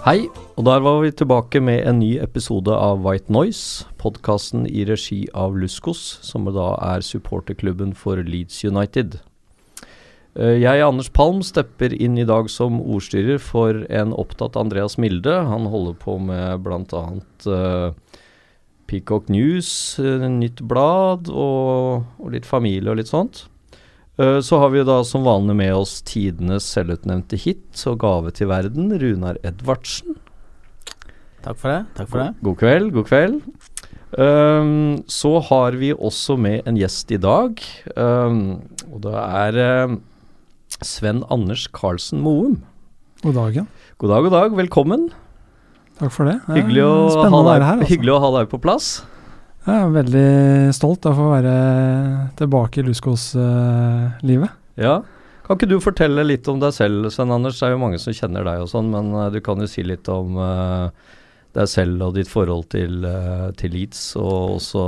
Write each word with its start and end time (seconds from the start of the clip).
Hei, 0.00 0.30
og 0.56 0.64
der 0.64 0.80
var 0.80 1.02
vi 1.02 1.10
tilbake 1.12 1.60
med 1.60 1.82
en 1.84 1.98
ny 2.00 2.14
episode 2.24 2.72
av 2.72 3.02
White 3.04 3.28
Noise, 3.28 3.84
podkasten 4.00 4.62
i 4.64 4.86
regi 4.88 5.26
av 5.36 5.58
Luskos, 5.60 6.00
som 6.24 6.48
da 6.48 6.70
er 6.86 7.04
supporterklubben 7.04 7.92
for 7.92 8.16
Leeds 8.24 8.62
United. 8.64 9.18
Eh, 10.40 10.56
Jeg, 10.56 10.80
Anders 10.80 11.10
Palm, 11.12 11.42
stepper 11.44 11.92
inn 11.92 12.16
i 12.16 12.24
dag 12.24 12.48
som 12.48 12.80
ordstyrer 12.80 13.36
for 13.44 13.84
en 13.92 14.16
opptatt 14.16 14.56
Andreas 14.56 14.96
Milde. 14.96 15.36
Han 15.36 15.68
holder 15.68 16.00
på 16.00 16.16
med 16.16 16.64
bl.a. 16.64 17.04
Uh, 17.44 17.92
Peacock 18.88 19.28
News, 19.28 20.00
uh, 20.00 20.24
nytt 20.32 20.64
blad 20.64 21.28
og, 21.28 22.08
og 22.16 22.32
litt 22.32 22.48
familie 22.48 22.88
og 22.88 23.02
litt 23.02 23.12
sånt. 23.12 23.49
Eh, 24.20 24.40
Så 24.44 24.58
har 24.60 24.72
vi 24.74 24.82
da 24.84 25.00
som 25.06 25.24
vanlig 25.24 25.56
med 25.56 25.74
oss 25.74 26.00
tidenes 26.04 26.66
selvutnevnte 26.74 27.38
hit 27.40 27.84
og 27.88 28.00
gave 28.02 28.32
til 28.36 28.50
verden, 28.50 28.90
Runar 29.00 29.38
Edvardsen. 29.46 30.18
Takk 31.40 31.56
for 31.56 31.72
det. 31.72 31.80
Takk 31.96 32.10
for 32.12 32.20
det. 32.20 32.30
God 32.44 32.58
kveld, 32.60 32.90
god 32.92 33.06
kveld. 33.08 33.38
Um, 34.18 35.04
så 35.06 35.38
har 35.46 35.76
vi 35.78 35.92
også 35.94 36.34
med 36.36 36.66
en 36.66 36.76
gjest 36.76 37.12
i 37.14 37.20
dag, 37.22 37.62
Um, 37.96 38.60
og 38.90 39.04
det 39.06 39.14
er 39.14 39.84
um, 39.86 40.00
Sven 40.82 41.22
Anders 41.30 41.68
Karlsen 41.70 42.20
Moum. 42.20 42.58
God 43.22 43.34
dag, 43.38 43.54
ja. 43.54 43.64
God 43.98 44.10
dag, 44.10 44.22
god 44.26 44.34
dag, 44.34 44.56
velkommen. 44.58 45.08
Takk 46.00 46.12
for 46.12 46.26
det. 46.28 46.40
Det 46.48 46.58
Hyggelig 46.58 46.84
å, 46.84 46.92
ha 47.22 47.40
deg, 47.54 47.62
her. 47.62 47.78
Altså. 47.78 47.88
hyggelig 47.92 48.12
å 48.16 48.20
ha 48.24 48.30
deg 48.38 48.50
på 48.50 48.60
plass. 48.60 48.90
Jeg 49.60 49.76
er 49.76 49.90
veldig 49.92 50.28
stolt 50.72 51.04
av 51.04 51.12
å 51.12 51.20
få 51.20 51.30
være 51.34 51.54
tilbake 52.38 52.80
i 52.80 52.84
Luskos-livet. 52.86 54.54
Ja. 54.80 55.02
Kan 55.44 55.58
ikke 55.58 55.68
du 55.68 55.80
fortelle 55.82 56.22
litt 56.24 56.46
om 56.48 56.60
deg 56.62 56.72
selv, 56.72 57.10
Sven 57.12 57.32
Anders? 57.34 57.58
Det 57.58 57.66
er 57.66 57.74
jo 57.74 57.82
mange 57.82 57.98
som 58.00 58.14
kjenner 58.16 58.46
deg 58.46 58.62
og 58.62 58.70
sånn, 58.70 58.88
men 58.92 59.10
eh, 59.18 59.32
du 59.34 59.40
kan 59.44 59.60
jo 59.60 59.66
si 59.68 59.82
litt 59.84 60.08
om 60.08 60.38
eh, 60.40 61.12
deg 61.58 61.68
selv 61.68 62.06
og 62.06 62.16
ditt 62.16 62.30
forhold 62.30 62.70
til, 62.70 63.02
eh, 63.04 63.48
til 63.58 63.74
Leeds, 63.74 64.00
og 64.20 64.60
også 64.60 64.84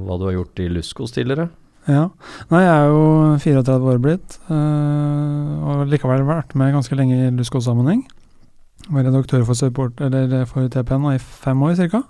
hva 0.00 0.18
du 0.18 0.26
har 0.30 0.38
gjort 0.38 0.64
i 0.64 0.70
Luskos 0.72 1.14
tidligere. 1.14 1.50
ja. 1.86 2.08
Nei, 2.50 2.64
jeg 2.64 2.72
er 2.74 2.88
jo 2.88 3.04
34 3.44 3.92
år 3.92 4.00
blitt, 4.02 4.40
og 4.48 5.86
likevel 5.92 6.26
vært 6.26 6.56
med 6.58 6.74
ganske 6.74 6.96
lenge 6.98 7.20
i 7.28 7.32
Luskos-sammenheng. 7.36 8.06
Var 8.88 9.04
redaktør 9.04 9.44
for, 9.44 9.60
support, 9.60 10.00
eller 10.00 10.48
for 10.48 10.72
TPN 10.72 11.04
i 11.12 11.20
fem 11.20 11.68
år 11.68 11.76
ca. 11.92 12.02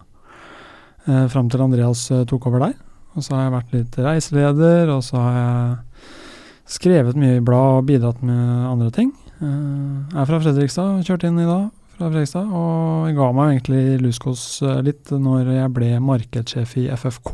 Eh, 1.06 1.26
fram 1.32 1.48
til 1.52 1.62
Andreas 1.64 2.10
eh, 2.10 2.24
tok 2.28 2.46
over 2.50 2.58
der. 2.66 2.74
Og 3.16 3.24
så 3.24 3.34
har 3.34 3.46
jeg 3.46 3.54
vært 3.56 3.72
litt 3.74 3.96
reiseleder, 4.04 4.90
og 4.94 5.02
så 5.06 5.16
har 5.22 5.38
jeg 5.38 5.76
skrevet 6.68 7.16
mye 7.18 7.38
i 7.38 7.44
blad 7.44 7.78
og 7.80 7.86
bidratt 7.88 8.20
med 8.26 8.66
andre 8.68 8.90
ting. 8.94 9.12
Eh, 9.40 9.46
jeg 9.46 10.20
er 10.22 10.28
fra 10.28 10.40
Fredrikstad, 10.42 11.04
kjørte 11.06 11.30
inn 11.30 11.38
i 11.40 11.46
dag 11.48 11.68
fra 11.98 12.10
Fredrikstad, 12.12 12.50
og 12.54 13.08
jeg 13.08 13.16
ga 13.18 13.30
meg 13.34 13.54
egentlig 13.56 13.84
Luskos 14.04 14.44
eh, 14.66 14.82
litt 14.86 15.10
når 15.14 15.48
jeg 15.56 15.72
ble 15.78 15.88
markedssjef 16.04 16.76
i 16.82 16.86
FFK. 16.94 17.32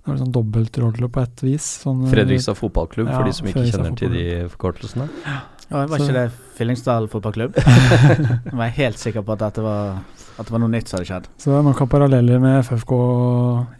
Det 0.00 0.08
var 0.08 0.18
sånn 0.22 0.32
dobbeltrolle 0.34 1.08
på 1.12 1.22
et 1.22 1.42
vis. 1.44 1.66
Sånn, 1.84 2.02
eh, 2.06 2.12
Fredrikstad 2.12 2.56
fotballklubb, 2.58 3.08
Ja, 3.12 3.16
for 3.20 3.28
de 3.28 3.36
som 3.36 3.46
ikke 3.48 3.60
Fredrikstad 3.60 3.84
kjenner 3.86 3.98
til 4.00 4.14
de 4.16 4.26
forkortelsene. 4.56 5.08
Ja, 5.24 5.38
var 5.70 5.86
Så- 6.00 6.02
ikke 6.08 6.16
det 6.18 6.26
Fyllingsdal 6.58 7.06
fotballklubb? 7.08 7.54
jeg 8.50 8.56
var 8.58 8.72
helt 8.76 8.98
sikker 8.98 9.22
på 9.24 9.32
at 9.36 9.44
dette 9.46 9.62
var, 9.64 10.00
at 10.40 10.48
det 10.48 10.54
var 10.54 10.62
noe 10.62 10.72
nytt 10.72 10.88
som 10.88 10.96
hadde 10.96 11.08
skjedd. 11.10 11.26
Så 11.36 11.50
det 11.52 11.58
er 11.58 11.64
nok 11.66 11.82
av 11.84 11.88
paralleller 11.92 12.40
med 12.40 12.62
FFK 12.64 12.94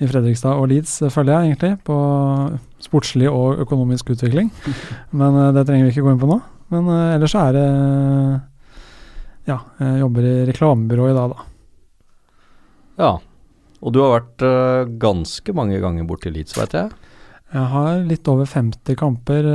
i 0.05 0.09
Fredrikstad 0.11 0.61
og 0.61 0.69
Leeds, 0.69 0.99
føler 1.09 1.33
jeg 1.33 1.51
egentlig, 1.51 1.73
på 1.89 1.97
sportslig 2.85 3.31
og 3.33 3.63
økonomisk 3.65 4.13
utvikling. 4.13 4.51
Men 5.23 5.39
eh, 5.41 5.53
det 5.57 5.65
trenger 5.69 5.89
vi 5.89 5.95
ikke 5.95 6.05
gå 6.05 6.15
inn 6.15 6.21
på 6.21 6.29
nå. 6.29 6.37
Men 6.75 6.91
eh, 6.93 7.15
ellers 7.17 7.35
så 7.35 7.47
er 7.49 7.57
det 7.57 7.69
Ja, 9.49 9.57
jeg 9.81 10.03
jobber 10.03 10.27
i 10.29 10.35
reklamebyrå 10.51 11.09
i 11.11 11.17
dag, 11.17 11.33
da. 11.33 11.47
Ja. 13.01 13.15
Og 13.81 13.95
du 13.97 14.03
har 14.05 14.19
vært 14.19 14.45
eh, 14.45 14.91
ganske 15.01 15.55
mange 15.57 15.81
ganger 15.81 16.05
bort 16.09 16.27
til 16.27 16.37
Leeds, 16.37 16.59
vet 16.61 16.77
jeg. 16.77 16.93
Jeg 17.51 17.73
har 17.73 18.05
litt 18.07 18.29
over 18.31 18.47
50 18.47 19.01
kamper 19.01 19.49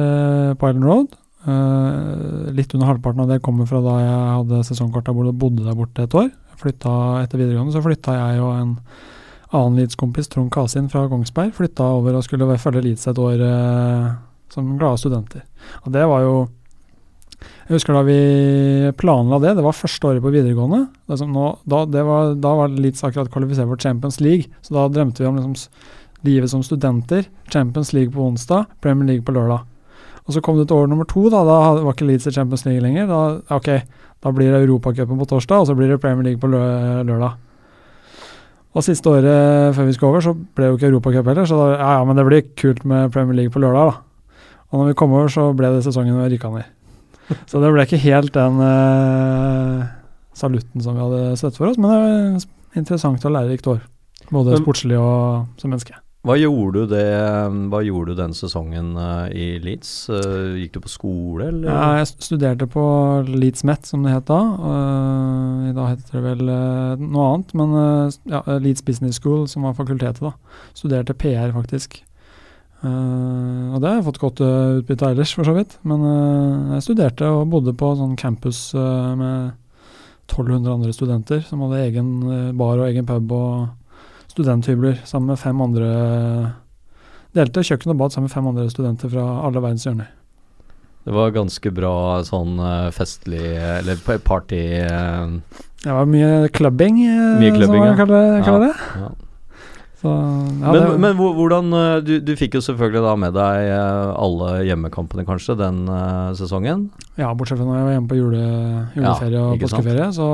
på 0.60 0.72
Island 0.72 0.90
Road. 0.90 1.14
Uh, 1.46 2.50
litt 2.58 2.72
under 2.74 2.90
halvparten 2.90 3.22
av 3.22 3.30
det 3.30 3.44
kommer 3.46 3.68
fra 3.70 3.78
da 3.86 4.00
jeg 4.02 4.22
hadde 4.34 4.62
sesongkort 4.66 5.06
der 5.06 5.14
borte 5.14 5.30
og 5.30 5.42
bodde 5.44 5.68
der 5.68 5.78
borte 5.78 6.08
et 6.08 6.18
år. 6.18 6.32
Flytta 6.62 6.96
etter 7.24 7.42
videregående, 7.42 7.74
så 7.76 7.84
flytta 7.84 8.16
jeg 8.16 8.44
og 8.44 8.54
en 8.56 8.74
annen 9.56 9.80
Leeds-kompis, 9.80 10.30
Trond 10.32 10.52
Kasin 10.54 10.90
fra 10.92 11.06
Kongsberg, 11.12 11.54
flytta 11.56 11.88
over 11.98 12.18
og 12.18 12.26
skulle 12.26 12.58
følge 12.62 12.84
Leeds 12.86 13.08
et 13.12 13.22
år 13.22 13.44
eh, 13.46 14.14
som 14.54 14.76
glade 14.80 15.02
studenter. 15.02 15.44
Og 15.84 15.92
det 15.96 16.06
var 16.10 16.24
jo 16.26 16.36
Jeg 17.66 17.76
husker 17.76 17.94
da 17.94 18.02
vi 18.06 18.92
planla 18.98 19.38
det, 19.42 19.56
det 19.58 19.64
var 19.66 19.76
første 19.76 20.08
året 20.08 20.24
på 20.24 20.32
videregående. 20.34 20.86
Det 21.10 21.18
som 21.20 21.34
nå, 21.34 21.48
da, 21.68 21.84
var, 22.08 22.34
da 22.38 22.52
var 22.62 22.74
Leeds 22.74 23.04
akkurat 23.04 23.30
kvalifisert 23.34 23.68
for 23.70 23.82
Champions 23.82 24.20
League, 24.22 24.50
så 24.62 24.76
da 24.78 24.86
drømte 24.90 25.24
vi 25.24 25.28
om 25.30 25.40
liksom 25.40 25.56
livet 26.26 26.50
som 26.50 26.64
studenter. 26.64 27.26
Champions 27.52 27.92
League 27.94 28.14
på 28.14 28.22
onsdag, 28.22 28.70
Premier 28.82 29.10
League 29.10 29.26
på 29.26 29.34
lørdag. 29.36 29.66
Og 30.26 30.34
så 30.34 30.42
kom 30.42 30.58
det 30.58 30.68
til 30.70 30.78
år 30.78 30.88
nummer 30.90 31.06
to, 31.10 31.28
da, 31.30 31.44
da 31.46 31.58
var 31.86 31.94
ikke 31.94 32.08
Leeds 32.08 32.30
i 32.30 32.34
Champions 32.34 32.66
League 32.66 32.82
lenger. 32.82 33.10
Da, 33.10 33.20
ok, 33.58 33.70
da 34.26 34.32
blir 34.34 34.50
det 34.50 34.64
Europacupen 34.64 35.20
på 35.22 35.28
torsdag, 35.30 35.62
og 35.62 35.68
så 35.70 35.76
blir 35.78 35.92
det 35.92 36.02
Premier 36.02 36.26
League 36.26 36.42
på 36.42 36.50
lø 36.50 36.62
lørdag. 37.06 37.36
Og 38.76 38.84
siste 38.84 39.08
året 39.08 39.76
før 39.78 39.86
vi 39.88 39.94
skulle 39.96 40.16
over, 40.16 40.24
så 40.26 40.34
ble 40.34 40.66
det 40.66 40.72
jo 40.72 40.80
ikke 40.80 40.90
Europacup 40.90 41.30
heller, 41.30 41.46
så 41.48 41.60
da, 41.60 41.68
ja, 41.76 41.92
ja, 42.00 42.08
men 42.10 42.18
det 42.18 42.26
blir 42.28 42.48
kult 42.58 42.82
med 42.90 43.14
Premier 43.14 43.38
League 43.38 43.54
på 43.54 43.62
lørdag, 43.62 43.92
da. 43.94 44.32
Og 44.72 44.82
når 44.82 44.90
vi 44.90 44.98
kom 45.00 45.14
over, 45.14 45.30
så 45.32 45.52
ble 45.56 45.70
det 45.76 45.84
sesongen 45.86 46.18
vi 46.18 46.32
rykka 46.34 46.52
ned. 46.52 46.74
Så 47.50 47.62
det 47.62 47.70
ble 47.74 47.86
ikke 47.86 48.02
helt 48.02 48.34
den 48.34 48.58
uh, 48.62 49.86
salutten 50.38 50.84
som 50.84 50.98
vi 50.98 51.06
hadde 51.06 51.38
sett 51.42 51.58
for 51.58 51.70
oss, 51.70 51.78
men 51.78 51.94
det 51.94 52.02
var 52.02 52.82
interessant 52.82 53.30
og 53.30 53.38
lærerikt 53.38 53.70
år. 53.72 53.86
Både 54.34 54.58
sportslig 54.58 54.98
og 54.98 55.46
som 55.62 55.70
menneske. 55.70 55.94
Hva 56.26 56.34
gjorde 56.42 56.88
det, 56.90 57.06
hva 57.70 57.80
gjorde 57.86 58.16
du 58.16 58.18
den 58.18 58.32
sesongen 58.34 58.96
eh, 58.98 59.26
i 59.30 59.46
Leeds? 59.62 59.92
Eh, 60.10 60.56
gikk 60.64 60.74
du 60.74 60.80
på 60.82 60.90
skole, 60.90 61.52
eller? 61.52 61.70
Ja, 61.70 62.00
jeg 62.00 62.10
studerte 62.26 62.66
på 62.72 62.86
Leeds 63.30 63.62
Met, 63.68 63.86
som 63.86 64.02
det 64.02 64.16
het 64.16 64.26
da. 64.32 64.40
Uh, 64.58 65.70
I 65.70 65.76
dag 65.78 65.92
heter 65.92 66.18
det 66.18 66.24
vel 66.26 66.50
eh, 66.50 67.04
noe 67.04 67.28
annet, 67.30 67.54
men 67.62 67.78
eh, 67.78 68.18
ja, 68.34 68.42
Leeds 68.58 68.82
Business 68.88 69.22
School, 69.22 69.46
som 69.52 69.70
var 69.70 69.78
fakultetet, 69.78 70.24
da. 70.26 70.34
Studerte 70.74 71.14
PR, 71.14 71.54
faktisk. 71.54 72.00
Eh, 72.82 73.64
og 73.76 73.78
det 73.84 73.92
har 73.92 74.00
jeg 74.00 74.08
fått 74.10 74.22
godt 74.26 74.42
eh, 74.42 74.82
utbytte 74.82 75.06
av 75.06 75.14
ellers, 75.14 75.38
for 75.38 75.46
så 75.46 75.54
vidt. 75.60 75.78
Men 75.86 76.10
eh, 76.10 76.76
jeg 76.80 76.88
studerte 76.90 77.30
og 77.38 77.52
bodde 77.54 77.78
på 77.78 77.94
sånn 78.02 78.18
campus 78.18 78.68
eh, 78.74 79.14
med 79.22 79.54
1200 80.26 80.74
andre 80.74 80.94
studenter, 80.94 81.46
som 81.46 81.62
hadde 81.68 81.86
egen 81.86 82.14
eh, 82.26 82.54
bar 82.58 82.80
og 82.82 82.90
egen 82.90 83.06
pub 83.06 83.38
og 83.38 83.58
studenthybler, 84.36 85.00
sammen 85.08 85.32
med 85.32 85.40
fem 85.42 85.62
andre 85.64 85.90
Delte 87.36 87.64
kjøkken 87.68 87.92
og 87.92 87.98
bad 88.00 88.14
sammen 88.14 88.30
med 88.30 88.36
fem 88.36 88.46
andre 88.48 88.70
studenter 88.72 89.10
fra 89.12 89.24
alle 89.44 89.60
verdens 89.60 89.84
hjørner. 89.84 90.08
Det 91.06 91.14
var 91.14 91.34
ganske 91.36 91.72
bra 91.76 91.92
sånn 92.26 92.56
eh, 92.64 92.88
festlig, 92.96 93.42
eller 93.60 94.00
party 94.26 94.62
eh, 94.80 95.34
Det 95.84 95.92
var 95.94 96.08
mye 96.10 96.48
clubbing, 96.56 97.02
eh, 97.04 97.36
Mye 97.42 97.52
clubbing, 97.54 97.68
som 97.68 97.76
man 97.84 97.92
ja. 97.92 97.98
kaller, 98.00 98.40
kaller 98.48 98.64
Ja, 98.64 98.72
det. 98.72 99.04
ja. 99.04 99.12
Så, 100.06 100.12
ja, 100.62 100.70
men, 100.70 100.78
det, 100.78 100.98
men 101.02 101.18
hvordan 101.18 101.74
eh, 101.74 101.98
du, 102.06 102.14
du 102.22 102.34
fikk 102.38 102.60
jo 102.60 102.62
selvfølgelig 102.62 103.02
da 103.02 103.14
med 103.18 103.34
deg 103.34 103.70
eh, 103.74 104.10
alle 104.22 104.50
hjemmekampene, 104.68 105.26
kanskje, 105.26 105.58
den 105.58 105.86
uh, 105.90 106.30
sesongen? 106.38 106.90
ja, 107.16 107.30
bortsett 107.38 107.60
fra 107.60 107.66
når 107.66 107.78
jeg 107.78 107.86
var 107.88 107.94
hjemme 107.96 108.12
på 108.12 108.18
jule, 108.20 108.42
juleferie 108.96 109.40
og 109.42 109.56
ikke 109.56 109.70
påskeferie. 109.70 110.08
Så 110.16 110.28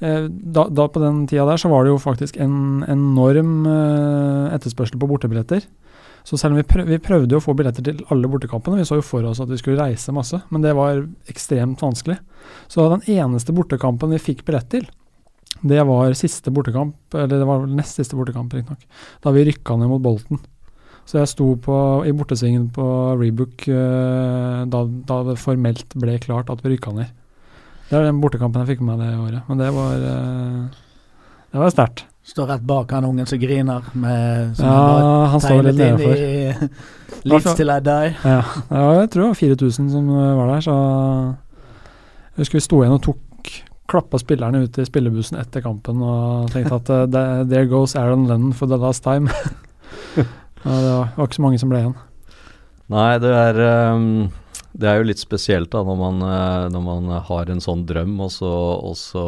eh, 0.00 0.28
da, 0.30 0.66
da 0.70 0.86
på 0.92 1.02
den 1.02 1.24
tida 1.30 1.46
der 1.48 1.60
så 1.60 1.70
var 1.72 1.84
det 1.84 1.92
jo 1.92 2.02
faktisk 2.02 2.38
en 2.42 2.84
enorm 2.86 3.66
eh, 3.70 4.54
etterspørsel 4.56 5.00
på 5.02 5.10
bortebilletter. 5.10 5.66
Så 6.26 6.38
selv 6.38 6.54
om 6.54 6.60
vi, 6.60 6.66
prøv, 6.66 6.88
vi 6.90 6.98
prøvde 7.02 7.38
å 7.38 7.42
få 7.42 7.54
billetter 7.58 7.84
til 7.86 8.00
alle 8.10 8.30
bortekampene, 8.30 8.80
vi 8.80 8.86
så 8.86 8.98
jo 8.98 9.06
for 9.06 9.26
oss 9.28 9.42
at 9.42 9.50
vi 9.50 9.58
skulle 9.60 9.78
reise 9.78 10.14
masse, 10.14 10.40
men 10.50 10.64
det 10.64 10.74
var 10.74 11.04
ekstremt 11.30 11.82
vanskelig. 11.82 12.18
Så 12.70 12.86
den 12.90 13.04
eneste 13.18 13.54
bortekampen 13.54 14.14
vi 14.14 14.22
fikk 14.22 14.46
billett 14.46 14.70
til, 14.72 14.88
det 15.62 15.80
var 15.88 16.12
siste 16.18 16.52
bortekamp, 16.52 16.96
eller 17.14 17.40
det 17.40 17.46
var 17.48 17.66
nest 17.70 18.00
siste 18.00 18.16
bortekamp, 18.18 18.52
riktignok, 18.52 18.84
da 19.24 19.32
vi 19.34 19.46
rykka 19.48 19.76
ned 19.80 19.88
mot 19.90 20.02
Bolten. 20.04 20.40
Så 21.06 21.20
jeg 21.20 21.30
sto 21.30 21.52
på, 21.62 21.76
i 22.02 22.10
bortesvingen 22.16 22.66
på 22.74 22.84
Rebook 23.20 23.68
eh, 23.70 24.64
da, 24.66 24.80
da 25.06 25.20
det 25.28 25.36
formelt 25.38 25.94
ble 25.94 26.16
klart 26.18 26.50
at 26.50 26.64
vi 26.64 26.72
rykka 26.74 26.96
ned. 26.96 27.12
Det 27.86 27.94
er 27.94 28.08
den 28.08 28.18
bortekampen 28.18 28.64
jeg 28.64 28.72
fikk 28.74 28.82
med 28.82 28.98
meg 28.98 29.04
det 29.06 29.20
året. 29.22 29.46
Men 29.46 29.60
det 29.62 29.68
var 29.76 30.06
eh, 30.10 30.62
Det 31.52 31.62
var 31.62 31.70
sterkt. 31.70 32.02
Står 32.26 32.48
rett 32.50 32.64
bak 32.66 32.90
han 32.90 33.04
ungen 33.06 33.26
som 33.30 33.38
griner, 33.38 33.86
med, 33.94 34.56
som 34.58 34.66
Ja, 34.66 35.26
han 35.30 35.44
står 35.44 35.62
litt 35.68 35.78
nedenfor. 35.78 36.72
Leeds 37.30 37.54
til 37.54 37.70
I 37.70 37.76
die. 37.86 38.08
Ja, 38.26 38.40
jeg 38.98 39.12
tror 39.14 39.22
det 39.22 39.28
var 39.28 39.38
4000 39.38 39.92
som 39.94 40.08
eh, 40.10 40.32
var 40.40 40.50
der, 40.50 40.66
så 40.66 40.74
Jeg 42.34 42.42
husker 42.42 42.58
vi 42.58 42.64
sto 42.66 42.82
igjen 42.82 42.96
og 42.98 43.04
tok 43.06 43.22
klappa 43.90 44.18
spillerne 44.18 44.64
ut 44.64 44.78
i 44.78 44.86
spillebussen 44.88 45.38
etter 45.38 45.62
kampen 45.64 46.00
og 46.02 46.50
tenkte 46.54 46.80
at 46.80 46.90
uh, 46.90 47.44
there- 47.46 47.68
goes 47.70 47.94
Aaron 47.96 48.26
Lennon 48.28 48.52
for 48.52 48.66
the 48.70 48.78
last 48.82 49.04
time. 49.06 49.30
og 50.16 50.24
det 50.82 50.90
var, 50.90 51.12
var 51.16 51.26
ikke 51.28 51.38
så 51.38 51.44
mange 51.46 51.60
som 51.62 51.70
ble 51.72 51.82
igjen. 51.84 51.96
Nei, 52.92 53.10
det 53.22 53.30
er 53.34 53.60
um, 53.94 54.08
Det 54.76 54.86
er 54.90 55.00
jo 55.00 55.06
litt 55.08 55.18
spesielt 55.22 55.70
da 55.72 55.80
når 55.86 55.96
man, 55.98 56.20
eh, 56.22 56.66
når 56.74 56.82
man 56.84 57.06
har 57.30 57.48
en 57.50 57.62
sånn 57.64 57.86
drøm, 57.88 58.12
og 58.22 58.30
så, 58.34 58.50
og 58.90 58.94
så, 59.00 59.22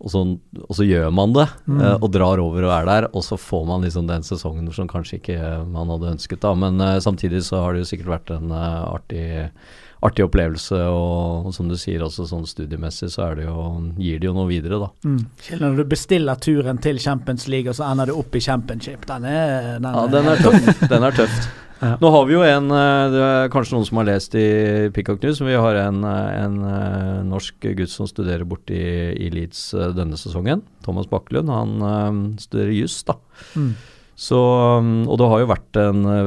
og 0.00 0.12
så, 0.12 0.20
og 0.66 0.76
så 0.76 0.86
gjør 0.86 1.10
man 1.16 1.32
det, 1.36 1.46
Mm. 1.66 1.80
eh, 1.80 1.96
og 2.02 2.10
drar 2.14 2.38
over 2.42 2.66
og 2.68 2.74
er 2.74 2.86
der, 2.90 3.08
og 3.14 3.24
så 3.26 3.38
får 3.40 3.64
man 3.70 3.82
liksom 3.86 4.06
den 4.10 4.22
sesongen 4.26 4.68
som 4.76 4.88
kanskje 4.90 5.18
ikke 5.20 5.38
man 5.72 5.88
hadde 5.94 6.12
ønsket, 6.16 6.40
da. 6.44 6.52
Men 6.54 6.78
uh, 6.80 6.98
samtidig 7.02 7.42
så 7.48 7.62
har 7.64 7.72
det 7.74 7.82
jo 7.86 7.90
sikkert 7.94 8.12
vært 8.18 8.34
en 8.36 8.52
uh, 8.52 8.90
artig 8.94 9.24
artig 10.06 10.24
opplevelse, 10.24 10.78
og, 10.88 11.48
og 11.48 11.54
som 11.54 11.68
du 11.68 11.76
sier 11.80 12.02
også 12.04 12.26
sånn 12.30 12.46
studiemessig, 12.48 13.10
så 13.12 13.26
er 13.28 13.40
det 13.40 13.48
jo, 13.48 13.64
gir 14.00 14.20
det 14.20 14.30
jo 14.30 14.34
noe 14.36 14.48
videre, 14.48 14.80
da. 14.80 14.90
Mm. 15.04 15.22
Kjell, 15.44 15.64
Når 15.64 15.80
du 15.80 15.86
bestiller 15.92 16.40
turen 16.40 16.80
til 16.82 17.00
Champions 17.02 17.48
League, 17.52 17.68
og 17.70 17.76
så 17.76 17.90
ender 17.90 18.10
du 18.10 18.16
opp 18.16 18.36
i 18.36 18.44
Championship, 18.44 19.04
den 19.10 19.28
er 19.28 19.74
den 19.78 19.90
Ja, 19.90 20.06
den 20.10 20.30
er 20.32 20.40
tøff. 20.40 20.70
Den 20.90 21.04
er 21.06 21.14
tøft. 21.14 21.50
Ja. 21.80 21.94
Nå 21.96 22.10
har 22.12 22.26
vi 22.28 22.34
jo 22.34 22.42
en 22.44 22.66
eh, 22.76 23.06
Det 23.08 23.20
er 23.24 23.52
kanskje 23.52 23.72
noen 23.72 23.86
som 23.88 24.00
har 24.02 24.08
lest 24.10 24.34
i 24.36 24.48
Peacock 24.92 25.22
News, 25.24 25.38
men 25.40 25.48
vi 25.48 25.60
har 25.64 25.78
en, 25.80 26.02
eh, 26.04 26.32
en 26.42 26.58
eh, 26.68 27.20
norsk 27.24 27.70
gutt 27.78 27.92
som 27.92 28.08
studerer 28.10 28.44
borte 28.48 28.76
i, 28.76 28.90
i 29.16 29.30
Leeds 29.32 29.62
denne 29.96 30.18
sesongen. 30.20 30.60
Thomas 30.84 31.08
Bakkelund. 31.08 31.48
Han 31.48 32.36
studerer 32.40 32.74
juss, 32.76 32.98
da. 33.08 33.16
Mm. 33.56 33.72
Så, 34.20 34.36
um, 34.36 35.06
og 35.08 35.16
det 35.16 35.28
har 35.32 35.40
jo 35.40 35.48
vært 35.48 35.78
en 35.80 36.00
eh, 36.12 36.26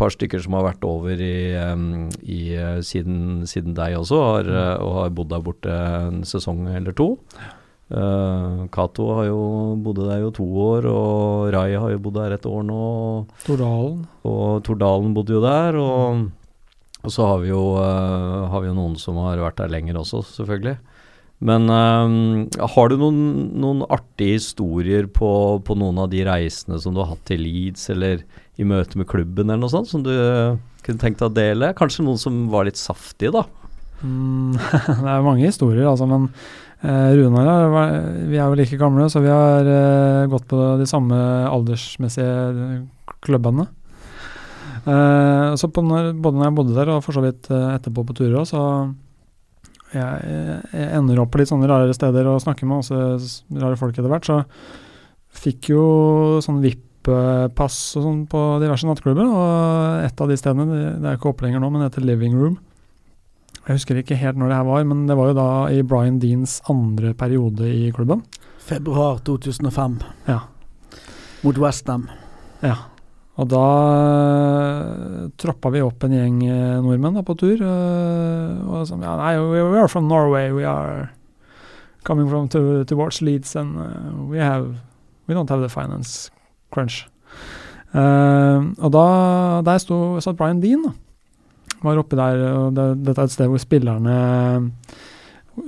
par 0.00 0.14
stykker 0.14 0.40
som 0.40 0.54
har 0.56 0.64
vært 0.70 0.86
over 0.88 1.20
i, 1.20 1.52
um, 1.60 2.06
i 2.24 2.54
eh, 2.56 2.78
siden, 2.80 3.44
siden 3.44 3.76
deg 3.76 3.98
også, 3.98 4.20
har, 4.24 4.48
eh, 4.48 4.72
og 4.80 4.94
har 5.02 5.12
bodd 5.18 5.34
der 5.34 5.44
borte 5.44 5.74
en 5.74 6.22
sesong 6.24 6.64
eller 6.72 6.96
to. 6.96 7.10
Uh, 7.92 8.64
Cato 8.72 9.10
har 9.18 9.28
jo 9.28 9.42
bodd 9.84 10.00
der 10.08 10.24
jo 10.24 10.32
to 10.34 10.46
år, 10.64 10.88
og 10.88 11.52
Rai 11.54 11.76
har 11.76 11.92
jo 11.92 12.00
bodd 12.08 12.16
der 12.22 12.38
et 12.38 12.48
år 12.48 12.64
nå. 12.66 12.80
Tordalen. 13.44 14.00
Og 14.26 14.64
Tordalen 14.66 15.12
bodde 15.14 15.36
jo 15.36 15.44
der, 15.44 15.76
og, 15.76 16.24
og 17.04 17.12
så 17.12 17.28
har 17.34 17.44
vi, 17.44 17.52
jo, 17.52 17.62
uh, 17.76 18.48
har 18.48 18.64
vi 18.64 18.72
jo 18.72 18.78
noen 18.80 18.96
som 18.98 19.20
har 19.26 19.44
vært 19.44 19.60
der 19.60 19.76
lenger 19.76 20.00
også, 20.00 20.24
selvfølgelig. 20.40 20.78
Men 21.44 21.68
eh, 21.68 22.66
har 22.72 22.88
du 22.88 22.96
noen, 23.00 23.20
noen 23.60 23.84
artige 23.92 24.38
historier 24.38 25.08
på, 25.12 25.28
på 25.66 25.76
noen 25.76 26.00
av 26.00 26.08
de 26.12 26.22
reisene 26.24 26.80
som 26.80 26.96
du 26.96 27.02
har 27.02 27.12
hatt 27.12 27.26
til 27.28 27.42
Leeds, 27.44 27.90
eller 27.92 28.24
i 28.56 28.64
møte 28.64 28.96
med 28.96 29.08
klubben 29.10 29.50
eller 29.50 29.60
noe 29.66 29.72
sånt, 29.72 29.90
som 29.90 30.04
du 30.06 30.12
eh, 30.14 30.56
kunne 30.86 31.02
tenkt 31.02 31.20
deg 31.20 31.28
å 31.28 31.36
dele? 31.36 31.74
Kanskje 31.76 32.06
noen 32.06 32.20
som 32.20 32.46
var 32.52 32.68
litt 32.68 32.80
saftige, 32.80 33.34
da? 33.36 33.44
Mm, 34.00 34.56
det 35.04 35.12
er 35.12 35.26
mange 35.26 35.44
historier, 35.44 35.84
altså, 35.90 36.08
men 36.08 36.30
eh, 36.80 37.12
Runar 37.20 37.72
vi 38.30 38.38
er 38.38 38.46
jo 38.46 38.56
like 38.56 38.80
gamle, 38.80 39.10
så 39.12 39.20
vi 39.24 39.32
har 39.32 39.68
eh, 39.68 40.28
gått 40.32 40.48
på 40.48 40.62
de 40.80 40.88
samme 40.88 41.18
aldersmessige 41.50 42.86
klubbene. 43.26 43.68
Eh, 44.86 45.50
så 45.58 45.68
når, 45.68 46.14
både 46.22 46.38
når 46.38 46.48
jeg 46.48 46.56
bodde 46.60 46.76
der 46.76 46.92
og 46.94 47.02
for 47.04 47.16
så 47.16 47.24
vidt 47.24 47.50
eh, 47.50 47.74
etterpå 47.74 48.06
på 48.06 48.16
turer 48.16 48.40
òg, 48.40 48.48
så 48.48 48.62
jeg, 49.94 50.62
jeg 50.72 50.88
ender 50.98 51.20
opp 51.22 51.30
på 51.34 51.38
litt 51.40 51.50
sånne 51.50 51.68
rare 51.70 51.94
steder 51.94 52.26
og 52.30 52.40
snakker 52.42 52.66
med 52.66 52.80
masse 52.82 53.40
rare 53.62 53.76
folk 53.80 53.94
etter 53.98 54.10
hvert, 54.10 54.26
så 54.26 54.40
fikk 55.36 55.68
jo 55.70 55.82
sånn 56.44 56.62
VIP-pass 56.64 57.76
og 57.98 58.06
sånn 58.06 58.22
på 58.30 58.40
diverse 58.62 58.88
nattklubber, 58.88 59.28
og 59.28 60.06
et 60.06 60.20
av 60.24 60.30
de 60.32 60.38
stedene, 60.40 60.66
det, 60.72 60.86
det 61.02 61.10
er 61.12 61.18
ikke 61.20 61.30
oppe 61.32 61.46
lenger 61.46 61.62
nå, 61.62 61.70
men 61.70 61.84
det 61.84 61.90
heter 61.92 62.06
Living 62.08 62.34
Room. 62.38 62.56
Jeg 63.66 63.80
husker 63.80 63.98
ikke 63.98 64.18
helt 64.18 64.38
når 64.38 64.52
det 64.52 64.58
her 64.60 64.66
var, 64.68 64.84
men 64.86 65.06
det 65.08 65.16
var 65.18 65.30
jo 65.32 65.36
da 65.38 65.46
i 65.74 65.80
Brian 65.82 66.20
Deans 66.22 66.60
andre 66.70 67.12
periode 67.18 67.66
i 67.66 67.88
klubben. 67.94 68.22
Februar 68.66 69.18
2005 69.26 69.98
Ja. 70.28 70.40
mot 71.42 71.58
Westham. 71.62 72.08
Ja. 72.62 72.76
Og 73.36 73.48
da 73.52 73.64
uh, 73.66 75.26
troppa 75.36 75.68
vi 75.74 75.82
opp 75.84 76.06
en 76.06 76.14
gjeng 76.16 76.38
eh, 76.48 76.78
nordmenn 76.80 77.18
da, 77.18 77.22
på 77.26 77.34
tur. 77.36 77.60
eh, 77.60 78.52
og 78.64 78.86
sånn, 78.88 79.04
ja, 79.04 79.12
nei, 79.20 79.34
we, 79.36 79.60
we 79.60 79.76
are 79.76 79.90
from 79.92 80.08
Norway, 80.08 80.48
we 80.56 80.64
are 80.64 81.10
coming 82.06 82.30
from 82.30 82.48
to, 82.48 82.84
towards 82.88 83.20
Leeds, 83.20 83.52
and 83.60 83.76
eh, 83.76 84.08
we 84.30 84.40
have 84.40 84.78
we 85.28 85.34
don't 85.34 85.50
have 85.50 85.60
the 85.60 85.68
finance 85.68 86.30
crunch. 86.72 87.04
Eh, 87.92 88.60
og 88.80 88.94
da 88.94 89.06
der 89.68 89.84
sto 89.84 90.16
satt 90.24 90.38
Brian 90.40 90.62
Dean, 90.64 90.86
da. 90.88 90.94
Var 91.84 92.00
oppe 92.00 92.16
der, 92.16 92.40
og 92.56 92.72
det, 92.72 92.88
dette 93.04 93.20
er 93.20 93.28
et 93.28 93.36
sted 93.36 93.52
hvor 93.52 93.60
spillerne 93.60 94.16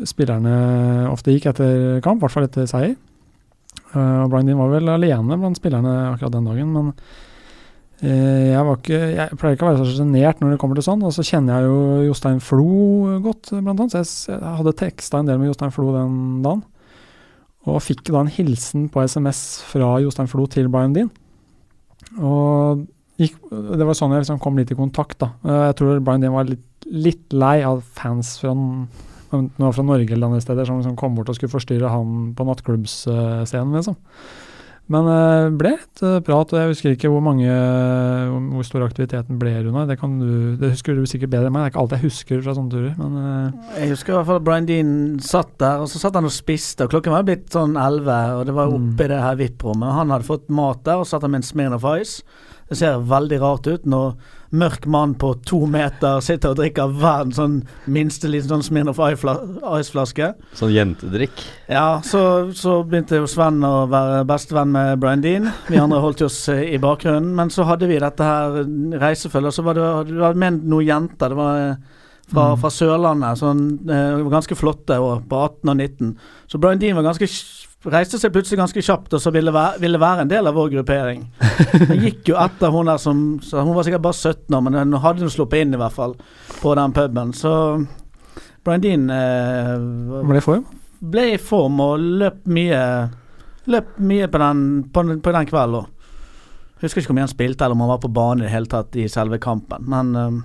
Spillerne 0.05 0.53
ofte 1.09 1.33
gikk 1.33 1.47
etter 1.49 2.01
kamp, 2.05 2.21
i 2.21 2.27
hvert 2.27 2.33
fall 2.35 2.45
etter 2.45 2.67
seier. 2.69 2.93
Eh, 3.93 4.19
og 4.25 4.29
Brian 4.33 4.49
Dean 4.49 4.61
var 4.61 4.73
vel 4.73 4.91
alene 4.93 5.39
blant 5.41 5.57
spillerne 5.57 5.95
akkurat 6.11 6.35
den 6.35 6.49
dagen, 6.49 6.75
men 6.75 6.91
eh, 6.93 7.27
jeg, 7.99 8.63
var 8.63 8.77
ikke, 8.79 8.99
jeg 9.17 9.39
pleier 9.41 9.57
ikke 9.57 9.67
å 9.67 9.71
være 9.73 9.83
så 9.83 9.97
sjenert 9.97 10.39
når 10.43 10.53
det 10.55 10.59
kommer 10.63 10.79
til 10.79 10.87
sånn, 10.87 11.01
og 11.03 11.11
så 11.17 11.25
kjenner 11.27 11.57
jeg 11.59 11.71
jo 11.71 11.79
Jostein 12.13 12.39
Flo 12.45 12.67
godt, 13.25 13.51
blant 13.57 13.81
annet. 13.83 13.95
Så 13.97 14.03
jeg, 14.31 14.39
jeg 14.39 14.59
hadde 14.61 14.75
teksta 14.79 15.19
en 15.23 15.31
del 15.31 15.41
med 15.41 15.51
Jostein 15.51 15.75
Flo 15.75 15.89
den 15.97 16.21
dagen, 16.45 16.63
og 17.69 17.81
fikk 17.85 18.05
da 18.07 18.23
en 18.23 18.31
hilsen 18.33 18.87
på 18.95 19.03
SMS 19.03 19.43
fra 19.73 19.97
Jostein 20.05 20.31
Flo 20.31 20.47
til 20.49 20.71
Brian 20.73 20.95
Dean. 20.95 21.11
Og 22.23 22.87
gikk, 23.19 23.35
det 23.51 23.85
var 23.85 23.99
sånn 23.99 24.15
jeg 24.15 24.23
liksom 24.23 24.39
kom 24.41 24.57
litt 24.61 24.71
i 24.73 24.79
kontakt, 24.79 25.19
da. 25.21 25.33
Eh, 25.43 25.63
Jeg 25.73 25.79
tror 25.81 25.99
Brian 26.07 26.23
Dean 26.23 26.37
var 26.39 26.47
litt, 26.49 26.65
litt 26.87 27.35
lei 27.35 27.59
av 27.67 27.83
fans 27.99 28.37
fra, 28.41 28.55
fra 29.35 29.85
Norge 29.85 30.15
eller 30.15 30.31
andre 30.31 30.41
steder 30.45 30.69
som 30.71 30.79
liksom 30.79 30.95
kom 30.97 31.19
bort 31.19 31.29
og 31.35 31.37
skulle 31.37 31.53
forstyrre 31.53 31.91
han 31.93 32.31
på 32.39 32.47
nattklubbsscenen, 32.49 33.75
liksom. 33.75 33.99
Men 34.89 35.05
det 35.05 35.59
ble 35.61 35.71
et 35.77 36.03
eh, 36.07 36.19
prat, 36.25 36.53
og 36.55 36.59
jeg 36.63 36.71
husker 36.71 36.95
ikke 36.95 37.11
hvor 37.13 37.21
mange 37.21 37.45
hvor, 37.49 38.65
stor 38.65 38.85
aktiviteten 38.87 39.37
ble, 39.41 39.51
Runa. 39.67 39.83
Det, 39.89 39.99
kan 40.01 40.15
du, 40.21 40.57
det 40.57 40.71
husker 40.73 40.97
du 40.97 41.03
sikkert 41.09 41.33
bedre 41.35 41.51
enn 41.51 41.55
meg. 41.57 41.67
Det 41.67 41.69
er 41.69 41.75
ikke 41.75 41.83
alt 41.83 41.95
jeg 41.99 42.05
husker 42.07 42.41
fra 42.47 42.55
sånne 42.57 42.73
turer, 42.73 42.95
men 42.97 43.19
eh, 43.21 43.77
Jeg 43.83 43.93
husker 43.93 44.15
i 44.15 44.17
hvert 44.17 44.31
fall 44.31 44.41
at 44.41 44.47
Brian 44.49 44.69
Dean 44.71 44.93
satt 45.25 45.53
der, 45.61 45.85
og 45.85 45.91
så 45.93 46.01
satt 46.01 46.17
han 46.17 46.29
og 46.29 46.33
spiste. 46.35 46.87
og 46.87 46.95
Klokken 46.95 47.13
var 47.13 47.27
blitt 47.29 47.53
sånn 47.53 47.77
11, 47.77 48.19
og 48.41 48.47
det 48.49 48.57
var 48.57 48.73
Mm. 48.73 48.89
oppe 48.93 49.05
i 49.05 49.13
det 49.13 49.21
her 49.23 49.37
VIP-rommet. 49.43 49.93
Han 50.01 50.11
hadde 50.17 50.29
fått 50.29 50.49
mat 50.49 50.83
der, 50.89 51.01
og 51.03 51.07
satt 51.09 51.23
han 51.23 51.33
med 51.37 51.43
en 51.45 51.49
Smirnoff 51.51 51.85
Ice. 52.01 52.23
Det 52.69 52.77
ser 52.81 52.99
veldig 53.01 53.39
rart 53.45 53.67
ut 53.69 53.85
når 53.89 54.17
mørk 54.51 54.87
mann 54.89 55.13
på 55.21 55.35
to 55.45 55.59
meter 55.69 56.21
sitter 56.25 56.55
og 56.55 56.57
drikker 56.61 56.89
verdens 57.01 57.37
sånn 57.37 57.57
minste 57.87 58.31
liten 58.33 58.49
sånn 58.49 58.63
Smirnoff 58.65 58.97
Ice- 58.99 59.37
Ice-flaske. 59.81 60.31
Sånn 60.57 60.73
jentedrikk. 60.73 61.43
Ja, 61.69 62.01
så, 62.05 62.23
så 62.57 62.79
begynte 62.89 63.21
jo 63.21 63.27
Sven 63.29 63.61
å 63.67 63.87
være 63.93 64.23
bestevenn 64.29 64.73
med 64.73 64.99
Brian 65.03 65.21
Dean. 65.25 65.51
Vi 65.69 65.77
andre 65.83 66.01
holdt 66.01 66.23
oss 66.25 66.41
eh, 66.49 66.65
i 66.75 66.79
bakgrunnen. 66.81 67.35
Men 67.37 67.51
så 67.53 67.67
hadde 67.69 67.87
vi 67.91 68.01
dette 68.01 68.25
her 68.25 68.63
reisefølget, 69.03 69.53
og 69.53 69.59
så 69.59 69.67
var 69.69 69.75
det, 69.79 69.89
det 70.15 70.21
var 70.23 70.35
med 70.41 70.65
noen 70.65 70.87
jenter. 70.89 71.29
Det 71.35 71.39
var 71.45 71.63
eh, 71.67 71.77
fra, 72.29 72.43
Mm. 72.53 72.59
fra 72.61 72.69
Sørlandet. 72.69 73.39
Sånn, 73.41 73.61
eh, 73.89 74.19
ganske 74.29 74.57
flotte 74.57 74.99
år, 75.01 75.23
på 75.29 75.39
18 75.47 75.71
og 75.73 75.77
19. 75.81 76.11
Så 76.49 76.59
Brian 76.61 76.79
Dean 76.81 76.97
var 76.99 77.07
ganske 77.07 77.25
reiste 77.87 78.19
seg 78.19 78.33
plutselig 78.35 78.59
ganske 78.59 78.83
kjapt 78.83 79.13
og 79.15 79.21
så 79.23 79.31
ville 79.31 79.53
være, 79.55 79.79
ville 79.79 80.01
være 80.03 80.25
en 80.25 80.31
del 80.33 80.49
av 80.51 80.57
vår 80.59 80.73
gruppering. 80.73 81.21
Jeg 81.93 82.01
gikk 82.03 82.33
jo 82.33 82.39
etter 82.43 82.73
hun 82.75 82.91
der 82.91 82.99
som 82.99 83.21
så 83.45 83.63
Hun 83.63 83.77
var 83.77 83.87
sikkert 83.87 84.03
bare 84.03 84.19
17 84.19 84.57
år, 84.59 84.65
men 84.67 84.75
hun 84.81 84.99
hadde 85.05 85.23
jo 85.23 85.31
sluppet 85.31 85.63
inn 85.63 85.77
i 85.77 85.81
hvert 85.81 85.95
fall 85.95 86.17
på 86.59 86.75
den 86.75 86.93
puben. 86.97 87.31
Så 87.39 87.53
Brian 88.67 88.83
Dean 88.83 89.07
eh, 89.15 89.77
ble 90.27 90.41
i 90.41 90.45
form. 90.45 90.65
ble 91.01 91.29
i 91.37 91.39
form 91.39 91.79
og 91.81 92.03
løp 92.25 92.43
mye 92.51 92.83
Løp 93.69 93.95
mye 94.01 94.27
på 94.33 94.39
den, 94.41 94.61
på, 94.93 95.03
på 95.21 95.33
den 95.37 95.47
kvelden. 95.47 95.83
òg. 95.85 95.89
Husker 96.81 97.03
ikke 97.03 97.11
hvor 97.11 97.17
mye 97.19 97.27
han 97.27 97.33
spilte, 97.35 97.65
eller 97.67 97.77
om 97.77 97.83
han 97.85 97.91
var 97.91 97.99
på 98.01 98.09
banen 98.17 98.41
i 98.43 98.47
det 98.47 98.53
hele 98.55 98.71
tatt 98.71 98.97
i 98.97 99.05
selve 99.13 99.37
kampen. 99.45 99.85
Men 99.93 100.13
eh, 100.17 100.39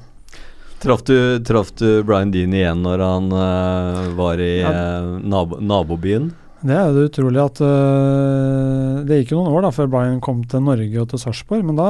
Traff 0.84 1.06
du, 1.08 1.16
traf 1.48 1.70
du 1.80 2.04
Brian 2.04 2.32
Dean 2.34 2.52
igjen 2.54 2.82
når 2.84 3.00
han 3.00 3.30
uh, 3.32 4.10
var 4.18 4.42
i 4.44 4.58
Ja. 4.60 4.72
uh, 5.00 5.14
nabo, 5.24 5.62
nabobyen? 5.64 6.26
Det 6.64 6.76
er 6.80 6.96
jo 6.96 7.08
utrolig 7.10 7.42
at 7.44 7.60
uh, 7.60 9.02
Det 9.04 9.20
gikk 9.20 9.34
jo 9.34 9.42
noen 9.42 9.52
år 9.58 9.66
da 9.66 9.72
før 9.76 9.90
Brian 9.92 10.22
kom 10.24 10.44
til 10.48 10.64
Norge 10.64 11.02
og 11.02 11.10
til 11.12 11.20
Sarpsborg, 11.20 11.66
men 11.68 11.76
da, 11.80 11.88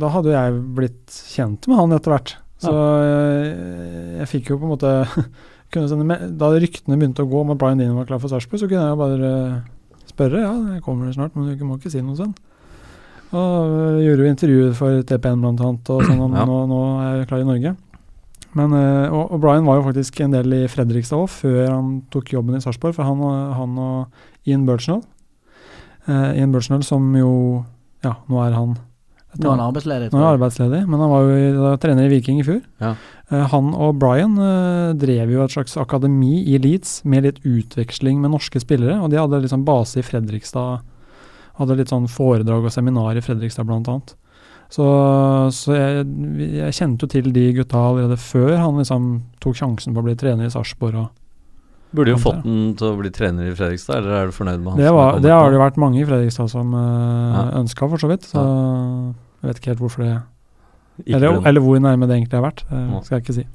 da 0.00 0.12
hadde 0.14 0.32
jo 0.32 0.36
jeg 0.36 0.60
blitt 0.78 1.18
kjent 1.34 1.68
med 1.68 1.80
han 1.80 1.96
etter 1.98 2.14
hvert. 2.14 2.34
Så 2.58 2.72
ja. 2.72 3.18
jeg 4.22 4.30
fikk 4.32 4.48
jo 4.50 4.58
på 4.58 4.66
en 4.66 4.72
måte 4.72 4.92
kunne 5.74 5.90
sende 5.90 6.16
Da 6.40 6.48
ryktene 6.56 6.96
begynte 6.98 7.22
å 7.22 7.30
gå 7.30 7.42
om 7.44 7.52
at 7.54 7.60
Brian 7.60 7.78
Dean 7.78 7.96
var 7.98 8.08
klar 8.08 8.22
for 8.22 8.32
Sarpsborg, 8.32 8.62
så 8.62 8.70
kunne 8.70 8.86
jeg 8.86 8.96
jo 8.96 9.02
bare 9.02 9.32
øh, 9.32 9.58
spørre. 10.10 10.40
Ja, 10.42 10.54
jeg 10.74 10.84
kommer 10.86 11.12
snart, 11.14 11.36
men 11.36 11.52
du 11.52 11.66
må 11.68 11.76
ikke 11.78 11.92
si 11.92 12.02
noe 12.02 12.16
sånn. 12.18 12.32
Og 13.28 13.76
øh, 13.76 14.00
gjorde 14.06 14.24
jo 14.24 14.32
intervjuet 14.32 14.78
for 14.80 15.04
TPN 15.04 15.44
blant 15.44 15.60
annet, 15.60 15.92
og 15.92 16.02
sånn, 16.08 16.24
og 16.24 16.32
Ja. 16.40 16.48
nå, 16.48 16.62
nå 16.72 16.80
er 17.04 17.20
jeg 17.20 17.28
klar 17.30 17.44
i 17.44 17.48
Norge. 17.52 17.74
Men, 18.58 18.74
øh, 18.74 19.12
og, 19.12 19.36
og 19.36 19.42
Brian 19.44 19.68
var 19.68 19.78
jo 19.78 19.86
faktisk 19.86 20.18
en 20.24 20.34
del 20.34 20.56
i 20.56 20.64
Fredrikstad 20.70 21.22
òg, 21.22 21.30
før 21.30 21.62
han 21.70 21.94
tok 22.12 22.32
jobben 22.34 22.58
i 22.58 22.62
Sarpsborg. 22.64 22.96
For 22.96 23.06
han, 23.06 23.22
han 23.54 23.78
og 23.78 24.48
Ian 24.48 24.66
Birchnell 24.68 25.04
uh, 26.08 26.32
Ian 26.36 26.52
Birchnell 26.54 26.84
som 26.86 27.08
jo 27.16 27.32
Ja, 28.04 28.16
nå 28.30 28.42
er 28.44 28.54
han 28.56 28.76
Nå 29.38 29.44
er 29.44 29.58
han 29.58 29.60
arbeidsledig. 29.60 30.06
nå 30.08 30.18
er 30.18 30.24
han 30.24 30.34
arbeidsledig, 30.38 30.78
men 30.88 31.02
han 31.02 31.10
var 31.12 31.26
jo 31.28 31.48
da, 31.60 31.72
trener 31.78 32.06
i 32.06 32.10
Viking 32.14 32.38
i 32.40 32.44
fjor. 32.46 32.62
Ja. 32.80 32.94
Uh, 33.28 33.44
han 33.52 33.68
og 33.76 33.98
Brian 34.00 34.38
uh, 34.40 34.94
drev 34.98 35.34
jo 35.34 35.42
et 35.44 35.52
slags 35.52 35.76
akademi 35.78 36.40
i 36.48 36.56
Leeds 36.58 37.02
med 37.04 37.26
litt 37.26 37.42
utveksling 37.44 38.22
med 38.22 38.32
norske 38.32 38.62
spillere, 38.62 38.96
og 39.04 39.12
de 39.12 39.20
hadde 39.20 39.42
liksom 39.44 39.66
base 39.68 40.00
i 40.00 40.06
Fredrikstad. 40.06 40.80
Hadde 41.60 41.76
litt 41.76 41.92
sånn 41.92 42.08
foredrag 42.10 42.66
og 42.66 42.72
seminar 42.72 43.20
i 43.20 43.22
Fredrikstad 43.22 43.68
blant 43.68 43.90
annet. 43.92 44.16
Så, 44.68 44.84
så 45.56 45.72
jeg, 45.72 46.02
jeg 46.58 46.74
kjente 46.76 47.06
jo 47.06 47.08
til 47.08 47.30
de 47.32 47.46
gutta 47.56 47.80
allerede 47.88 48.18
før 48.20 48.56
han 48.60 48.76
liksom 48.82 49.06
tok 49.40 49.56
sjansen 49.56 49.94
på 49.96 50.02
å 50.02 50.06
bli 50.10 50.16
trener 50.20 50.44
i 50.48 50.52
Sarpsborg. 50.52 51.06
Burde 51.96 52.12
jo 52.12 52.18
fått 52.20 52.42
den 52.44 52.74
til 52.76 52.90
å 52.90 52.96
bli 52.98 53.08
trener 53.16 53.48
i 53.48 53.54
Fredrikstad, 53.56 54.02
eller 54.02 54.12
er 54.18 54.26
du 54.28 54.34
fornøyd 54.36 54.60
med 54.60 54.74
han? 54.74 54.82
Det, 54.82 54.90
var, 54.92 55.20
det 55.24 55.32
har 55.32 55.54
det 55.54 55.60
vært 55.62 55.78
mange 55.80 56.02
i 56.02 56.04
Fredrikstad 56.04 56.50
som 56.52 56.74
uh, 56.76 56.82
Ja. 56.82 57.44
ønska, 57.62 57.88
for 57.88 57.96
så 58.02 58.10
vidt. 58.12 58.28
Så 58.28 58.42
jeg 58.44 59.48
vet 59.48 59.62
ikke 59.62 59.72
helt 59.72 59.80
hvorfor 59.86 60.04
det 60.04 60.16
eller, 61.14 61.38
eller 61.46 61.62
hvor 61.62 61.78
nærme 61.80 62.08
det 62.10 62.18
egentlig 62.18 62.36
har 62.36 62.44
vært. 62.50 62.64
Det 62.68 62.82
Ja. 62.82 63.00
skal 63.06 63.16
jeg 63.16 63.24
ikke 63.24 63.38
si. 63.38 63.46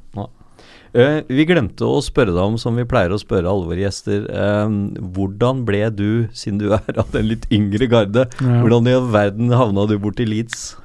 Eh, 0.93 1.23
vi 1.27 1.45
glemte 1.49 1.85
å 1.89 1.97
spørre 2.05 2.29
deg 2.33 2.41
om, 2.41 2.57
som 2.61 2.75
vi 2.77 2.85
pleier 2.85 3.09
å 3.13 3.17
spørre 3.17 3.49
alle 3.49 3.65
våre 3.65 3.81
gjester, 3.81 4.27
eh, 4.29 4.75
hvordan 5.13 5.63
ble 5.65 5.89
du, 5.89 6.27
siden 6.37 6.59
du 6.61 6.67
er 6.71 6.99
av 7.01 7.09
den 7.11 7.25
litt 7.31 7.47
yngre 7.51 7.87
garde, 7.89 8.27
Ja. 8.41 8.61
hvordan 8.61 8.87
i 8.87 8.93
all 8.93 9.09
verden 9.13 9.49
havna 9.49 9.87
du 9.89 9.97
borti 9.99 10.25
Leeds? 10.25 10.75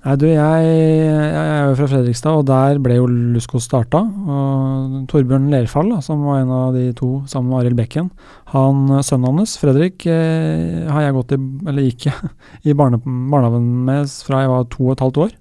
Nei, 0.00 0.14
du, 0.16 0.24
jeg, 0.30 0.64
jeg 0.64 1.40
er 1.44 1.66
jo 1.68 1.74
fra 1.76 1.86
Fredrikstad, 1.90 2.38
og 2.40 2.46
der 2.48 2.78
ble 2.80 2.94
jo 2.96 3.08
Lusko 3.34 3.60
starta. 3.60 4.00
Og 4.00 4.94
Torbjørn 5.12 5.50
Lerfall, 5.52 5.92
som 6.00 6.22
var 6.24 6.40
en 6.40 6.52
av 6.56 6.72
de 6.72 6.86
to 6.96 7.10
sammen 7.28 7.52
med 7.52 7.58
Arild 7.58 7.76
Bekken, 7.76 8.08
han, 8.54 8.88
sønnen 9.04 9.42
hans, 9.42 9.58
Fredrik, 9.60 10.06
eh, 10.08 10.88
har 10.88 11.04
jeg 11.04 11.16
gått 11.18 11.36
i, 11.36 11.40
eller 11.68 11.84
gikk 11.84 12.08
i 12.72 12.76
barne, 12.78 13.02
barnehagen 13.04 13.68
med 13.90 14.08
fra 14.24 14.40
jeg 14.40 14.54
var 14.54 14.66
to 14.72 14.88
og 14.88 14.94
et 14.94 15.04
halvt 15.04 15.22
år. 15.26 15.38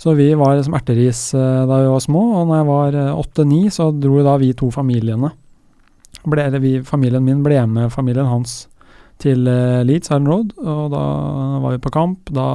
Så 0.00 0.14
vi 0.16 0.30
var 0.38 0.62
som 0.62 0.78
erteris 0.78 1.26
eh, 1.34 1.66
da 1.66 1.82
vi 1.82 1.90
var 1.90 2.06
små, 2.06 2.22
og 2.38 2.46
når 2.46 2.60
jeg 2.60 2.70
var 2.70 3.02
eh, 3.02 3.12
åtte-ni, 3.26 3.64
så 3.74 3.90
dro 3.90 4.22
da 4.30 4.38
vi 4.38 4.54
to 4.54 4.70
familiene 4.70 5.34
ble, 6.22 6.46
vi, 6.62 6.78
Familien 6.86 7.24
min 7.24 7.42
ble 7.42 7.58
med 7.66 7.90
familien 7.90 8.30
hans 8.30 8.68
til 9.20 9.46
eh, 9.50 9.82
Leeds 9.84 10.10
Iron 10.14 10.28
Road, 10.30 10.54
og 10.64 10.86
da 10.94 11.02
var 11.60 11.74
vi 11.74 11.80
på 11.84 11.92
kamp. 11.92 12.30
Da 12.34 12.46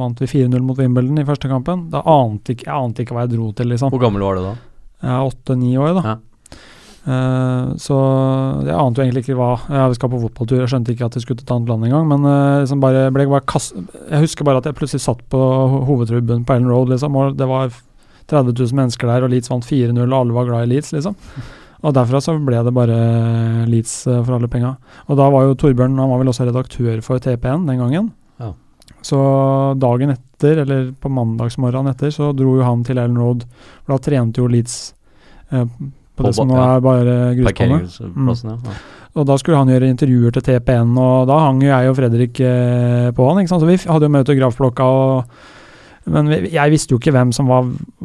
vant 0.00 0.20
vi 0.20 0.28
4-0 0.28 0.60
mot 0.64 0.78
Wimbledon 0.78 1.18
i 1.22 1.26
første 1.28 1.48
kampen. 1.50 1.86
Da 1.92 2.02
ante 2.04 2.52
ikke, 2.54 2.68
jeg 2.68 2.76
ante 2.76 3.02
ikke 3.06 3.16
hva 3.16 3.24
jeg 3.26 3.34
dro 3.36 3.50
til, 3.56 3.70
liksom. 3.72 3.92
Hvor 3.94 4.02
gammel 4.04 4.24
var 4.26 4.36
du 4.38 4.44
da? 4.50 4.54
Jeg 5.04 5.12
er 5.16 5.28
åtte-ni 5.32 5.72
år, 5.80 5.94
da. 5.98 6.04
Ja. 6.14 6.20
Uh, 7.04 7.74
så 7.76 7.96
jeg 8.64 8.72
ante 8.80 8.96
jo 8.96 9.04
egentlig 9.04 9.20
ikke 9.26 9.34
hva 9.36 9.48
Ja, 9.68 9.82
vi 9.92 9.96
skal 9.98 10.08
på 10.08 10.20
fotballtur. 10.22 10.62
Jeg 10.62 10.70
skjønte 10.72 10.94
ikke 10.94 11.04
at 11.10 11.18
vi 11.18 11.20
skulle 11.20 11.36
til 11.42 11.44
et 11.44 11.52
annet 11.52 11.68
land 11.72 11.84
engang. 11.88 12.06
Men 12.08 12.24
uh, 12.24 12.60
liksom 12.62 12.80
bare, 12.84 13.02
ble 13.12 13.26
bare 13.28 13.44
kast, 13.50 13.74
jeg 14.08 14.22
husker 14.24 14.46
bare 14.48 14.62
at 14.62 14.68
jeg 14.70 14.78
plutselig 14.78 15.04
satt 15.04 15.20
på 15.32 15.40
ho- 15.40 15.82
hovedtribunen 15.90 16.46
på 16.48 16.56
Ellen 16.56 16.70
Road, 16.72 16.94
liksom, 16.94 17.16
og 17.20 17.36
det 17.36 17.48
var 17.50 17.68
30 18.32 18.54
000 18.56 18.78
mennesker 18.80 19.10
der, 19.10 19.26
og 19.26 19.34
Leeds 19.34 19.52
vant 19.52 19.66
4-0, 19.68 20.00
og 20.06 20.16
alle 20.22 20.36
var 20.38 20.48
glad 20.48 20.64
i 20.64 20.72
Leeds, 20.72 20.94
liksom. 20.96 21.16
Og 21.84 21.92
derfra 21.92 22.20
så 22.24 22.34
ble 22.40 22.62
det 22.64 22.72
bare 22.74 22.98
Leeds 23.68 23.94
eh, 24.08 24.20
for 24.24 24.38
alle 24.38 24.50
penga. 24.50 24.74
Og 25.08 25.18
da 25.20 25.28
var 25.32 25.48
jo 25.48 25.56
Torbjørn 25.60 25.98
han 26.00 26.12
var 26.12 26.22
vel 26.22 26.32
også 26.32 26.48
redaktør 26.48 27.02
for 27.04 27.20
TPN 27.20 27.66
den 27.68 27.82
gangen. 27.82 28.08
Ja. 28.40 28.52
Så 29.04 29.20
dagen 29.80 30.14
etter, 30.14 30.62
eller 30.64 30.88
på 31.00 31.12
mandagsmorgenen 31.12 31.92
etter, 31.92 32.12
så 32.14 32.32
dro 32.36 32.56
jo 32.58 32.64
han 32.64 32.84
til 32.86 33.00
Ellen 33.02 33.20
Road. 33.20 33.44
For 33.84 33.94
da 33.94 34.00
trente 34.08 34.40
jo 34.40 34.48
Leeds 34.48 34.78
eh, 35.50 35.64
på, 35.64 36.22
På 36.22 36.28
det 36.28 36.36
som 36.38 36.48
nå 36.48 36.56
ja. 36.56 36.66
er 36.76 36.84
bare 36.84 37.16
grusbane. 37.40 37.82
Mm. 38.14 38.34
ja. 38.48 38.76
Og 39.14 39.26
da 39.28 39.36
skulle 39.38 39.60
han 39.60 39.70
gjøre 39.70 39.92
intervjuer 39.92 40.34
til 40.34 40.42
TPN, 40.42 40.96
og 40.98 41.28
da 41.30 41.36
hang 41.44 41.60
jo 41.62 41.68
jeg 41.70 41.90
og 41.90 41.98
Fredrik 41.98 42.40
eh, 42.42 43.10
på 43.14 43.28
han. 43.28 43.42
ikke 43.42 43.52
sant? 43.52 43.62
Så 43.62 43.68
vi 43.68 43.76
hadde 43.78 44.08
jo 44.08 44.14
med 44.14 44.24
autografblokka, 44.24 44.88
og, 44.88 45.52
men 46.06 46.28
jeg 46.52 46.72
visste 46.72 46.92
jo 46.92 46.98
ikke 47.00 47.14
hvem 47.14 47.30
som 47.32 47.48
var 47.48 47.64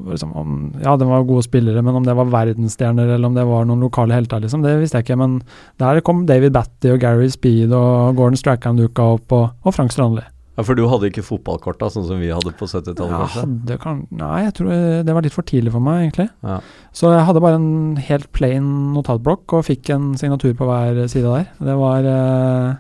liksom, 0.10 0.32
om, 0.40 0.58
Ja, 0.84 0.94
de 0.96 1.08
var 1.10 1.26
gode 1.28 1.44
spillere, 1.44 1.82
men 1.84 1.98
om 2.00 2.06
det 2.08 2.16
var 2.16 2.30
verdensstjerner 2.32 3.16
eller 3.16 3.28
om 3.28 3.36
det 3.36 3.44
var 3.50 3.66
noen 3.68 3.84
lokale 3.84 4.16
helter, 4.16 4.40
liksom, 4.44 4.64
det 4.64 4.78
visste 4.80 5.02
jeg 5.02 5.08
ikke. 5.10 5.18
Men 5.20 5.40
der 5.82 6.00
kom 6.06 6.26
David 6.30 6.54
Batty 6.56 6.94
og 6.94 7.00
Gary 7.04 7.28
Speed 7.34 7.74
og 7.76 8.16
Gordon 8.20 8.40
Strachan 8.40 8.80
dukka 8.80 9.10
opp, 9.18 9.32
og, 9.36 9.50
og 9.66 9.76
Frank 9.76 9.92
Strandli. 9.96 10.24
ja. 10.24 10.64
For 10.64 10.76
du 10.76 10.82
hadde 10.92 11.08
ikke 11.08 11.24
fotballkorta 11.24 11.88
sånn 11.88 12.04
som 12.04 12.20
vi 12.20 12.34
hadde 12.36 12.52
på 12.60 12.68
70-tallet, 12.68 13.70
Ja, 13.72 13.78
kan, 13.80 14.02
nei, 14.12 14.42
jeg 14.44 14.56
tror 14.58 14.74
det 15.08 15.14
var 15.16 15.24
litt 15.24 15.32
for 15.36 15.48
tidlig 15.48 15.72
for 15.72 15.80
meg, 15.80 16.02
egentlig. 16.10 16.26
Ja. 16.44 16.58
Så 16.92 17.14
jeg 17.14 17.24
hadde 17.30 17.40
bare 17.46 17.56
en 17.62 17.96
helt 18.10 18.28
plain 18.36 18.68
notatblokk 18.96 19.56
og 19.56 19.64
fikk 19.70 19.92
en 19.96 20.10
signatur 20.20 20.52
på 20.60 20.68
hver 20.68 21.00
side 21.08 21.32
der. 21.32 21.48
Det 21.64 21.78
var 21.80 22.04
eh, 22.12 22.74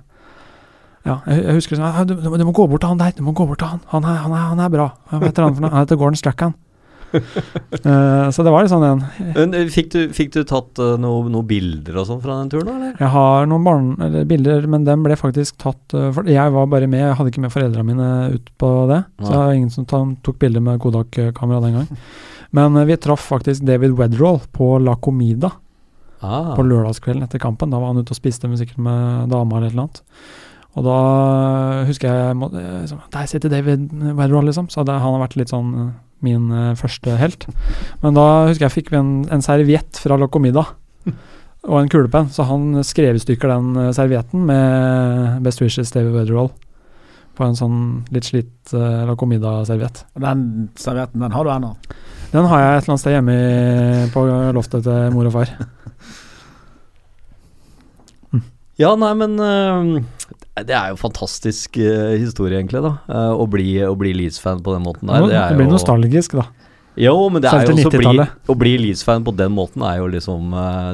Ja, 1.07 1.19
jeg, 1.29 1.43
jeg 1.45 1.59
husker 1.59 1.79
sånn 1.79 1.87
«Ah, 1.87 2.01
du, 2.07 2.15
du, 2.19 2.45
må- 2.45 2.55
gå 2.55 2.65
bort 2.67 2.83
til 2.83 2.91
han 2.91 2.99
der, 2.99 3.13
du 3.15 3.21
må 3.23 3.33
gå 3.35 3.45
bort 3.47 3.61
til 3.61 3.69
han. 3.71 3.83
Han 3.93 4.03
er, 4.03 4.17
han 4.25 4.33
er, 4.35 4.47
han 4.51 4.63
er 4.65 4.73
bra. 4.73 4.89
Hva 5.11 5.21
heter 5.23 5.45
han 5.47 5.55
for 5.55 5.65
noe? 5.65 5.71
Han 5.73 5.85
heter 5.85 5.99
Gordon 5.99 6.19
Strachan. 6.19 6.55
uh, 7.09 8.27
så 8.35 8.43
det 8.45 8.51
var 8.53 8.61
litt 8.61 8.69
sånn 8.69 8.83
en 8.85 9.55
eh, 9.57 9.69
fikk, 9.73 9.87
du, 9.95 10.01
fikk 10.13 10.35
du 10.35 10.43
tatt 10.45 10.77
uh, 10.77 10.91
noen 11.01 11.31
noe 11.33 11.47
bilder 11.47 11.95
og 11.97 12.05
sånn 12.05 12.19
fra 12.21 12.35
den 12.37 12.51
turen, 12.53 12.69
eller? 12.75 12.91
Jeg 12.99 13.09
har 13.15 13.47
noen 13.49 13.65
barn, 13.65 13.87
eller 14.05 14.27
bilder, 14.29 14.67
men 14.69 14.85
dem 14.85 15.07
ble 15.07 15.17
faktisk 15.17 15.57
tatt 15.63 15.95
uh, 15.97 16.11
for 16.13 16.29
Jeg 16.29 16.53
var 16.53 16.69
bare 16.69 16.89
med, 16.91 17.01
jeg 17.01 17.17
hadde 17.17 17.33
ikke 17.33 17.45
med 17.47 17.55
foreldrene 17.55 17.87
mine 17.87 18.09
ut 18.35 18.51
på 18.61 18.73
det. 18.91 19.01
Så 19.23 19.31
det 19.31 19.39
var 19.39 19.55
ingen 19.57 19.73
som 19.73 19.87
tok 19.89 20.37
bilder 20.43 20.63
med 20.67 20.83
Kodak-kamera 20.83 21.63
den 21.65 21.79
gang. 21.79 21.89
Men 22.51 22.77
eh, 22.77 22.85
vi 22.85 22.97
traff 22.97 23.25
faktisk 23.31 23.65
David 23.65 23.91
Wedroll 23.97 24.39
på 24.51 24.77
La 24.83 24.95
Comida. 24.95 25.51
Ah. 26.19 26.51
på 26.51 26.65
lørdagskvelden 26.67 27.23
etter 27.23 27.39
kampen. 27.39 27.71
Da 27.71 27.79
var 27.79 27.93
han 27.93 28.01
ute 28.03 28.11
og 28.11 28.17
spiste 28.17 28.49
med 28.51 28.59
sikkert 28.59 28.81
med 28.83 29.29
dama 29.31 29.55
eller 29.55 29.69
et 29.69 29.71
eller 29.71 29.85
annet. 29.85 30.01
Og 30.77 30.85
da 30.85 30.99
husker 31.87 32.11
jeg 32.11 32.35
eh, 32.35 32.75
liksom, 32.83 33.01
Der 33.13 33.29
sitter 33.29 33.51
David 33.51 33.89
Wedderall, 33.91 34.49
liksom. 34.49 34.69
Så 34.69 34.85
det, 34.85 34.99
han 35.01 35.15
har 35.15 35.23
vært 35.23 35.39
litt 35.39 35.53
sånn 35.53 35.73
eh, 35.73 35.89
min 36.25 36.51
eh, 36.53 36.75
første 36.79 37.15
helt. 37.19 37.47
Men 38.03 38.17
da 38.17 38.27
husker 38.49 38.67
jeg 38.67 38.75
fikk 38.77 38.93
vi 38.93 38.99
en, 39.01 39.13
en 39.33 39.45
serviett 39.45 40.01
fra 40.03 40.19
Locomida. 40.19 40.67
Og 41.67 41.75
en 41.75 41.89
kulepenn, 41.91 42.29
så 42.31 42.45
han 42.47 42.77
skrev 42.87 43.17
i 43.17 43.19
stykker 43.19 43.51
den 43.51 43.91
servietten 43.91 44.45
med 44.47 45.41
Best 45.43 45.59
Wishes 45.59 45.91
David 45.91 46.13
Wedderall' 46.15 46.53
På 47.35 47.43
en 47.43 47.57
sånn 47.59 47.81
litt 48.15 48.29
slitt 48.29 48.71
uh, 48.71 49.03
Locomida-serviett. 49.09 50.05
Og 50.15 50.23
Den 50.23 50.45
servietten, 50.79 51.19
den 51.19 51.35
har 51.35 51.43
du 51.43 51.51
ennå. 51.51 51.73
Den 52.31 52.47
har 52.47 52.63
jeg 52.63 52.71
et 52.71 52.79
eller 52.79 52.93
annet 52.93 53.03
sted 53.03 53.15
hjemme 53.17 53.35
i, 53.35 54.07
på 54.15 54.23
loftet 54.55 54.87
til 54.87 55.11
mor 55.17 55.27
og 55.27 55.35
far. 55.35 55.51
Ja, 58.79 58.93
nei, 58.95 59.11
men 59.19 59.33
eh, 59.43 60.63
det 60.63 60.75
er 60.75 60.93
jo 60.93 60.99
fantastisk 61.01 61.75
eh, 61.83 62.13
historie, 62.21 62.57
egentlig, 62.61 62.79
da. 62.85 62.93
eh, 63.11 63.33
å 63.35 63.45
bli, 63.51 63.73
å 63.83 63.91
bli 63.99 64.13
Leeds-fan 64.15 64.61
på 64.63 64.71
den 64.77 64.85
måten 64.85 65.09
der. 65.11 65.25
det, 65.27 65.35
er 65.35 65.57
blir 65.59 65.67
jo- 65.67 65.73
nostalgisk, 65.75 66.37
da. 66.39 66.45
Jo, 66.99 67.13
men 67.31 67.41
det 67.43 67.47
er 67.51 67.67
jo 67.67 67.75
også 67.77 67.91
bli, 67.95 68.23
å 68.51 68.55
bli 68.59 68.71
Leeds-fan 68.81 69.23
på 69.23 69.31
den 69.39 69.53
måten 69.55 69.83
er 69.87 69.99
jo 70.01 70.07
liksom 70.11 70.49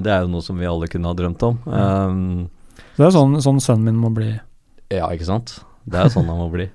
Det 0.05 0.11
er 0.13 0.19
jo 0.25 0.27
noe 0.29 0.43
som 0.45 0.57
vi 0.59 0.67
alle 0.69 0.85
kunne 0.91 1.09
ha 1.09 1.15
drømt 1.17 1.41
om. 1.47 1.55
Um, 1.65 2.49
Så 2.93 2.99
det 2.99 3.07
er 3.07 3.15
sånn, 3.15 3.37
sånn 3.41 3.61
sønnen 3.63 3.87
min 3.87 3.97
må 4.03 4.11
bli. 4.13 4.27
ja, 4.93 5.07
ikke 5.15 5.25
sant? 5.25 5.55
Det 5.85 5.97
er 6.03 6.11
sånn 6.13 6.27
han 6.29 6.37
må 6.43 6.49
bli. 6.53 6.67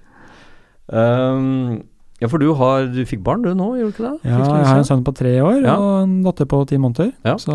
Um, 0.90 1.82
ja, 2.22 2.26
for 2.30 2.42
du 2.42 2.48
har 2.58 2.88
Du 2.90 3.04
fikk 3.06 3.22
barn 3.26 3.42
du 3.44 3.52
nå, 3.54 3.68
gjorde 3.78 3.92
du 3.92 3.94
ikke 4.00 4.08
det? 4.08 4.30
Ja, 4.32 4.40
jeg 4.42 4.66
har 4.72 4.80
en 4.82 4.88
sønn 4.88 5.04
på 5.06 5.14
tre 5.14 5.36
år 5.44 5.60
Ja. 5.62 5.76
og 5.78 6.02
en 6.08 6.16
datter 6.26 6.48
på 6.50 6.64
ti 6.70 6.80
måneder. 6.82 7.12
Ja. 7.26 7.36
Så 7.38 7.54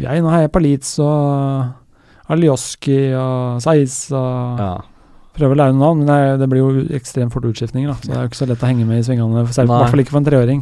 jeg, 0.00 0.24
nå 0.24 0.32
heier 0.32 0.50
på 0.50 0.62
Leeds 0.64 0.96
og 1.04 1.70
Alioski 2.30 3.14
og 3.18 3.66
og 3.66 4.60
Ja. 4.62 4.72
Prøver 5.32 5.56
å 5.56 5.58
lære 5.62 5.72
noen 5.72 5.80
navn, 5.80 6.00
men 6.04 6.08
det, 6.10 6.40
det 6.42 6.48
blir 6.52 6.60
jo 6.60 6.82
ekstremt 6.92 7.32
fort 7.32 7.46
utskiftninger. 7.48 7.88
Da. 7.88 7.96
Så 7.96 8.10
det 8.10 8.16
er 8.18 8.26
jo 8.26 8.28
ikke 8.28 8.40
så 8.42 8.48
lett 8.50 8.62
å 8.62 8.68
henge 8.68 8.84
med 8.84 9.00
i 9.00 9.06
svingene, 9.06 9.40
i 9.40 9.46
hvert 9.48 9.90
fall 9.94 10.02
ikke 10.04 10.12
for 10.12 10.20
en 10.20 10.28
treåring. 10.28 10.60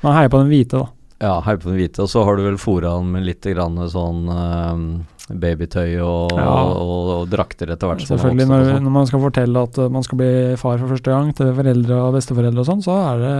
Man 0.00 0.16
heier 0.16 0.32
på 0.32 0.40
den 0.40 0.48
hvite, 0.48 0.80
da. 0.80 0.88
Ja, 1.20 1.34
heier 1.44 1.60
på 1.60 1.68
den 1.68 1.76
hvite. 1.76 2.06
Og 2.06 2.08
så 2.08 2.24
har 2.24 2.38
du 2.38 2.46
vel 2.46 2.56
fora 2.56 2.94
han 2.96 3.10
med 3.12 3.26
litt 3.28 3.44
grann 3.44 3.76
sånn 3.92 4.24
um 4.32 4.88
babytøy 5.28 5.98
og, 6.00 6.32
Ja. 6.32 6.48
og, 6.48 7.08
og, 7.12 7.28
drakter 7.28 7.72
etter 7.74 7.90
hvert. 7.90 8.04
Selvfølgelig, 8.08 8.48
når, 8.48 8.64
sånn. 8.72 8.84
når 8.86 8.94
man 8.94 9.08
skal 9.10 9.20
fortelle 9.20 9.64
at 9.68 9.78
uh, 9.78 9.88
man 9.92 10.06
skal 10.06 10.20
bli 10.22 10.32
far 10.60 10.78
for 10.80 10.94
første 10.94 11.12
gang 11.12 11.32
til 11.36 11.52
foreldre 11.56 11.98
og 12.06 12.14
besteforeldre 12.16 12.64
og 12.64 12.68
sånn, 12.68 12.84
så 12.84 12.96
er 13.10 13.24
det 13.24 13.34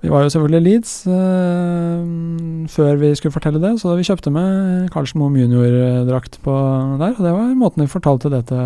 Vi 0.00 0.08
var 0.08 0.24
jo 0.24 0.30
selvfølgelig 0.32 0.64
Leeds 0.64 0.92
eh, 1.12 2.04
før 2.72 3.00
vi 3.02 3.10
skulle 3.18 3.34
fortelle 3.34 3.60
det, 3.60 3.74
så 3.82 3.92
vi 3.98 4.06
kjøpte 4.06 4.32
med 4.32 4.88
Carlsen 4.94 5.20
Moe 5.20 5.36
junior-drakt 5.36 6.38
på 6.44 6.54
der. 7.02 7.12
Og 7.18 7.20
det 7.26 7.34
var 7.34 7.50
måten 7.58 7.84
vi 7.84 7.92
fortalte 7.92 8.32
det 8.32 8.46
til 8.48 8.62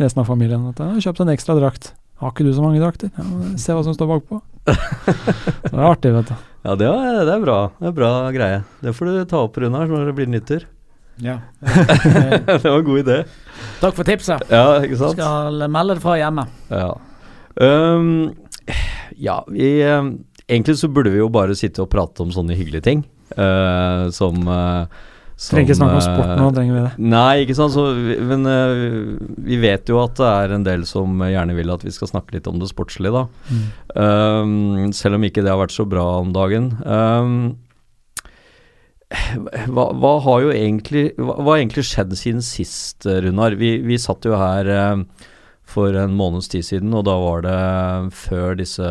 resten 0.00 0.22
av 0.22 0.30
familien. 0.30 0.64
At 0.70 0.80
jeg 0.80 0.96
har 0.96 1.04
kjøpt 1.08 1.20
en 1.24 1.32
ekstra 1.34 1.58
drakt. 1.58 1.92
Har 2.22 2.32
ikke 2.32 2.46
du 2.46 2.54
så 2.56 2.64
mange 2.64 2.80
drakter? 2.80 3.10
Ja, 3.12 3.26
Se 3.60 3.76
hva 3.76 3.84
som 3.84 3.96
står 3.96 4.08
bakpå. 4.14 4.40
så 4.64 4.74
det 5.68 5.76
er 5.76 5.88
artig, 5.90 6.14
vet 6.14 6.30
du. 6.32 6.36
Ja, 6.64 6.76
det 6.80 6.88
er, 6.88 7.18
det 7.28 7.34
er 7.34 7.44
bra. 7.44 7.58
Det 7.76 7.90
er 7.90 7.96
bra 7.98 8.12
greie. 8.32 8.62
Det 8.80 8.94
får 8.96 9.10
du 9.10 9.18
ta 9.28 9.42
opp, 9.44 9.58
Runar, 9.60 9.84
når 9.90 10.08
det 10.08 10.16
blir 10.16 10.30
nytter. 10.32 10.64
Ja. 11.22 11.36
Det 11.60 12.64
var 12.64 12.78
en 12.80 12.86
god 12.86 13.02
idé. 13.04 13.18
Takk 13.82 13.94
for 13.94 14.08
tipset. 14.08 14.48
Ja, 14.50 14.80
ikke 14.82 14.96
sant? 14.98 15.18
Skal 15.20 15.60
melde 15.70 15.94
det 15.98 16.02
fra 16.02 16.16
hjemme. 16.18 16.46
Ja. 16.72 16.88
Um, 17.54 18.32
ja, 19.20 19.36
vi 19.46 19.68
ehm, 19.86 20.08
Egentlig 20.48 20.76
så 20.76 20.88
burde 20.92 21.10
vi 21.14 21.22
jo 21.22 21.30
bare 21.32 21.54
sitte 21.56 21.80
og 21.84 21.90
prate 21.92 22.20
om 22.24 22.30
sånne 22.34 22.56
hyggelige 22.58 22.84
ting. 22.84 23.04
uh, 23.38 24.10
som 24.12 24.42
uh, 24.48 24.84
Trenger 25.34 25.64
ikke 25.66 25.74
snakke 25.80 25.94
om 25.98 26.02
sport 26.04 26.32
nå, 26.38 26.44
trenger 26.54 26.74
vi 26.76 26.82
det. 26.84 26.90
Nei, 27.10 27.32
ikke 27.42 27.56
sant. 27.58 27.72
Så, 27.74 27.86
vi- 27.96 28.18
men 28.22 28.44
uh, 28.46 29.16
vi 29.48 29.56
vet 29.58 29.88
jo 29.90 29.96
at 30.02 30.14
det 30.20 30.28
er 30.30 30.52
en 30.54 30.66
del 30.68 30.84
som 30.86 31.24
gjerne 31.26 31.56
vil 31.56 31.72
at 31.74 31.82
vi 31.82 31.90
skal 31.96 32.12
snakke 32.12 32.36
litt 32.36 32.46
om 32.46 32.60
det 32.62 32.68
sportslige, 32.70 33.10
da. 33.10 33.24
Mm. 33.50 33.64
Um, 33.98 34.92
selv 34.94 35.18
om 35.18 35.26
ikke 35.26 35.42
det 35.42 35.50
har 35.50 35.58
vært 35.64 35.74
så 35.74 35.88
bra 35.90 36.04
om 36.20 36.30
dagen. 36.36 36.70
Um, 36.86 37.56
hva, 39.70 39.88
hva 39.94 40.12
har 40.24 40.40
jo 40.42 40.50
egentlig 40.54 41.04
hva, 41.18 41.36
hva 41.38 41.52
har 41.54 41.60
egentlig 41.62 41.84
skjedd 41.86 42.14
siden 42.18 42.42
sist, 42.42 43.04
eh, 43.06 43.20
Runar? 43.26 43.54
Vi, 43.60 43.76
vi 43.86 43.98
satt 44.00 44.26
jo 44.26 44.34
her 44.38 44.70
eh, 44.70 45.02
for 45.64 45.96
en 45.96 46.14
måneds 46.16 46.50
tid 46.52 46.66
siden, 46.66 46.92
og 46.94 47.06
da 47.08 47.14
var 47.18 47.44
det 47.46 48.14
før 48.14 48.58
disse, 48.58 48.90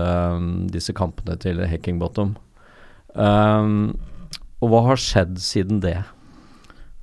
disse 0.73 0.95
kampene 0.97 1.37
til 1.39 1.61
Hackingbottom. 1.69 2.33
Um, 3.13 3.93
og 4.63 4.71
hva 4.71 4.81
har 4.89 5.01
skjedd 5.01 5.37
siden 5.43 5.83
det? 5.83 5.99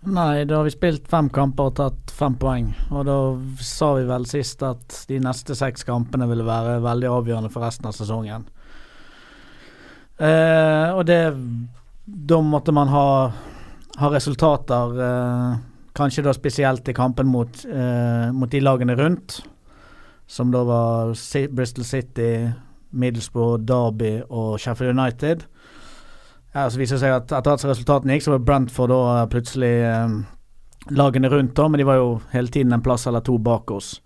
Nei, 0.01 0.47
da 0.49 0.57
har 0.57 0.65
vi 0.65 0.73
spilt 0.73 1.11
fem 1.13 1.29
kamper 1.33 1.69
og 1.69 1.75
tatt 1.77 2.13
fem 2.17 2.37
poeng. 2.41 2.71
Og 2.89 3.05
da 3.05 3.17
sa 3.61 3.93
vi 3.99 4.07
vel 4.09 4.25
sist 4.29 4.63
at 4.65 5.03
de 5.11 5.19
neste 5.21 5.57
seks 5.59 5.85
kampene 5.85 6.29
ville 6.31 6.47
være 6.47 6.79
veldig 6.85 7.11
avgjørende 7.11 7.53
for 7.53 7.67
resten 7.67 7.91
av 7.91 7.97
sesongen. 7.97 8.47
Eh, 10.21 10.89
og 10.93 11.07
det 11.09 11.21
Da 12.11 12.41
måtte 12.43 12.73
man 12.75 12.89
ha, 12.91 13.31
ha 14.01 14.09
resultater, 14.11 14.97
eh, 15.05 15.59
kanskje 15.95 16.25
da 16.27 16.33
spesielt 16.35 16.89
i 16.89 16.95
kampen 16.97 17.29
mot, 17.31 17.65
eh, 17.65 18.33
mot 18.33 18.51
de 18.51 18.61
lagene 18.61 18.97
rundt, 18.99 19.37
som 20.31 20.53
da 20.55 20.63
var 20.65 21.15
Bristol 21.57 21.85
City, 21.85 22.51
Middlesbrough, 22.91 23.59
Derby 23.67 24.21
og 24.29 24.61
Sheffield 24.63 24.99
United. 24.99 25.43
Ja, 26.55 26.69
så 26.71 26.79
viser 26.79 26.99
det 26.99 27.03
seg 27.03 27.15
at 27.15 27.33
etter 27.35 27.55
at 27.55 27.65
resultatene 27.67 28.15
gikk, 28.15 28.27
så 28.27 28.37
var 28.37 28.45
Brentford 28.47 28.93
da 28.93 29.27
plutselig 29.31 29.73
eh, 29.87 30.15
lagene 30.95 31.31
rundt, 31.31 31.55
da, 31.59 31.67
men 31.69 31.83
de 31.83 31.87
var 31.87 31.99
jo 32.01 32.15
hele 32.33 32.51
tiden 32.51 32.75
en 32.75 32.83
plass 32.83 33.07
eller 33.11 33.23
to 33.27 33.37
bak 33.43 33.71
oss. 33.75 33.97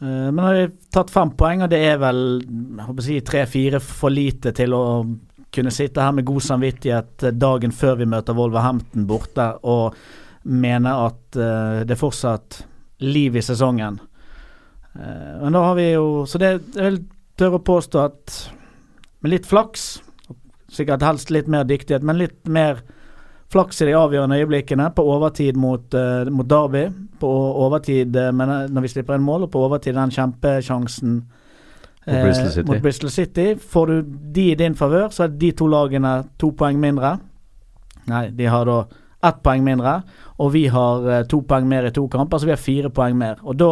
Eh, 0.00 0.28
men 0.30 0.42
har 0.44 0.54
vi 0.54 0.66
tatt 0.94 1.10
fem 1.10 1.32
poeng, 1.38 1.64
og 1.66 1.72
det 1.72 1.82
er 1.86 2.00
vel 2.02 2.22
si 3.02 3.20
tre-fire 3.26 3.82
for 3.82 4.14
lite 4.14 4.54
til 4.56 4.74
å 4.76 4.84
kunne 5.56 5.72
sitte 5.72 6.04
her 6.04 6.12
med 6.12 6.26
god 6.28 6.42
samvittighet 6.44 7.26
eh, 7.26 7.34
dagen 7.34 7.74
før 7.74 8.02
vi 8.02 8.10
møter 8.10 8.36
Wolverhampton 8.36 9.06
borte 9.08 9.52
og 9.66 9.96
mene 10.46 10.92
at 11.06 11.38
eh, 11.38 11.82
det 11.86 11.96
er 11.96 12.02
fortsatt 12.02 12.62
liv 13.06 13.36
i 13.36 13.44
sesongen. 13.44 13.98
Eh, 15.00 15.42
men 15.42 15.52
da 15.52 15.62
har 15.68 15.74
vi 15.74 15.90
jo 15.92 16.24
Så 16.26 16.38
det 16.40 16.50
jeg 16.56 16.82
vil 16.82 17.00
tørre 17.36 17.60
å 17.60 17.64
påstå 17.64 18.02
at 18.04 18.36
med 19.20 19.34
litt 19.34 19.48
flaks 19.48 19.96
Sikkert 20.72 21.04
helst 21.04 21.30
litt 21.30 21.48
mer 21.48 21.64
dyktighet, 21.64 22.04
men 22.04 22.18
litt 22.18 22.48
mer 22.50 22.80
flaks 23.52 23.78
i 23.80 23.86
de 23.86 23.92
avgjørende 23.94 24.36
øyeblikkene. 24.42 24.88
På 24.96 25.04
overtid 25.14 25.56
mot, 25.56 25.94
uh, 25.94 26.26
mot 26.34 26.48
Derby, 26.50 26.82
på 27.20 27.30
overtid 27.62 28.16
uh, 28.18 28.32
når 28.34 28.84
vi 28.84 28.90
slipper 28.90 29.14
inn 29.14 29.24
mål, 29.24 29.46
og 29.46 29.52
på 29.54 29.62
overtid 29.62 29.94
den 29.96 30.12
kjempesjansen 30.12 31.20
Mot 32.06 32.22
Bristol 32.26 32.66
mot 32.66 32.82
Bristol 32.82 33.10
City. 33.14 33.46
Får 33.56 33.86
du 33.86 34.18
de 34.34 34.50
i 34.50 34.58
din 34.58 34.74
favør, 34.78 35.08
så 35.14 35.24
er 35.24 35.38
de 35.38 35.52
to 35.56 35.70
lagene 35.70 36.12
to 36.38 36.50
poeng 36.58 36.82
mindre. 36.82 37.16
Nei, 38.10 38.26
de 38.34 38.50
har 38.50 38.66
da 38.68 38.76
ett 39.30 39.40
poeng 39.46 39.64
mindre, 39.66 39.96
og 40.42 40.52
vi 40.54 40.66
har 40.70 41.24
to 41.30 41.40
poeng 41.46 41.66
mer 41.70 41.88
i 41.88 41.94
to 41.94 42.04
kamper, 42.10 42.38
så 42.38 42.50
vi 42.50 42.54
har 42.54 42.62
fire 42.62 42.90
poeng 42.94 43.16
mer. 43.18 43.40
Og 43.46 43.58
da 43.58 43.70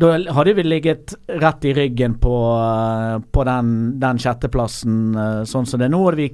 da 0.00 0.14
hadde 0.32 0.54
vi 0.56 0.64
ligget 0.64 1.14
rett 1.28 1.64
i 1.64 1.74
ryggen 1.76 2.14
på, 2.22 2.36
eh, 2.56 3.16
på 3.32 3.44
den, 3.44 4.00
den 4.00 4.18
sjetteplassen 4.18 5.14
eh, 5.14 5.42
sånn 5.44 5.68
som 5.68 5.80
det 5.80 5.90
er 5.90 5.92
nå. 5.92 6.02
Vi, 6.16 6.28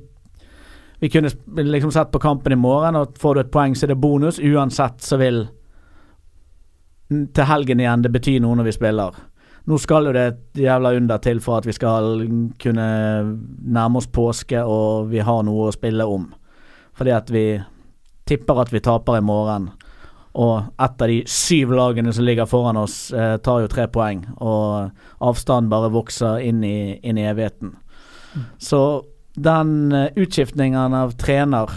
vi 1.02 1.10
kunne 1.10 1.32
liksom 1.66 1.90
sett 1.94 2.12
på 2.14 2.22
kampen 2.22 2.54
i 2.54 2.60
morgen, 2.60 2.98
og 3.00 3.18
får 3.18 3.34
du 3.34 3.42
et 3.42 3.54
poeng, 3.54 3.74
så 3.74 3.88
er 3.88 3.94
det 3.94 4.02
bonus. 4.02 4.38
Uansett 4.38 5.02
så 5.02 5.18
vil 5.18 5.46
til 7.08 7.46
helgen 7.46 7.82
igjen 7.82 8.04
det 8.06 8.12
bety 8.14 8.36
noe 8.42 8.58
når 8.58 8.68
vi 8.70 8.76
spiller. 8.76 9.18
Nå 9.66 9.78
skal 9.82 10.06
jo 10.06 10.14
det 10.14 10.24
et 10.30 10.60
jævla 10.62 10.92
under 10.94 11.22
til 11.22 11.42
for 11.42 11.58
at 11.58 11.66
vi 11.66 11.74
skal 11.74 12.22
kunne 12.62 12.86
nærme 13.66 13.98
oss 13.98 14.06
påske 14.06 14.62
og 14.62 15.10
vi 15.10 15.24
har 15.26 15.42
noe 15.46 15.66
å 15.66 15.74
spille 15.74 16.06
om. 16.06 16.28
Fordi 16.94 17.14
at 17.14 17.34
vi 17.34 17.48
tipper 18.26 18.62
at 18.62 18.70
vi 18.74 18.82
taper 18.82 19.18
i 19.18 19.26
morgen. 19.26 19.72
Og 20.36 20.82
ett 20.84 21.02
av 21.02 21.08
de 21.08 21.22
syv 21.30 21.72
lagene 21.72 22.12
som 22.12 22.26
ligger 22.26 22.48
foran 22.48 22.76
oss, 22.76 23.12
eh, 23.12 23.36
tar 23.40 23.62
jo 23.64 23.72
tre 23.72 23.86
poeng. 23.88 24.24
Og 24.36 24.90
avstanden 25.24 25.70
bare 25.72 25.92
vokser 25.94 26.44
inn 26.44 26.62
i, 26.64 27.00
inn 27.02 27.18
i 27.18 27.28
evigheten. 27.28 27.72
Så 28.58 28.80
den 29.34 29.92
eh, 29.92 30.10
utskiftningen 30.16 30.94
av 30.94 31.16
trener, 31.20 31.72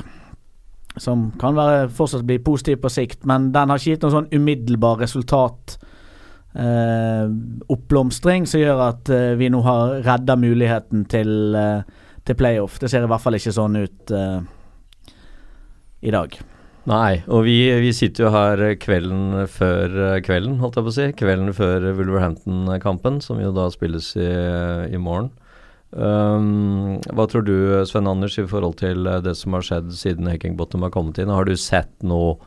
som 1.00 1.30
kan 1.40 1.56
være 1.56 1.88
fortsatt 1.96 2.28
bli 2.28 2.40
positiv 2.44 2.82
på 2.84 2.92
sikt, 2.92 3.24
men 3.30 3.54
den 3.56 3.72
har 3.72 3.80
ikke 3.80 3.96
gitt 3.96 4.04
noen 4.04 4.18
sånn 4.18 4.34
umiddelbar 4.36 5.00
resultat 5.00 5.78
eh, 6.54 7.26
oppblomstring 7.72 8.48
som 8.50 8.62
gjør 8.62 8.86
at 8.90 9.12
eh, 9.14 9.34
vi 9.40 9.50
nå 9.52 9.62
har 9.66 10.00
redda 10.08 10.36
muligheten 10.40 11.06
til, 11.12 11.56
eh, 11.56 11.82
til 12.26 12.40
playoff. 12.40 12.80
Det 12.80 12.92
ser 12.92 13.06
i 13.06 13.12
hvert 13.12 13.24
fall 13.24 13.40
ikke 13.40 13.56
sånn 13.56 13.80
ut 13.80 14.16
eh, 14.16 14.40
i 16.02 16.16
dag. 16.16 16.40
Nei, 16.88 17.20
og 17.28 17.44
vi, 17.44 17.58
vi 17.84 17.92
sitter 17.94 18.26
jo 18.26 18.32
her 18.34 18.62
kvelden 18.80 19.44
før 19.52 19.98
eh, 20.06 20.22
kvelden, 20.26 20.58
holdt 20.62 20.80
jeg 20.80 20.86
på 20.86 20.94
å 20.94 20.96
si. 20.96 21.08
Kvelden 21.20 21.52
før 21.54 21.90
Wolverhampton-kampen, 21.98 23.20
som 23.26 23.42
jo 23.44 23.52
da 23.54 23.68
spilles 23.74 24.14
i, 24.18 24.30
i 24.96 25.02
morgen. 25.02 25.30
Um, 25.90 27.00
hva 27.18 27.26
tror 27.26 27.42
du, 27.48 27.56
Sven 27.90 28.08
Anders, 28.10 28.38
i 28.38 28.46
forhold 28.48 28.78
til 28.80 29.10
eh, 29.10 29.22
det 29.26 29.34
som 29.38 29.58
har 29.58 29.66
skjedd 29.66 29.92
siden 29.98 30.30
Hekingbottom 30.30 30.86
har 30.86 30.94
kommet 30.94 31.18
inn? 31.22 31.34
Har 31.34 31.50
du 31.50 31.56
sett 31.58 31.92
noe 32.06 32.38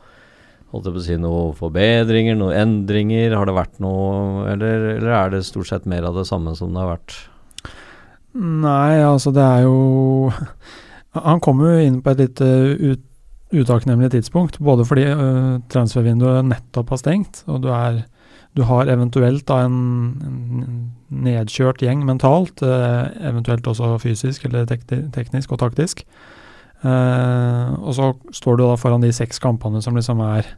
holdt 0.73 0.87
jeg 0.87 0.95
på 0.95 1.01
å 1.01 1.05
si, 1.05 1.17
noe 1.21 1.41
forbedringer, 1.57 2.37
noen 2.39 2.55
endringer? 2.57 3.35
Har 3.37 3.49
det 3.49 3.57
vært 3.57 3.77
noe 3.83 4.47
Eller, 4.49 4.87
eller 4.95 5.11
er 5.19 5.35
det 5.35 5.43
stort 5.45 5.69
sett 5.69 5.85
mer 5.89 6.07
av 6.07 6.17
det 6.17 6.25
samme 6.29 6.55
som 6.57 6.73
det 6.73 6.81
har 6.81 6.95
vært? 6.95 7.17
Nei, 8.33 9.03
altså 9.05 9.29
det 9.35 9.43
er 9.45 9.67
jo 9.67 10.31
Han 11.27 11.43
kommer 11.45 11.75
jo 11.75 11.83
inn 11.85 11.99
på 12.01 12.15
et 12.15 12.23
litt 12.23 12.41
eh, 12.41 12.95
ut, 12.95 13.03
utakknemlig 13.53 14.11
tidspunkt. 14.13 14.59
Både 14.63 14.85
fordi 14.87 15.05
uh, 15.09 15.61
transfervinduet 15.71 16.49
nettopp 16.49 16.93
har 16.93 17.01
stengt, 17.01 17.43
og 17.47 17.63
du, 17.65 17.69
er, 17.73 18.03
du 18.57 18.63
har 18.69 18.91
eventuelt 18.91 19.45
da 19.49 19.63
en, 19.67 19.79
en 20.27 20.73
nedkjørt 21.23 21.83
gjeng 21.83 22.05
mentalt, 22.07 22.63
uh, 22.65 23.07
eventuelt 23.21 23.67
også 23.69 23.95
fysisk 24.03 24.47
eller 24.49 24.67
tek 24.69 24.85
teknisk 25.15 25.53
og 25.53 25.61
taktisk. 25.63 26.05
Uh, 26.83 27.79
og 27.79 27.93
så 27.95 28.11
står 28.35 28.59
du 28.59 28.65
da 28.65 28.75
foran 28.79 29.05
de 29.05 29.13
seks 29.15 29.39
kampene 29.39 29.81
som 29.81 29.95
liksom 29.95 30.19
er 30.25 30.49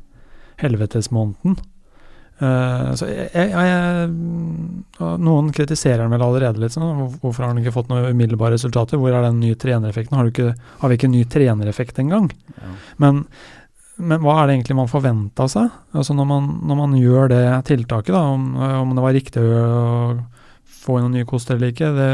helvetesmåneden. 0.63 1.59
Eh, 2.35 2.87
så 2.99 3.07
jeg, 3.07 3.29
jeg, 3.31 3.51
jeg, 3.55 4.09
Noen 5.23 5.51
kritiserer 5.55 6.03
han 6.03 6.11
vel 6.11 6.25
allerede 6.25 6.59
litt. 6.61 6.75
sånn, 6.75 7.05
Hvorfor 7.21 7.45
har 7.45 7.53
han 7.53 7.61
ikke 7.61 7.75
fått 7.75 7.91
noen 7.91 8.09
umiddelbare 8.11 8.57
resultater? 8.57 8.99
Hvor 8.99 9.15
er 9.15 9.27
den 9.27 9.41
nye 9.43 9.59
trenereffekten? 9.59 10.17
Har, 10.17 10.27
du 10.27 10.33
ikke, 10.33 10.55
har 10.81 10.91
vi 10.91 10.99
ikke 10.99 11.11
ny 11.11 11.23
trenereffekt 11.31 12.01
engang? 12.03 12.29
Men, 13.01 13.25
men 13.95 14.23
hva 14.23 14.41
er 14.41 14.49
det 14.49 14.57
egentlig 14.57 14.79
man 14.81 14.91
forventa 14.91 15.47
seg? 15.51 15.71
Altså 15.95 16.15
når 16.17 16.29
man, 16.31 16.53
når 16.67 16.81
man 16.83 16.95
gjør 16.99 17.31
det 17.31 17.43
tiltaket, 17.71 18.15
da, 18.15 18.23
om, 18.35 18.49
om 18.83 18.95
det 18.95 19.05
var 19.05 19.15
riktig 19.15 19.43
å 19.43 19.59
få 20.85 20.99
inn 20.99 21.07
noen 21.07 21.17
nye 21.17 21.27
koster 21.27 21.57
eller 21.57 21.73
ikke, 21.73 21.89
det 21.95 22.09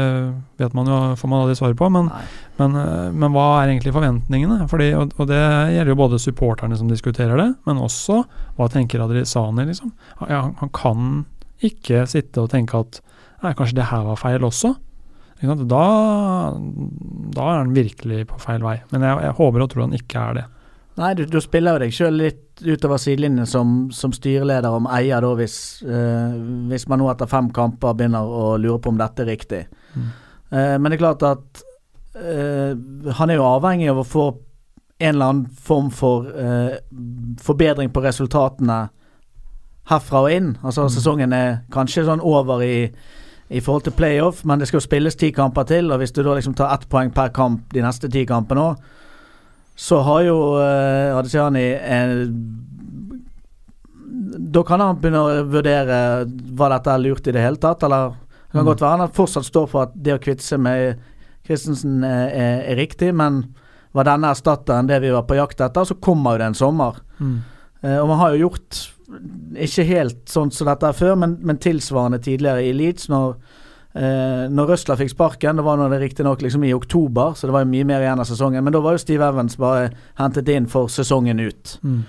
vet 0.62 0.76
man 0.76 0.88
jo, 0.88 1.00
får 1.20 1.30
man 1.30 1.44
aldri 1.44 1.56
svar 1.58 1.74
på. 1.78 1.90
Men, 1.92 2.08
men, 2.60 2.78
eh, 2.80 3.08
men 3.12 3.34
hva 3.34 3.46
er 3.60 3.72
egentlig 3.72 3.94
forventningene? 3.96 4.62
Fordi, 4.70 4.92
og, 4.98 5.12
og 5.18 5.28
det 5.30 5.40
gjelder 5.42 5.92
jo 5.92 6.00
både 6.00 6.22
supporterne 6.22 6.78
som 6.78 6.90
diskuterer 6.90 7.38
det, 7.40 7.50
men 7.68 7.82
også 7.82 8.22
hva 8.58 8.70
tenker 8.72 9.04
Adrisani, 9.04 9.66
liksom? 9.68 9.92
Ja, 10.24 10.46
han, 10.46 10.56
han 10.62 10.72
kan 10.76 11.12
ikke 11.62 12.06
sitte 12.10 12.42
og 12.42 12.50
tenke 12.52 12.80
at 12.80 13.02
nei, 13.42 13.52
kanskje 13.58 13.78
det 13.80 13.90
her 13.92 14.08
var 14.08 14.18
feil 14.20 14.46
også. 14.46 14.74
Da, 15.42 15.84
da 17.34 17.46
er 17.50 17.56
han 17.64 17.72
virkelig 17.74 18.28
på 18.30 18.38
feil 18.42 18.62
vei. 18.62 18.76
Men 18.92 19.06
jeg, 19.08 19.24
jeg 19.26 19.38
håper 19.40 19.64
og 19.64 19.72
tror 19.72 19.88
han 19.88 19.96
ikke 19.98 20.20
er 20.22 20.36
det. 20.38 20.44
Nei, 21.00 21.14
du, 21.16 21.24
du 21.24 21.38
spiller 21.40 21.78
jo 21.78 21.80
deg 21.86 21.94
sjøl 21.96 22.18
litt 22.20 22.62
utover 22.62 23.00
sidelinjen 23.00 23.48
som, 23.48 23.86
som 23.96 24.12
styreleder 24.12 24.74
om 24.76 24.88
eier, 24.92 25.24
da, 25.24 25.30
hvis, 25.38 25.56
eh, 25.88 26.34
hvis 26.68 26.84
man 26.90 27.00
nå 27.00 27.08
etter 27.12 27.30
fem 27.30 27.48
kamper 27.54 27.96
begynner 27.96 28.28
å 28.28 28.58
lure 28.60 28.80
på 28.82 28.92
om 28.92 29.00
dette 29.00 29.24
er 29.24 29.30
riktig. 29.32 29.62
Mm. 29.96 30.08
Eh, 30.52 30.74
men 30.76 30.90
det 30.90 30.98
er 30.98 31.04
klart 31.04 31.24
at 31.24 31.62
eh, 32.20 32.76
han 33.16 33.32
er 33.32 33.40
jo 33.40 33.48
avhengig 33.48 33.88
av 33.92 34.02
å 34.02 34.08
få 34.08 34.26
en 35.02 35.14
eller 35.14 35.32
annen 35.32 35.62
form 35.64 35.88
for 35.90 36.28
eh, 36.28 36.76
forbedring 37.42 37.90
på 37.90 38.04
resultatene 38.04 38.84
herfra 39.90 40.26
og 40.26 40.30
inn. 40.30 40.56
Altså 40.62 40.84
Mm. 40.86 40.92
Sesongen 40.94 41.32
er 41.32 41.60
kanskje 41.72 42.04
sånn 42.06 42.20
over 42.20 42.62
i, 42.62 42.92
i 43.50 43.60
forhold 43.60 43.88
til 43.88 43.96
playoff, 43.96 44.44
men 44.44 44.58
det 44.58 44.68
skal 44.68 44.78
jo 44.78 44.86
spilles 44.86 45.16
ti 45.16 45.32
kamper 45.32 45.64
til. 45.64 45.90
Og 45.90 45.98
hvis 45.98 46.12
du 46.12 46.22
da 46.22 46.36
liksom 46.36 46.54
tar 46.54 46.74
ett 46.74 46.88
poeng 46.88 47.10
per 47.10 47.32
kamp 47.34 47.72
de 47.72 47.82
neste 47.82 48.10
ti 48.12 48.26
kampene 48.26 48.60
òg, 48.60 48.76
så 49.76 50.00
har 50.04 50.22
jo 50.26 50.36
uh, 50.58 51.16
Adesiani 51.18 51.64
en 51.74 52.12
Da 54.52 54.62
kan 54.66 54.80
han 54.80 54.98
begynne 55.00 55.22
å 55.22 55.44
vurdere 55.48 55.98
var 56.58 56.74
dette 56.74 56.92
er 56.92 57.02
lurt 57.02 57.26
i 57.26 57.32
det 57.34 57.42
hele 57.42 57.60
tatt, 57.60 57.82
eller 57.82 58.12
det 58.12 58.52
kan 58.52 58.62
Mm. 58.62 58.68
godt 58.68 58.80
være 58.84 58.98
han 58.98 59.12
fortsatt 59.16 59.44
står 59.48 59.66
for 59.66 59.82
at 59.86 59.92
det 59.96 60.12
å 60.12 60.20
kvitte 60.20 60.44
seg 60.44 60.60
med 60.60 60.98
Christensen 61.46 62.04
er, 62.04 62.28
er, 62.28 62.58
er 62.72 62.76
riktig, 62.76 63.14
men 63.14 63.54
var 63.92 64.04
denne 64.04 64.28
erstatteren 64.28 64.86
det 64.86 65.00
vi 65.00 65.10
var 65.10 65.24
på 65.28 65.36
jakt 65.38 65.60
etter, 65.60 65.84
så 65.84 65.94
kommer 65.94 66.32
jo 66.36 66.42
det 66.42 66.50
en 66.50 66.58
sommer. 66.58 67.00
Mm. 67.18 67.38
Eh, 67.82 67.98
og 67.98 68.08
man 68.08 68.20
har 68.20 68.34
jo 68.34 68.46
gjort 68.48 68.82
ikke 69.56 69.84
helt 69.88 70.20
sånn 70.28 70.52
som 70.52 70.68
dette 70.68 70.88
er 70.88 70.96
før, 70.96 71.16
men, 71.16 71.38
men 71.40 71.58
tilsvarende 71.60 72.20
tidligere 72.22 72.64
i 72.64 72.72
Leeds. 72.76 73.08
Når, 73.12 73.34
eh, 73.94 74.48
når 74.48 74.68
Røsler 74.72 74.96
fikk 74.96 75.10
sparken, 75.10 75.56
det 75.56 75.64
var 75.64 75.76
nå 75.76 75.88
det 75.90 76.00
riktignok 76.00 76.42
liksom 76.42 76.64
i 76.64 76.72
oktober, 76.74 77.34
så 77.36 77.46
det 77.46 77.52
var 77.52 77.64
jo 77.64 77.70
mye 77.72 77.84
mer 77.84 78.00
igjen 78.00 78.20
av 78.20 78.26
sesongen. 78.28 78.64
Men 78.64 78.72
da 78.72 78.80
var 78.80 78.92
jo 78.96 78.98
Steve 79.04 79.24
Evans 79.28 79.56
bare 79.56 79.90
hentet 80.18 80.48
inn 80.48 80.66
for 80.66 80.88
sesongen 80.88 81.40
ut. 81.40 81.78
Mm. 81.82 82.02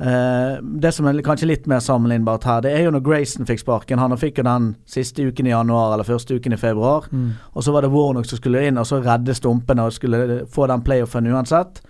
Eh, 0.00 0.54
det 0.80 0.94
som 0.96 1.04
er 1.10 1.18
kanskje 1.20 1.46
litt 1.50 1.66
mer 1.68 1.80
sammenlignbart 1.84 2.44
her, 2.48 2.60
det 2.64 2.70
er 2.72 2.86
jo 2.86 2.92
når 2.94 3.02
Grayson 3.04 3.44
fikk 3.46 3.60
sparken. 3.60 3.98
Han 4.00 4.16
fikk 4.16 4.38
jo 4.40 4.46
den 4.46 4.70
siste 4.88 5.26
uken 5.28 5.46
i 5.46 5.52
januar 5.52 5.92
eller 5.92 6.08
første 6.08 6.38
uken 6.40 6.56
i 6.56 6.60
februar. 6.60 7.04
Mm. 7.12 7.34
Og 7.54 7.62
så 7.66 7.72
var 7.74 7.82
det 7.84 7.90
Warnock 7.92 8.24
som 8.30 8.40
skulle 8.40 8.62
inn 8.66 8.78
og 8.80 8.86
så 8.88 9.02
redde 9.04 9.34
stumpene 9.36 9.84
og 9.84 9.92
skulle 9.92 10.46
få 10.48 10.66
den 10.72 10.80
playoffen 10.86 11.28
uansett. 11.28 11.82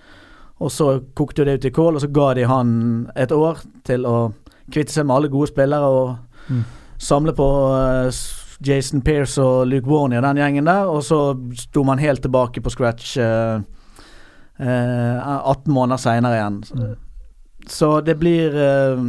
Og 0.60 0.68
så 0.74 0.98
kokte 1.16 1.44
det 1.46 1.54
ut 1.60 1.64
i 1.70 1.70
kål, 1.72 1.94
og 1.96 2.02
så 2.02 2.10
ga 2.12 2.34
de 2.36 2.42
han 2.50 2.72
et 3.16 3.30
år 3.32 3.62
til 3.88 4.02
å 4.04 4.16
kvitte 4.70 4.92
seg 4.92 5.06
med 5.06 5.16
alle 5.16 5.30
gode 5.32 5.48
spillere 5.48 5.86
og 5.86 6.18
Mm. 6.50 6.64
samle 6.98 7.32
på 7.32 7.46
s- 8.08 8.39
Jason 8.66 9.00
Pearce 9.00 9.42
og 9.42 9.66
Luke 9.66 9.88
Warney 9.88 10.18
og 10.18 10.24
den 10.26 10.40
gjengen 10.42 10.68
der, 10.68 10.88
og 10.88 11.04
så 11.04 11.20
sto 11.56 11.84
man 11.86 11.98
helt 11.98 12.22
tilbake 12.22 12.60
på 12.60 12.72
scratch 12.72 13.16
eh, 13.18 13.62
eh, 14.60 15.30
18 15.40 15.72
måneder 15.72 16.00
seinere 16.00 16.36
igjen. 16.36 16.60
Mm. 16.76 16.94
Så 17.68 18.00
det 18.00 18.18
blir 18.20 18.56
eh, 18.56 19.04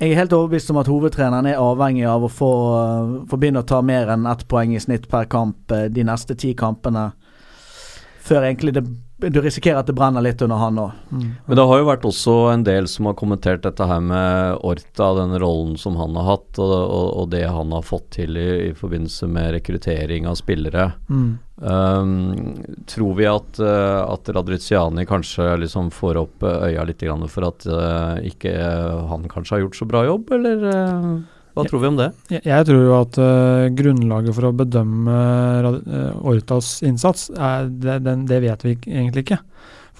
Jeg 0.00 0.12
er 0.12 0.16
helt 0.16 0.32
overbevist 0.32 0.70
om 0.72 0.80
at 0.80 0.88
hovedtreneren 0.88 1.46
er 1.50 1.60
avhengig 1.60 2.06
av 2.08 2.24
å 2.24 2.32
få, 2.32 2.52
eh, 2.80 3.14
få 3.28 3.36
begynne 3.36 3.60
å 3.60 3.68
ta 3.68 3.82
mer 3.84 4.08
enn 4.14 4.24
ett 4.30 4.46
poeng 4.48 4.72
i 4.72 4.80
snitt 4.80 5.08
per 5.12 5.28
kamp 5.28 5.72
eh, 5.76 5.90
de 5.92 6.04
neste 6.08 6.36
ti 6.40 6.54
kampene. 6.56 7.10
Før 8.24 8.48
egentlig 8.48 8.74
det, 8.78 8.86
du 9.20 9.40
risikerer 9.44 9.82
at 9.82 9.88
det 9.90 9.96
brenner 9.96 10.24
litt 10.24 10.40
under 10.42 10.60
han 10.60 10.80
òg. 10.80 10.96
Mm. 11.12 11.26
Men 11.46 11.58
det 11.58 11.66
har 11.70 11.80
jo 11.80 11.88
vært 11.88 12.06
også 12.08 12.36
en 12.54 12.64
del 12.66 12.88
som 12.90 13.10
har 13.10 13.18
kommentert 13.18 13.62
dette 13.66 13.86
her 13.86 14.00
med 14.04 14.60
Orta, 14.66 15.10
den 15.18 15.36
rollen 15.42 15.76
som 15.80 15.98
han 16.00 16.16
har 16.16 16.28
hatt, 16.32 16.50
og, 16.58 16.72
og, 16.72 17.06
og 17.22 17.30
det 17.34 17.44
han 17.46 17.74
har 17.76 17.86
fått 17.86 18.08
til 18.16 18.40
i, 18.40 18.48
i 18.70 18.74
forbindelse 18.76 19.28
med 19.30 19.52
rekruttering 19.58 20.28
av 20.30 20.38
spillere. 20.40 20.90
Mm. 21.10 21.30
Um, 21.60 22.62
tror 22.88 23.18
vi 23.18 23.26
at, 23.28 23.58
uh, 23.60 24.06
at 24.08 24.30
Radriziani 24.32 25.04
kanskje 25.08 25.58
liksom 25.60 25.90
får 25.92 26.22
opp 26.22 26.46
uh, 26.46 26.70
øya 26.70 26.86
litt 26.88 27.04
grann 27.04 27.26
for 27.28 27.50
at 27.50 27.66
uh, 27.68 28.16
ikke 28.24 28.54
han 29.10 29.28
kanskje 29.28 29.58
har 29.58 29.66
gjort 29.66 29.76
så 29.76 29.88
bra 29.90 30.06
jobb, 30.08 30.32
eller 30.38 30.64
uh, 30.64 31.12
hva 31.54 31.64
tror 31.66 31.82
vi 31.82 31.88
om 31.90 31.98
det? 31.98 32.08
Jeg, 32.30 32.42
jeg 32.46 32.66
tror 32.68 32.82
jo 32.84 32.94
at 32.98 33.18
uh, 33.20 33.68
grunnlaget 33.80 34.36
for 34.36 34.48
å 34.48 34.52
bedømme 34.60 35.16
Rad- 35.66 35.88
eh, 35.88 36.28
Ortas 36.32 36.68
innsats, 36.86 37.28
er, 37.34 37.70
det, 37.70 37.98
den, 38.06 38.26
det 38.30 38.40
vet 38.44 38.66
vi 38.66 38.76
egentlig 38.86 39.26
ikke. 39.26 39.40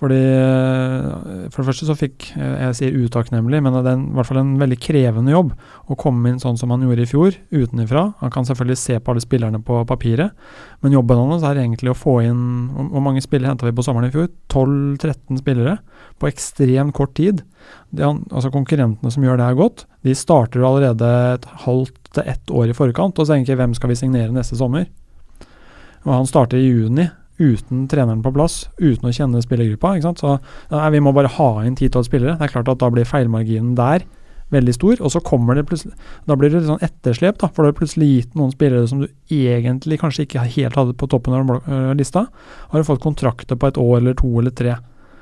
Fordi 0.01 0.17
eh, 0.17 1.49
For 1.53 1.61
det 1.61 1.69
første 1.69 1.89
så 1.89 1.97
fikk 1.99 2.31
eh, 2.33 2.55
Jeg 2.65 2.77
sier 2.79 2.97
utakknemlig, 3.05 3.61
men 3.61 3.75
det 3.77 3.83
er 3.83 3.99
en, 3.99 4.07
i 4.09 4.17
hvert 4.17 4.29
fall 4.31 4.41
en 4.41 4.55
veldig 4.61 4.79
krevende 4.81 5.35
jobb 5.35 5.53
å 5.91 5.97
komme 6.01 6.31
inn 6.31 6.41
sånn 6.41 6.57
som 6.61 6.73
han 6.73 6.87
gjorde 6.87 7.05
i 7.05 7.11
fjor, 7.11 7.37
utenifra. 7.53 8.07
Han 8.23 8.33
kan 8.33 8.47
selvfølgelig 8.49 8.79
se 8.81 8.97
på 8.97 9.13
alle 9.13 9.25
spillerne 9.25 9.61
på 9.67 9.81
papiret, 9.89 10.37
men 10.81 10.95
jobben 10.95 11.21
hans 11.21 11.45
er 11.47 11.61
egentlig 11.61 11.93
å 11.93 11.99
få 11.99 12.21
inn 12.25 12.43
hvor 12.93 13.05
mange 13.05 13.23
spillere 13.25 13.53
henta 13.53 13.69
vi 13.69 13.75
på 13.77 13.85
sommeren 13.85 14.09
i 14.09 14.15
fjor? 14.15 14.31
12-13 14.53 15.43
spillere 15.43 15.77
på 16.23 16.31
ekstremt 16.31 16.95
kort 16.97 17.17
tid. 17.19 17.43
De, 17.91 18.07
altså 18.07 18.53
Konkurrentene 18.55 19.13
som 19.13 19.27
gjør 19.27 19.41
det 19.41 19.51
her 19.51 19.59
godt, 19.59 19.85
de 20.07 20.17
starter 20.17 20.65
allerede 20.65 21.11
et 21.35 21.49
halvt 21.67 21.99
til 22.15 22.31
ett 22.31 22.55
år 22.55 22.71
i 22.71 22.77
forkant 22.77 23.19
og 23.19 23.27
så 23.27 23.37
tenker 23.37 23.59
hvem 23.59 23.75
skal 23.77 23.93
vi 23.93 23.99
signere 24.01 24.35
neste 24.35 24.59
sommer. 24.59 24.89
Og 26.07 26.15
han 26.15 26.31
starter 26.31 26.57
i 26.61 26.71
juni 26.71 27.11
uten 27.41 27.87
treneren 27.89 28.21
på 28.23 28.33
plass, 28.37 28.67
uten 28.79 29.09
å 29.09 29.13
kjenne 29.17 29.41
spillergruppa. 29.43 29.95
ikke 29.97 30.09
sant? 30.11 30.21
Så 30.21 30.37
nei, 30.71 30.91
vi 30.95 31.01
må 31.01 31.15
bare 31.17 31.31
ha 31.41 31.51
inn 31.65 31.75
10-12 31.79 32.05
spillere. 32.11 32.37
Det 32.39 32.47
er 32.51 32.53
klart 32.53 32.69
at 32.69 32.83
da 32.83 32.91
blir 32.93 33.09
feilmarginen 33.09 33.75
der 33.79 34.05
veldig 34.53 34.75
stor. 34.75 35.01
Og 35.01 35.13
så 35.15 35.21
kommer 35.23 35.55
det 35.55 35.63
plutselig 35.71 35.95
Da 36.27 36.35
blir 36.37 36.51
det 36.51 36.61
litt 36.61 36.69
sånn 36.69 36.83
etterslep, 36.85 37.39
da. 37.41 37.49
For 37.49 37.63
du 37.65 37.71
har 37.71 37.77
plutselig 37.79 38.09
gitt 38.13 38.35
noen 38.39 38.53
spillere 38.53 38.87
som 38.91 39.01
du 39.05 39.09
egentlig 39.31 40.01
kanskje 40.03 40.27
ikke 40.27 40.45
helt 40.57 40.77
hadde 40.77 40.97
på 40.99 41.09
toppen 41.09 41.35
av 41.39 41.53
øh, 41.65 41.93
lista, 41.99 42.27
har 42.71 42.79
du 42.79 42.85
fått 42.89 43.01
kontrakter 43.05 43.57
på 43.57 43.71
et 43.71 43.79
år 43.81 43.99
eller 44.03 44.15
to 44.19 44.31
eller 44.43 44.51
tre. 44.51 44.77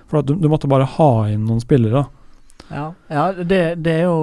For 0.09 0.25
du, 0.25 0.35
du 0.41 0.49
måtte 0.49 0.69
bare 0.71 0.89
ha 0.99 1.11
inn 1.29 1.45
noen 1.47 1.61
spillere. 1.61 2.07
Ja, 2.73 2.87
ja 3.09 3.27
det, 3.33 3.61
det 3.85 3.93
er 4.01 4.09
jo 4.09 4.17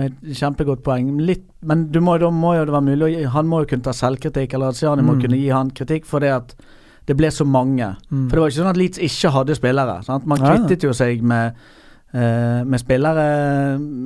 et 0.00 0.16
kjempegodt 0.36 0.82
poeng. 0.84 1.14
Litt, 1.24 1.44
men 1.64 1.86
du 1.92 2.00
må, 2.04 2.16
da 2.20 2.28
må 2.32 2.54
jo 2.56 2.64
det 2.68 2.74
være 2.74 2.84
mulig 2.88 3.12
Han 3.32 3.46
må 3.48 3.62
jo 3.62 3.70
kunne 3.70 3.84
ta 3.86 3.94
selvkritikk, 3.96 4.56
eller 4.56 4.72
Adsiani 4.74 5.04
må 5.04 5.14
Mm. 5.16 5.22
kunne 5.22 5.38
gi 5.40 5.48
han 5.52 5.70
kritikk 5.70 6.04
for 6.08 6.20
det 6.24 6.32
at 6.34 6.56
det 7.08 7.16
ble 7.16 7.30
så 7.32 7.46
mange. 7.48 7.88
Mm. 8.12 8.26
For 8.28 8.36
det 8.36 8.42
var 8.42 8.50
ikke 8.52 8.60
sånn 8.60 8.70
at 8.74 8.78
Leeds 8.80 9.00
ikke 9.08 9.30
hadde 9.34 9.56
spillere. 9.56 9.96
Sant? 10.06 10.26
Man 10.28 10.42
kvittet 10.44 10.84
jo 10.84 10.92
seg 10.96 11.22
med, 11.24 11.56
uh, 12.12 12.60
med 12.68 12.80
spillere 12.82 13.24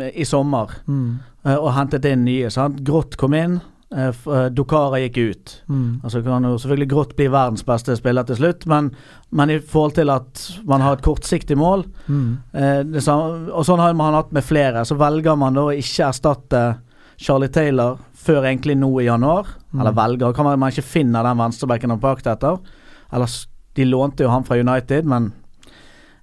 eh, 0.06 0.10
i 0.22 0.26
sommer 0.28 0.70
Mm. 0.86 1.18
uh, 1.46 1.56
og 1.58 1.72
hentet 1.76 2.06
inn 2.12 2.24
nye. 2.24 2.50
Sant? 2.54 2.78
Grått 2.86 3.16
kom 3.18 3.34
inn, 3.34 3.56
uh, 3.92 4.48
Dokara 4.54 5.00
gikk 5.02 5.18
ut. 5.18 5.54
Mm. 5.68 6.00
Altså 6.04 6.22
kan 6.24 6.46
jo 6.46 6.54
selvfølgelig 6.62 6.90
Grått 6.94 7.16
bli 7.18 7.26
verdens 7.32 7.66
beste 7.66 7.96
spiller 7.98 8.22
til 8.28 8.38
slutt, 8.38 8.66
men, 8.70 8.92
men 9.30 9.50
i 9.50 9.58
forhold 9.58 9.94
til 9.98 10.10
at 10.14 10.44
man 10.64 10.80
har 10.86 10.96
et 10.98 11.02
kortsiktig 11.04 11.58
mål 11.58 11.84
Mm. 12.08 12.38
det 12.92 13.02
samme, 13.02 13.50
Og 13.52 13.64
sånn 13.66 13.80
har 13.82 13.94
man 13.94 14.14
hatt 14.14 14.32
med 14.32 14.44
flere. 14.44 14.84
Så 14.86 14.94
velger 14.96 15.36
man 15.36 15.54
da 15.54 15.66
å 15.66 15.74
ikke 15.74 16.06
erstatte 16.08 16.62
Charlie 17.18 17.48
Taylor 17.52 17.98
før 18.14 18.42
egentlig 18.46 18.76
nå 18.78 18.88
i 19.00 19.04
januar. 19.10 19.46
Mm. 19.72 19.80
Eller 19.80 19.92
velger, 19.92 20.32
kan 20.32 20.44
man, 20.44 20.58
man 20.58 20.70
ikke 20.70 20.82
finner 20.86 21.22
den 21.26 21.38
venstrebacken 21.38 21.90
han 21.90 22.00
pakket 22.00 22.26
etter. 22.36 22.58
Eller 23.12 23.38
de 23.76 23.86
lånte 23.88 24.26
jo 24.26 24.32
han 24.32 24.44
fra 24.44 24.58
United, 24.60 25.08
men 25.08 25.32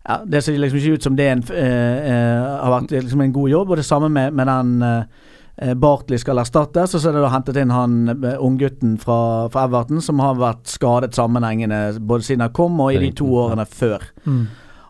ja, 0.07 0.21
det 0.25 0.41
ser 0.41 0.57
liksom 0.57 0.79
ikke 0.79 0.97
ut 0.97 1.03
som 1.05 1.17
det 1.17 1.25
er 1.27 1.35
en, 1.35 1.43
eh, 1.53 1.97
eh, 2.11 2.45
har 2.63 2.71
vært 2.73 2.93
liksom 2.95 3.21
en 3.21 3.33
god 3.33 3.49
jobb. 3.49 3.69
Og 3.69 3.77
det 3.77 3.85
samme 3.85 4.09
med, 4.09 4.33
med 4.33 4.47
den 4.47 4.71
eh, 4.85 5.73
Bartley 5.75 6.17
skal 6.17 6.39
erstattes, 6.41 6.95
og 6.95 7.01
så 7.01 7.09
er 7.09 7.17
det 7.17 7.25
da 7.25 7.33
hentet 7.33 7.59
inn 7.61 7.73
han 7.73 7.99
eh, 8.15 8.39
unggutten 8.39 8.95
fra, 9.01 9.49
fra 9.53 9.67
Everton 9.67 10.01
som 10.01 10.21
har 10.23 10.39
vært 10.39 10.71
skadet 10.71 11.17
sammenhengende 11.17 11.99
både 11.99 12.25
siden 12.25 12.45
han 12.47 12.55
kom 12.55 12.79
og 12.79 12.95
i 12.95 13.03
de 13.03 13.11
to 13.19 13.27
årene 13.43 13.67
før. 13.69 14.07
Mm. 14.25 14.47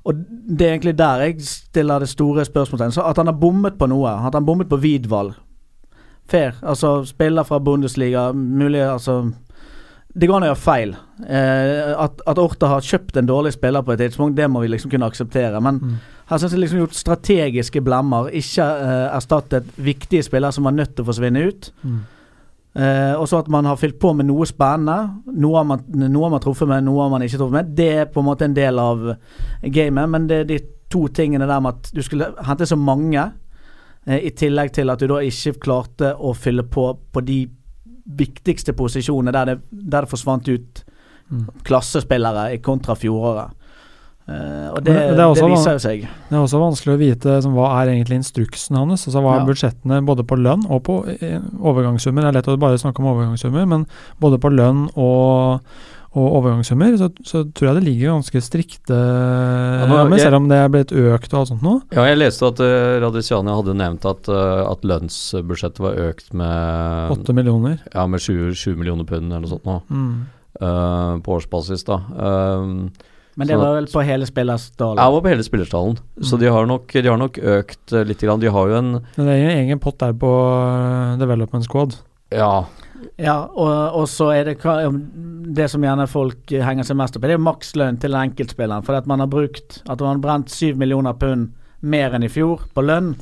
Og 0.10 0.24
det 0.24 0.66
er 0.66 0.78
egentlig 0.78 0.96
der 0.98 1.26
jeg 1.26 1.44
stiller 1.44 2.00
det 2.00 2.10
store 2.10 2.46
spørsmålet. 2.48 2.94
Så 2.96 3.04
At 3.06 3.18
han 3.18 3.28
har 3.28 3.38
bommet 3.38 3.78
på 3.78 3.90
noe. 3.92 4.14
At 4.28 4.34
han 4.34 4.46
bommet 4.46 4.70
på 4.70 4.80
Vidval. 4.80 5.34
Fair. 6.30 6.56
Altså, 6.62 7.04
spiller 7.06 7.44
fra 7.44 7.60
Bundesliga, 7.60 8.32
mulig 8.32 8.82
altså 8.86 9.32
Det 10.16 10.26
går 10.28 10.40
an 10.40 10.44
å 10.48 10.50
gjøre 10.50 10.60
feil. 10.64 10.94
Eh, 11.22 11.92
at, 12.02 12.22
at 12.28 12.40
Orta 12.42 12.68
har 12.72 12.82
kjøpt 12.82 13.18
en 13.22 13.28
dårlig 13.30 13.54
spiller 13.54 13.84
på 13.86 13.94
et 13.94 14.00
tidspunkt, 14.02 14.36
det 14.36 14.48
må 14.50 14.64
vi 14.64 14.72
liksom 14.72 14.90
kunne 14.92 15.06
akseptere. 15.06 15.62
Men 15.62 15.80
Mm. 15.80 15.98
her 16.32 16.38
syns 16.38 16.52
jeg 16.56 16.60
liksom 16.64 16.80
gjort 16.82 16.98
strategiske 16.98 17.82
blemmer. 17.86 18.30
Ikke 18.34 18.66
eh, 18.66 19.16
erstattet 19.16 19.68
viktige 19.78 20.24
spillere 20.26 20.52
som 20.52 20.64
var 20.66 20.74
nødt 20.74 20.96
til 20.96 21.06
å 21.06 21.10
forsvinne 21.12 21.44
ut. 21.48 21.70
Mm. 21.84 22.00
Eh, 22.76 23.14
og 23.20 23.28
så 23.28 23.40
at 23.40 23.48
man 23.50 23.66
har 23.66 23.78
fylt 23.78 24.00
på 24.00 24.14
med 24.16 24.26
noe 24.30 24.46
spennende. 24.46 25.22
Noe 25.34 25.58
har, 25.58 25.64
man, 25.66 25.84
noe 25.94 26.24
har 26.26 26.34
man 26.36 26.42
truffet 26.44 26.68
med, 26.70 26.84
noe 26.86 27.02
har 27.04 27.10
man 27.14 27.22
ikke 27.26 27.38
truffet 27.38 27.58
med. 27.60 27.76
Det 27.78 27.90
er 28.02 28.06
på 28.14 28.20
en 28.24 28.28
måte 28.30 28.46
en 28.50 28.54
del 28.58 28.80
av 28.82 29.06
gamet, 29.64 30.10
men 30.10 30.28
det 30.30 30.42
er 30.42 30.50
de 30.50 30.60
to 30.90 31.08
tingene 31.14 31.46
der 31.50 31.62
med 31.62 31.76
at 31.78 31.92
du 31.94 32.02
skulle 32.02 32.32
hente 32.48 32.66
så 32.66 32.78
mange, 32.78 33.28
eh, 34.08 34.20
i 34.26 34.32
tillegg 34.34 34.74
til 34.74 34.90
at 34.90 35.00
du 35.00 35.08
da 35.08 35.22
ikke 35.22 35.58
klarte 35.62 36.16
å 36.18 36.34
fylle 36.34 36.64
på 36.66 36.92
på 37.14 37.26
de 37.26 37.44
viktigste 38.18 38.74
posisjonene 38.74 39.32
der 39.32 39.46
det, 39.46 39.58
der 39.70 40.06
det 40.06 40.10
forsvant 40.10 40.48
ut 40.50 40.86
Mm. 41.30 41.46
klassespillere 41.64 42.54
i 42.54 42.58
kontra 42.58 42.96
fjoråret. 42.98 43.52
Uh, 44.30 44.70
og 44.74 44.84
det, 44.86 44.94
det 44.94 45.18
det, 45.18 45.26
viser 45.50 45.76
jo 45.76 45.82
seg. 45.82 46.08
Det 46.30 46.36
er 46.38 46.42
også 46.42 46.60
vanskelig 46.62 46.94
å 46.96 47.00
vite 47.02 47.36
som, 47.42 47.54
hva 47.54 47.68
er 47.80 47.92
egentlig 47.96 48.20
instruksen 48.20 48.78
hans. 48.78 49.08
Altså, 49.08 49.22
hva 49.22 49.36
er 49.36 49.40
Ja. 49.40 49.46
budsjettene 49.46 50.00
både 50.06 50.26
på 50.26 50.38
lønn 50.38 50.66
og 50.70 50.84
på 50.86 51.00
overgangssummer? 51.06 52.22
Det 52.22 52.30
er 52.30 52.38
lett 52.40 52.50
å 52.50 52.58
bare 52.58 52.78
snakke 52.78 53.02
om 53.02 53.10
overgangssummer, 53.14 53.66
men 53.70 53.86
både 54.20 54.38
på 54.42 54.50
lønn 54.54 54.88
og, 54.96 55.62
og 56.18 56.26
overgangssummer 56.40 56.96
så, 56.98 57.08
så 57.22 57.44
tror 57.54 57.68
jeg 57.70 57.76
det 57.78 57.84
ligger 57.86 58.16
ganske 58.16 58.42
strikte 58.42 58.96
nå- 58.98 59.94
rammer, 59.94 60.18
jeg- 60.18 60.26
selv 60.26 60.36
om 60.40 60.48
det 60.50 60.58
er 60.58 60.72
blitt 60.74 60.92
økt 60.92 61.34
og 61.34 61.40
alt 61.40 61.52
sånt 61.52 61.62
nå. 61.62 61.74
Ja, 61.94 62.06
jeg 62.10 62.18
leste 62.18 62.48
at 62.50 62.60
uh, 62.66 62.98
Radiciania 63.04 63.54
hadde 63.60 63.76
nevnt 63.78 64.06
at, 64.10 64.30
uh, 64.34 64.72
at 64.72 64.82
lønnsbudsjettet 64.90 65.80
var 65.86 65.94
økt 66.10 66.34
med, 66.34 67.14
8 67.14 67.34
millioner. 67.38 67.78
ja, 67.94 68.08
med 68.08 68.20
7, 68.26 68.56
7 68.58 68.76
millioner 68.76 69.06
pund 69.06 69.30
eller 69.32 69.46
noe 69.46 69.54
sånt 69.54 69.66
nå, 69.70 69.82
Mm. 69.90 70.26
uh, 70.62 71.20
på 71.22 71.38
årsbasis. 71.38 71.86
da. 71.86 72.00
Uh, 72.18 72.90
Men 73.38 73.48
det 73.48 73.54
Sånn 73.56 73.62
var 73.62 73.76
vel 73.78 73.86
på 73.88 74.02
hele 74.04 74.26
spillerstallen. 74.28 74.98
det 75.00 75.14
var 75.14 75.22
på 75.22 75.30
hele 75.32 75.44
spillerstallen, 75.46 75.98
så 76.20 76.36
Mm. 76.36 76.40
de 76.42 76.46
har 76.52 76.66
nok, 76.66 76.88
de 76.92 77.08
har 77.08 77.18
nok 77.18 77.38
økt 77.38 77.92
litt. 78.08 78.20
Grann. 78.20 78.40
De 78.42 78.48
har 78.50 78.68
jo 78.68 78.76
en 78.76 78.92
Men 79.16 79.26
det 79.28 79.36
er 79.38 79.50
en 79.50 79.58
egen 79.68 79.80
pott 79.80 79.98
der 80.00 80.12
på 80.12 80.28
eh, 80.28 81.18
development 81.18 81.64
squad. 81.64 81.96
Ja, 82.32 82.66
Ja, 83.20 83.50
og, 83.52 84.00
og 84.00 84.06
så 84.08 84.30
er 84.32 84.48
det 84.48 84.58
det 85.56 85.68
som 85.72 85.84
gjerne 85.84 86.08
folk 86.08 86.52
henger 86.54 86.88
seg 86.88 86.98
mest 87.00 87.18
opp 87.18 87.26
i, 87.26 87.32
det 87.32 87.36
er 87.36 87.44
makslønn 87.44 88.00
til 88.00 88.16
enkeltspilleren. 88.16 88.86
For 88.88 88.96
at 88.96 89.10
man 89.10 89.20
har 89.20 89.28
brukt 89.32 89.82
At 89.90 90.00
man 90.00 90.16
har 90.16 90.24
brent 90.24 90.54
7 90.54 90.80
millioner 90.80 91.18
pund 91.20 91.52
mer 91.80 92.16
enn 92.16 92.26
i 92.28 92.32
fjor 92.32 92.66
på 92.76 92.84
lønn, 92.84 93.14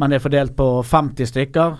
men 0.00 0.10
det 0.10 0.18
er 0.18 0.24
fordelt 0.24 0.54
på 0.56 0.68
50 0.88 1.28
stykker. 1.28 1.74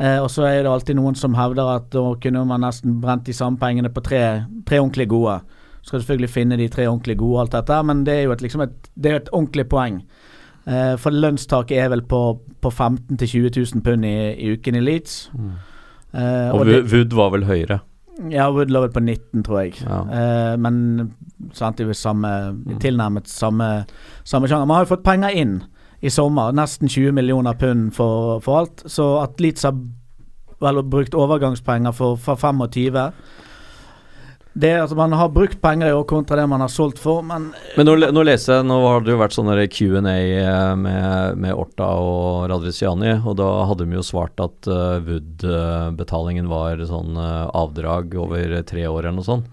Eh, 0.00 0.18
og 0.18 0.30
så 0.32 0.46
er 0.48 0.62
det 0.62 0.70
alltid 0.72 0.96
noen 0.96 1.16
som 1.18 1.36
hevder 1.36 1.74
at 1.76 1.90
da 1.92 2.04
kunne 2.20 2.44
man 2.48 2.64
nesten 2.64 2.96
brent 3.02 3.26
de 3.28 3.34
samme 3.36 3.60
pengene 3.60 3.92
på 3.92 4.00
tre, 4.04 4.22
tre 4.68 4.80
ordentlig 4.80 5.10
gode. 5.12 5.38
Skal 5.82 6.00
selvfølgelig 6.00 6.30
finne 6.32 6.56
de 6.56 6.70
tre 6.72 6.86
ordentlig 6.88 7.18
gode, 7.20 7.42
alt 7.42 7.56
dette, 7.56 7.82
men 7.84 8.04
det 8.06 8.14
er 8.14 8.22
jo 8.24 8.32
et, 8.32 8.44
liksom 8.44 8.64
et, 8.64 8.88
det 8.94 9.10
er 9.10 9.20
et 9.20 9.32
ordentlig 9.32 9.66
poeng. 9.68 10.00
Eh, 10.64 10.94
for 10.96 11.12
lønnstaket 11.12 11.84
er 11.84 11.92
vel 11.92 12.04
på, 12.08 12.22
på 12.62 12.70
15 12.70 13.20
000-20 13.20 13.52
000 13.74 13.84
pund 13.84 14.08
i, 14.08 14.16
i 14.32 14.56
uken 14.56 14.80
i 14.80 14.84
Leeds. 14.84 15.18
Eh, 16.14 16.50
Og 16.54 16.66
det- 16.66 16.84
Wood 16.92 17.12
var 17.12 17.30
vel 17.30 17.44
høyere. 17.44 17.80
ja, 18.30 18.50
Wood 18.50 18.68
lå 18.70 18.80
vel 18.80 18.90
på 18.90 19.00
19, 19.02 19.42
tror 19.42 19.62
jeg. 19.62 19.74
Ja. 19.86 20.02
Uh, 20.02 20.56
men 20.60 21.14
sant, 21.52 21.76
det 21.78 21.86
jo 21.86 21.92
samme, 21.92 22.28
tilnærmet 22.80 23.26
samme, 23.28 23.84
samme 24.24 24.46
sjanger. 24.48 24.66
Man 24.66 24.76
har 24.76 24.84
jo 24.84 24.94
fått 24.96 25.04
penger 25.04 25.30
inn 25.30 25.62
i 26.02 26.08
sommer. 26.08 26.52
Nesten 26.52 26.88
20 26.88 27.12
millioner 27.12 27.54
pund 27.54 27.92
for, 27.94 28.40
for 28.40 28.58
alt. 28.58 28.82
Så 28.86 29.22
at 29.22 29.40
Leeds 29.40 29.62
har 29.62 29.74
vel 30.60 30.82
brukt 30.82 31.14
overgangspenger 31.14 31.92
for, 31.92 32.16
for 32.16 32.36
25 32.36 33.12
det 34.52 34.72
altså 34.82 34.96
Man 34.98 35.14
har 35.16 35.30
brukt 35.32 35.60
penger 35.62 35.88
i 35.88 35.94
år 35.96 36.04
kontra 36.08 36.36
det 36.36 36.46
man 36.50 36.60
har 36.60 36.68
solgt 36.72 37.00
for, 37.00 37.22
men 37.24 37.50
Men 37.76 37.88
nå, 37.88 37.96
nå 38.12 38.24
leser 38.26 38.58
jeg, 38.58 38.68
nå 38.68 38.78
har 38.84 39.04
det 39.04 39.14
jo 39.14 39.20
vært 39.22 39.36
sånn 39.36 39.50
Q&A 39.72 40.16
eh, 40.18 40.74
med, 40.76 41.40
med 41.40 41.56
Orta 41.56 41.88
og 41.96 42.50
Radriciani, 42.52 43.16
og 43.24 43.38
da 43.40 43.48
hadde 43.70 43.88
de 43.88 43.98
jo 43.98 44.04
svart 44.06 44.40
at 44.42 44.68
uh, 44.68 45.00
Wood-betalingen 45.06 46.50
var 46.52 46.82
sånn 46.88 47.16
uh, 47.16 47.48
avdrag 47.56 48.16
over 48.20 48.58
tre 48.68 48.86
år 48.88 49.06
eller 49.06 49.20
noe 49.20 49.28
sånt. 49.28 49.50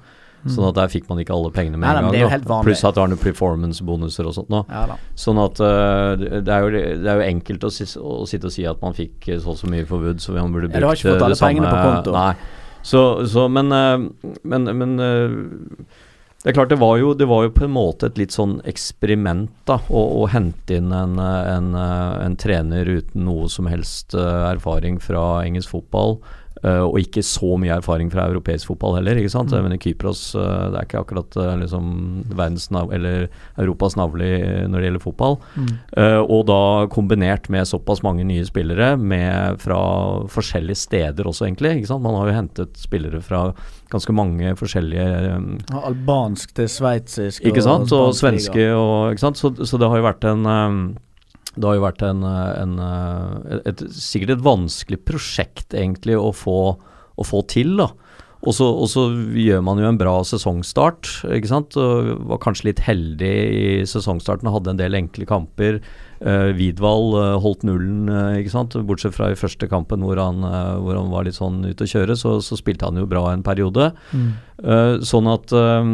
Sånn 0.47 0.69
at 0.69 0.77
der 0.77 0.91
fikk 0.91 1.09
man 1.09 1.19
ikke 1.19 1.33
alle 1.35 1.51
pengene 1.51 1.79
med 1.79 1.89
en 1.89 2.07
gang. 2.07 2.43
det. 2.45 2.59
Pluss 2.63 2.83
at 2.87 2.95
det 2.95 3.03
har 3.03 3.09
noen 3.11 3.19
performance-bonuser 3.19 4.29
og 4.29 4.35
sånt 4.37 4.51
nå. 4.53 4.61
ja. 4.71 4.95
Sånn 5.19 5.39
at 5.41 5.59
uh, 5.59 6.15
det, 6.15 6.47
er 6.47 6.63
jo, 6.63 6.69
det 7.03 7.11
er 7.11 7.19
jo 7.19 7.27
enkelt 7.27 7.67
å, 7.67 7.71
si, 7.73 7.87
å 7.99 8.23
sitte 8.29 8.47
og 8.47 8.55
si 8.55 8.63
at 8.69 8.79
man 8.83 8.95
fikk 8.95 9.27
eh, 9.27 9.39
så 9.41 9.51
og 9.51 9.59
så 9.59 9.69
mye 9.71 9.87
for 9.89 10.05
Wood, 10.05 10.23
så 10.23 10.35
man 10.37 10.53
burde 10.55 10.69
Ja, 10.71 10.79
du 10.79 10.87
har 10.87 10.93
brukt 10.93 11.03
ikke 11.03 11.11
fått 11.11 11.19
eh, 11.19 11.25
alle 11.27 11.35
det 11.35 11.41
samme 11.41 11.51
pengene 11.51 11.73
på 11.73 11.89
konto. 11.89 12.15
Nei. 12.15 12.68
Så, 12.81 13.27
så 13.27 13.47
men, 13.47 13.71
eh, 13.71 13.97
men, 14.41 14.63
men 14.77 14.99
eh, 14.99 15.29
det 16.43 16.51
er 16.51 16.55
klart, 16.55 16.71
det 16.71 16.79
var, 16.79 16.97
jo, 16.97 17.13
det 17.13 17.27
var 17.27 17.43
jo 17.43 17.53
på 17.55 17.65
en 17.67 17.75
måte 17.75 18.07
et 18.07 18.19
litt 18.21 18.35
sånn 18.35 18.59
eksperiment 18.69 19.51
da, 19.67 19.81
å, 19.91 20.03
å 20.21 20.27
hente 20.31 20.77
inn 20.79 20.93
en, 20.95 21.17
eh, 21.19 21.49
en, 21.57 21.73
en 21.75 22.37
trener 22.39 22.87
uten 22.87 23.27
noe 23.27 23.49
som 23.51 23.67
helst 23.71 24.15
erfaring 24.15 25.01
fra 25.03 25.43
engelsk 25.43 25.75
fotball. 25.75 26.19
Eh, 26.63 26.83
og 26.83 26.99
ikke 27.01 27.23
så 27.25 27.55
mye 27.61 27.77
erfaring 27.79 28.11
fra 28.13 28.27
europeisk 28.29 28.71
fotball 28.71 28.97
heller. 28.99 29.19
ikke 29.19 29.33
sant? 29.33 29.51
Men 29.51 29.75
i 29.75 29.79
Kypros 29.81 30.35
eh, 30.35 30.65
det 30.73 30.81
er 30.81 30.87
ikke 30.87 31.03
akkurat 31.03 31.39
eh, 31.39 31.55
liksom 31.63 31.89
verdens 32.33 32.69
eller 32.69 33.27
Europas 33.57 33.97
navle 33.99 34.29
når 34.69 34.77
det 34.77 34.89
gjelder 34.89 35.03
fotball. 35.03 35.39
Eh, 35.97 36.19
og 36.19 36.45
da 36.49 36.61
kombinert 36.91 37.49
med 37.49 37.67
såpass 37.69 38.03
mange 38.05 38.25
nye 38.27 38.45
spillere 38.47 38.95
med 38.97 39.59
fra 39.63 39.79
forskjellige 40.31 40.83
steder 40.85 41.27
også, 41.27 41.47
egentlig. 41.47 41.77
ikke 41.79 41.93
sant? 41.93 42.05
Man 42.05 42.17
har 42.19 42.29
jo 42.29 42.37
hentet 42.39 42.79
spillere 42.79 43.21
fra 43.25 43.49
ganske 43.89 44.13
mange 44.13 44.53
forskjellige 44.59 45.35
um, 45.35 45.57
Albansk 45.81 46.53
til 46.57 46.69
sveitsisk 46.69 47.45
ikke 47.49 47.63
sant? 47.65 47.89
Og 47.95 48.09
og 48.09 48.17
svenske 48.17 48.69
og 48.75 49.13
Ikke 49.13 49.23
sant? 49.23 49.39
Så, 49.39 49.51
så 49.65 49.79
det 49.81 49.89
har 49.89 49.99
jo 49.99 50.05
vært 50.05 50.27
en 50.29 50.45
um, 50.45 50.81
Det 51.55 51.65
har 51.65 51.79
jo 51.79 51.85
vært 51.87 52.03
en, 52.05 52.21
uh, 52.25 52.51
en 52.59 52.75
uh, 52.77 53.57
et, 53.65 53.81
Sikkert 53.95 54.35
et 54.37 54.45
vanskelig 54.45 55.01
prosjekt, 55.07 55.73
egentlig, 55.73 56.17
å 56.19 56.31
få, 56.35 56.59
å 56.77 57.25
få 57.25 57.43
til, 57.49 57.75
da. 57.81 57.91
Og 58.47 58.55
så, 58.55 59.01
gjør 59.35 59.63
man 59.67 59.81
jo 59.81 59.87
en 59.89 59.97
bra 59.99 60.13
sesongstart, 60.23 61.09
ikke 61.35 61.49
sant. 61.49 61.75
Og 61.75 62.13
var 62.29 62.39
kanskje 62.39 62.69
litt 62.69 62.83
heldig 62.85 63.33
i 63.51 63.65
sesongstarten 63.89 64.47
hadde 64.47 64.71
en 64.71 64.79
del 64.79 64.95
enkle 64.95 65.27
kamper. 65.27 65.81
Uh, 66.23 66.55
Vidvald 66.55 67.17
uh, 67.17 67.35
holdt 67.43 67.65
nullen, 67.67 68.07
uh, 68.07 68.37
ikke 68.39 68.53
sant. 68.53 68.77
Bortsett 68.87 69.17
fra 69.17 69.33
i 69.33 69.39
første 69.39 69.67
kampen 69.71 70.05
hvor 70.07 70.21
han, 70.23 70.39
hvor 70.79 70.95
han 70.95 71.11
var 71.11 71.27
litt 71.27 71.35
sånn 71.35 71.65
ute 71.67 71.83
å 71.83 71.91
kjøre, 71.91 72.15
så, 72.19 72.37
så 72.43 72.55
spilte 72.59 72.87
han 72.87 73.01
jo 73.01 73.09
bra 73.11 73.25
en 73.33 73.43
periode. 73.43 73.91
Mm. 74.15 74.31
Eh, 74.59 74.93
sånn 75.07 75.27
at 75.31 75.53
eh, 75.55 75.91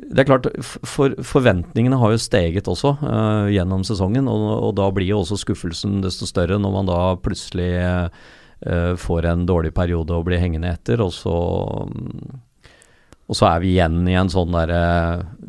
Det 0.00 0.22
er 0.22 0.28
klart, 0.28 0.46
for, 0.64 1.14
forventningene 1.26 1.98
har 2.00 2.14
jo 2.14 2.20
steget 2.20 2.68
også 2.70 2.94
uh, 3.02 3.48
gjennom 3.52 3.84
sesongen, 3.86 4.28
og, 4.30 4.46
og 4.70 4.76
da 4.80 4.88
blir 4.94 5.12
jo 5.12 5.20
også 5.22 5.38
skuffelsen 5.42 6.00
desto 6.04 6.28
større 6.28 6.58
når 6.58 6.76
man 6.78 6.88
da 6.88 7.00
plutselig 7.20 7.72
uh, 7.78 8.94
får 9.00 9.28
en 9.28 9.44
dårlig 9.48 9.74
periode 9.76 10.16
og 10.16 10.26
blir 10.28 10.40
hengende 10.42 10.72
etter, 10.72 11.02
og 11.04 11.12
så 11.14 11.36
og 13.30 13.38
så 13.38 13.46
er 13.46 13.60
vi 13.62 13.74
igjen 13.76 14.02
i 14.10 14.16
en 14.18 14.30
sånn 14.30 14.50
derre 14.50 14.80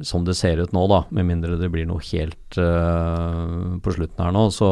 Som 0.05 0.25
det 0.27 0.37
ser 0.37 0.61
ut 0.61 0.73
nå, 0.75 0.85
da, 0.91 1.01
med 1.09 1.25
mindre 1.31 1.57
det 1.57 1.71
blir 1.73 1.87
noe 1.89 2.03
helt 2.11 2.59
eh, 2.61 3.45
på 3.81 3.93
slutten 3.95 4.21
her 4.21 4.35
nå, 4.35 4.47
så, 4.53 4.69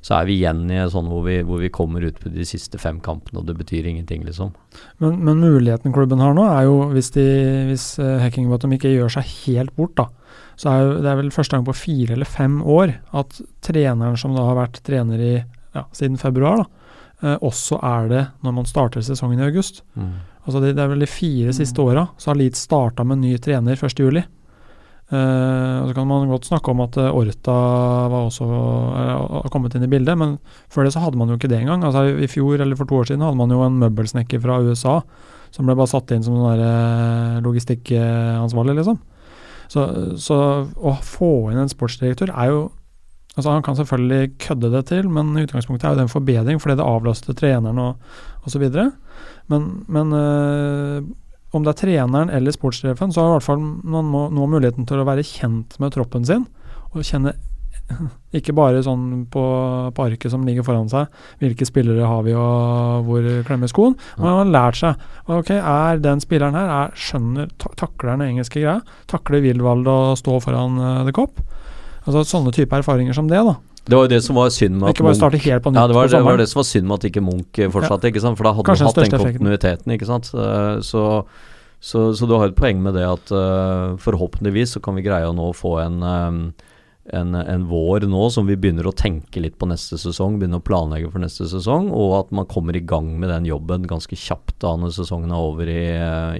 så 0.00 0.16
er 0.16 0.28
vi 0.28 0.38
igjen 0.38 0.62
i 0.72 0.78
sånn 0.92 1.08
hvor 1.10 1.24
vi, 1.26 1.40
hvor 1.44 1.60
vi 1.60 1.70
kommer 1.72 2.04
ut 2.06 2.16
på 2.22 2.32
de 2.32 2.46
siste 2.48 2.80
fem 2.80 3.00
kampene, 3.04 3.42
og 3.42 3.48
det 3.50 3.56
betyr 3.58 3.88
ingenting, 3.90 4.24
liksom. 4.24 4.54
Men, 5.02 5.18
men 5.26 5.42
muligheten 5.42 5.92
klubben 5.92 6.22
har 6.24 6.32
nå, 6.36 6.46
er 6.48 6.64
jo 6.68 6.78
hvis, 6.94 7.12
de, 7.16 7.26
hvis 7.68 7.86
uh, 8.00 8.16
Hackingbottom 8.22 8.72
ikke 8.76 8.94
gjør 8.94 9.12
seg 9.18 9.28
helt 9.44 9.74
bort, 9.76 9.96
da. 10.00 10.08
Så 10.60 10.72
er 10.72 10.82
jo, 10.82 10.96
det 11.04 11.12
er 11.12 11.20
vel 11.20 11.32
første 11.34 11.56
gang 11.56 11.68
på 11.68 11.76
fire 11.76 12.16
eller 12.16 12.28
fem 12.28 12.58
år 12.64 12.94
at 13.16 13.40
treneren 13.64 14.18
som 14.20 14.36
da 14.36 14.44
har 14.48 14.58
vært 14.58 14.80
trener 14.86 15.20
i 15.20 15.34
ja, 15.36 15.84
siden 15.96 16.18
februar, 16.20 16.64
da, 16.64 16.96
eh, 17.22 17.36
også 17.46 17.80
er 17.84 18.10
det 18.10 18.24
når 18.44 18.56
man 18.56 18.68
starter 18.68 19.04
sesongen 19.04 19.40
i 19.40 19.46
august. 19.46 19.84
Altså 20.46 20.62
det, 20.64 20.74
det 20.76 20.84
er 20.84 20.92
vel 20.94 21.04
de 21.04 21.08
fire 21.10 21.52
siste 21.56 21.82
åra 21.84 22.06
så 22.18 22.32
har 22.32 22.40
Leeds 22.40 22.64
starta 22.66 23.04
med 23.06 23.20
ny 23.22 23.34
trener 23.42 23.76
1.7. 23.76 24.22
Uh, 25.10 25.88
så 25.88 25.94
kan 25.94 26.06
man 26.06 26.28
godt 26.30 26.46
snakke 26.46 26.70
om 26.70 26.84
at 26.84 26.94
uh, 27.02 27.10
Orta 27.10 27.54
var 28.12 28.28
også 28.28 28.46
uh, 28.46 29.48
kommet 29.50 29.74
inn 29.74 29.82
i 29.82 29.90
bildet, 29.90 30.14
men 30.14 30.36
før 30.70 30.86
det 30.86 30.92
så 30.94 31.02
hadde 31.02 31.18
man 31.18 31.32
jo 31.32 31.38
ikke 31.38 31.50
det 31.50 31.58
engang. 31.58 31.82
Altså 31.82 32.04
I 32.14 32.28
fjor 32.30 32.62
eller 32.62 32.78
for 32.78 32.86
to 32.86 33.00
år 33.00 33.08
siden 33.08 33.24
hadde 33.26 33.40
man 33.40 33.50
jo 33.50 33.58
en 33.64 33.80
møbelsnekker 33.80 34.38
fra 34.44 34.60
USA 34.62 35.00
som 35.50 35.66
ble 35.66 35.74
bare 35.74 35.90
satt 35.90 36.12
inn 36.14 36.22
som 36.22 36.36
sånn 36.38 37.42
logistikkansvarlig, 37.42 38.76
liksom. 38.78 39.00
Så, 39.70 39.86
så 40.22 40.36
å 40.78 40.92
få 41.02 41.50
inn 41.50 41.58
en 41.58 41.70
sportsdirektør 41.70 42.30
er 42.34 42.52
jo 42.52 42.68
Altså 43.38 43.52
Han 43.54 43.62
kan 43.62 43.76
selvfølgelig 43.78 44.32
kødde 44.42 44.68
det 44.72 44.80
til, 44.88 45.06
men 45.06 45.28
i 45.38 45.44
utgangspunktet 45.46 45.86
er 45.86 45.92
jo 45.92 45.98
det 46.00 46.02
en 46.08 46.10
forbedring, 46.10 46.58
fordi 46.58 46.74
det 46.80 46.86
avlaster 46.86 47.36
treneren 47.38 47.78
og 47.78 48.48
osv. 48.48 48.64
Men, 49.46 49.68
men 49.86 50.10
om 51.50 51.66
det 51.66 51.74
er 51.74 51.80
treneren 51.82 52.30
eller 52.32 52.54
sportssjefen, 52.54 53.12
så 53.12 53.22
har 53.22 53.32
i 53.32 53.36
hvert 53.38 53.46
fall 53.48 53.62
man 53.62 54.10
må, 54.10 54.26
nå 54.30 54.48
muligheten 54.50 54.86
til 54.88 55.02
å 55.02 55.06
være 55.08 55.26
kjent 55.26 55.78
med 55.82 55.94
troppen 55.96 56.26
sin. 56.26 56.44
Og 56.94 57.06
kjenne 57.06 57.34
ikke 58.38 58.54
bare 58.54 58.82
sånn 58.86 59.24
på, 59.30 59.42
arket 60.00 60.30
som 60.32 60.44
ligger 60.46 60.66
foran 60.66 60.90
seg, 60.90 61.10
hvilke 61.42 61.66
spillere 61.66 62.06
har 62.06 62.22
vi 62.26 62.34
og 62.38 63.06
hvor 63.08 63.26
klemmer 63.48 63.70
skoen. 63.70 63.96
Men 64.16 64.26
Man 64.26 64.38
har 64.38 64.52
lært 64.54 64.80
seg 64.80 65.30
ok, 65.30 65.54
er 65.58 66.02
den 66.02 66.22
spilleren 66.22 66.58
her 66.58 66.70
er, 66.76 66.94
skjønner, 66.98 67.50
ta, 67.58 67.72
takler 67.78 68.14
den 68.14 68.28
engelske 68.30 68.62
greia? 68.62 68.80
Takler 69.10 69.42
Wilwald 69.44 69.90
å 69.90 69.98
stå 70.18 70.38
foran 70.44 70.78
uh, 70.80 71.02
The 71.08 71.14
Cop? 71.16 71.42
Altså 72.06 72.24
Sånne 72.24 72.54
type 72.54 72.78
erfaringer 72.78 73.16
som 73.16 73.28
det, 73.30 73.42
da. 73.44 73.58
Det 73.90 73.98
var 73.98 74.06
jo 74.06 74.12
det 74.14 74.20
som 74.22 74.36
var 74.38 74.50
synd 74.54 74.76
med 74.78 74.86
at 74.88 74.94
Ikke 74.94 75.02
bare 75.04 75.12
Munch- 75.16 75.18
starte 75.20 75.38
helt 75.42 75.62
på 75.64 75.70
nytt 75.74 75.80
Ja, 75.82 75.86
det 75.90 75.96
var 75.98 76.06
det, 76.12 76.20
var 76.24 76.36
det 76.38 76.48
som 76.48 76.60
var 76.60 76.66
synd 76.70 76.86
med 76.86 76.94
at 77.00 77.06
ikke 77.10 77.22
Munch 77.26 77.58
eh, 77.58 77.70
fortsatte, 77.74 78.10
ikke 78.12 78.22
sant? 78.22 78.38
for 78.38 78.46
da 78.46 78.52
hadde 78.54 78.68
Kanskje 78.70 78.86
du 78.86 78.90
hatt 78.90 79.00
den 79.10 79.24
kontinuiteten. 79.24 79.94
ikke 79.96 80.06
sant? 80.06 80.30
Eh, 80.34 80.78
Så, 80.86 81.02
så, 81.80 82.04
så 82.14 82.28
du 82.28 82.34
har 82.38 82.50
et 82.52 82.54
poeng 82.58 82.78
med 82.84 82.94
det 82.94 83.06
at 83.08 83.32
eh, 83.34 83.96
forhåpentligvis 83.98 84.76
så 84.76 84.82
kan 84.84 84.94
vi 84.94 85.02
greie 85.06 85.26
å 85.26 85.34
nå 85.34 85.50
få 85.56 85.78
en, 85.82 85.98
en, 87.16 87.34
en 87.34 87.66
vår 87.68 88.06
nå 88.10 88.22
som 88.32 88.46
vi 88.48 88.56
begynner 88.60 88.86
å 88.88 88.94
tenke 88.96 89.42
litt 89.42 89.56
på 89.60 89.68
neste 89.70 89.98
sesong, 90.00 90.38
begynner 90.40 90.60
å 90.60 90.66
planlegge 90.66 91.10
for 91.12 91.22
neste 91.22 91.48
sesong, 91.50 91.90
og 91.94 92.14
at 92.18 92.32
man 92.36 92.48
kommer 92.50 92.76
i 92.76 92.82
gang 92.84 93.12
med 93.20 93.32
den 93.32 93.48
jobben 93.48 93.86
ganske 93.90 94.16
kjapt 94.18 94.56
da 94.62 94.74
når 94.78 94.94
sesongen 94.96 95.32
er 95.34 95.44
over 95.50 95.70
i, 95.70 95.82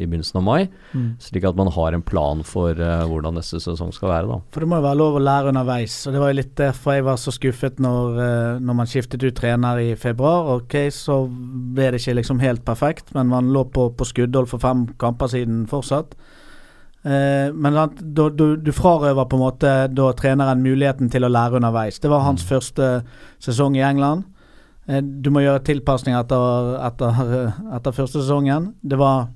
i 0.01 0.07
begynnelsen 0.07 0.41
av 0.41 0.47
mai. 0.47 0.69
Mm. 0.93 1.09
Slik 1.23 1.47
at 1.49 1.59
man 1.59 1.73
har 1.75 1.97
en 1.97 2.05
plan 2.07 2.45
for 2.47 2.77
uh, 2.77 3.05
hvordan 3.11 3.39
neste 3.39 3.61
sesong 3.63 3.95
skal 3.97 4.13
være. 4.13 4.31
da. 4.31 4.41
For 4.55 4.65
det 4.65 4.71
må 4.71 4.81
jo 4.81 4.87
være 4.89 5.01
lov 5.01 5.19
å 5.19 5.25
lære 5.25 5.55
underveis. 5.55 5.97
Og 6.07 6.17
det 6.17 6.23
var 6.23 6.33
jo 6.33 6.41
litt 6.41 6.57
derfor 6.61 6.97
jeg 6.97 7.07
var 7.07 7.21
så 7.21 7.35
skuffet 7.35 7.81
når, 7.83 8.21
eh, 8.25 8.59
når 8.61 8.77
man 8.83 8.91
skiftet 8.91 9.25
ut 9.25 9.37
trener 9.37 9.81
i 9.83 9.95
februar. 9.99 10.53
Ok, 10.59 10.77
så 10.95 11.23
ble 11.31 11.91
det 11.93 12.03
ikke 12.03 12.19
liksom 12.21 12.43
helt 12.43 12.65
perfekt, 12.67 13.15
men 13.17 13.31
man 13.33 13.53
lå 13.55 13.65
på, 13.73 13.91
på 13.97 14.09
skuddhold 14.09 14.51
for 14.51 14.63
fem 14.63 14.87
kamper 15.01 15.33
siden 15.33 15.65
fortsatt. 15.71 16.17
Eh, 17.03 17.49
men 17.53 17.77
sant, 17.77 18.03
du, 18.03 18.45
du 18.61 18.73
frarøver 18.77 19.25
på 19.25 19.39
en 19.39 19.45
måte 19.45 19.73
da 19.89 20.11
treneren 20.17 20.65
muligheten 20.65 21.09
til 21.13 21.25
å 21.25 21.33
lære 21.33 21.61
underveis. 21.61 22.01
Det 22.01 22.11
var 22.13 22.27
hans 22.27 22.45
første 22.45 23.01
sesong 23.41 23.79
i 23.79 23.85
England. 23.87 24.27
Eh, 24.87 25.01
du 25.01 25.31
må 25.33 25.45
gjøre 25.45 25.65
tilpasninger 25.69 26.21
etter, 26.21 26.75
etter, 26.91 27.25
etter 27.79 27.97
første 27.97 28.21
sesongen. 28.21 28.75
Det 28.83 29.01
var 29.01 29.31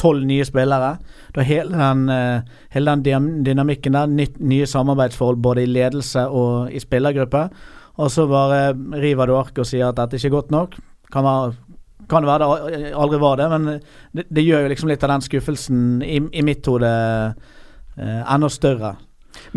tolv 0.00 0.24
nye 0.28 0.44
spillere. 0.48 0.94
Da 1.36 1.44
hele 1.44 1.76
den, 1.76 2.06
eh, 2.12 2.60
hele 2.76 2.96
den 3.00 3.32
dynamikken 3.44 3.96
der, 3.96 4.06
nytt, 4.06 4.40
nye 4.40 4.68
samarbeidsforhold 4.68 5.40
både 5.44 5.64
i 5.64 5.72
ledelse 5.72 6.26
og 6.28 6.72
i 6.72 6.80
spillergruppe. 6.80 7.48
Og 8.00 8.12
så 8.12 8.24
bare 8.28 8.72
river 9.00 9.28
du 9.28 9.36
arket 9.36 9.64
og 9.64 9.68
sier 9.68 9.90
at 9.90 9.98
dette 9.98 10.16
ikke 10.16 10.30
er 10.30 10.38
godt 10.38 10.54
nok. 10.54 10.78
Kan 11.12 11.26
være 11.26 11.56
Kan 12.10 12.26
det 12.26 12.30
være 12.32 12.48
det 12.74 12.92
aldri 12.98 13.20
var 13.22 13.38
det, 13.38 13.46
men 13.52 13.68
det, 14.16 14.26
det 14.26 14.44
gjør 14.46 14.66
jo 14.66 14.72
liksom 14.72 14.90
litt 14.90 15.06
av 15.06 15.14
den 15.14 15.24
skuffelsen 15.28 15.84
i, 16.02 16.18
i 16.18 16.44
mitt 16.46 16.66
hode 16.66 16.90
eh, 16.90 18.20
enda 18.20 18.50
større. 18.50 18.96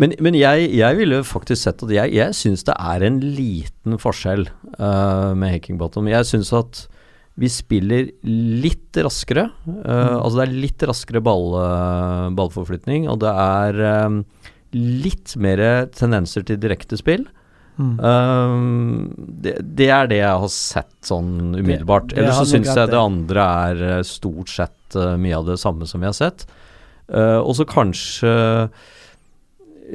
Men, 0.00 0.14
men 0.22 0.36
jeg, 0.38 0.70
jeg 0.78 0.98
ville 0.98 1.20
faktisk 1.26 1.60
sett 1.66 1.82
at 1.84 1.92
jeg, 1.92 2.14
jeg 2.14 2.36
syns 2.38 2.64
det 2.66 2.74
er 2.78 3.04
en 3.04 3.20
liten 3.36 3.98
forskjell 4.00 4.46
uh, 4.78 5.34
med 5.36 5.50
Hackingbottom. 5.56 6.08
Jeg 6.10 6.28
syns 6.30 6.52
at 6.56 6.84
vi 7.40 7.50
spiller 7.50 8.10
litt 8.22 8.94
raskere. 9.02 9.48
eh, 9.66 10.16
Altså 10.16 10.38
det 10.38 10.44
er 10.44 10.60
litt 10.64 10.82
raskere 10.86 11.22
ball, 11.24 11.48
eh, 11.58 12.28
ballforflytning, 12.38 13.08
og 13.10 13.18
det 13.24 13.32
er 13.34 13.80
um, 14.06 14.20
litt 14.74 15.34
mer 15.42 15.64
tendenser 15.90 16.46
til 16.46 16.60
direktespill. 16.62 17.26
Mm. 17.74 17.94
Um, 17.98 19.14
det, 19.18 19.56
det 19.74 19.88
er 19.90 20.10
det 20.10 20.20
jeg 20.20 20.42
har 20.44 20.50
sett 20.52 20.92
sånn 21.08 21.56
umiddelbart. 21.56 22.12
eller 22.12 22.28
Ellers 22.28 22.42
så 22.44 22.50
syns 22.52 22.70
jeg 22.70 22.90
det 22.92 23.00
andre 23.00 23.46
er 23.68 23.86
eh, 23.88 24.02
stort 24.06 24.52
sett 24.52 24.98
uh, 24.98 25.16
mye 25.20 25.40
av 25.40 25.48
det 25.50 25.58
samme 25.62 25.88
som 25.90 26.04
vi 26.04 26.10
har 26.10 26.16
sett. 26.16 26.46
Uh, 27.10 27.40
og 27.42 27.52
så 27.58 27.66
kanskje 27.68 28.30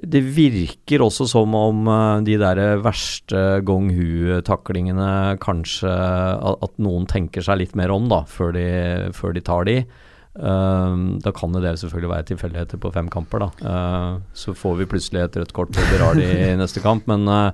Det 0.06 0.20
virker 0.22 1.02
også 1.02 1.26
som 1.32 1.56
om 1.58 1.88
uh, 1.90 2.20
de 2.22 2.36
der 2.38 2.78
verste 2.84 3.64
gong 3.66 3.90
hu-taklingene 3.96 5.40
kanskje 5.42 5.90
at, 5.90 6.60
at 6.62 6.76
noen 6.78 7.08
tenker 7.10 7.42
seg 7.42 7.64
litt 7.64 7.74
mer 7.80 7.96
om 7.96 8.12
da, 8.12 8.22
før 8.30 8.54
de, 8.54 8.68
før 9.16 9.34
de 9.34 9.46
tar 9.48 9.66
de. 9.72 9.80
Um, 10.38 11.20
da 11.24 11.34
kan 11.36 11.52
det 11.58 11.80
selvfølgelig 11.82 12.10
være 12.12 12.28
tilfeldigheter 12.30 12.80
på 12.80 12.92
fem 12.94 13.10
kamper, 13.12 13.48
da. 13.48 13.50
Uh, 13.66 14.22
så 14.34 14.54
får 14.56 14.78
vi 14.80 14.90
plutselig 14.92 15.26
et 15.26 15.38
rødt 15.42 15.54
kort 15.58 15.74
på 15.74 15.88
Berardi 15.92 16.28
i 16.28 16.52
neste 16.62 16.84
kamp, 16.86 17.08
men 17.10 17.28
uh, 17.28 17.50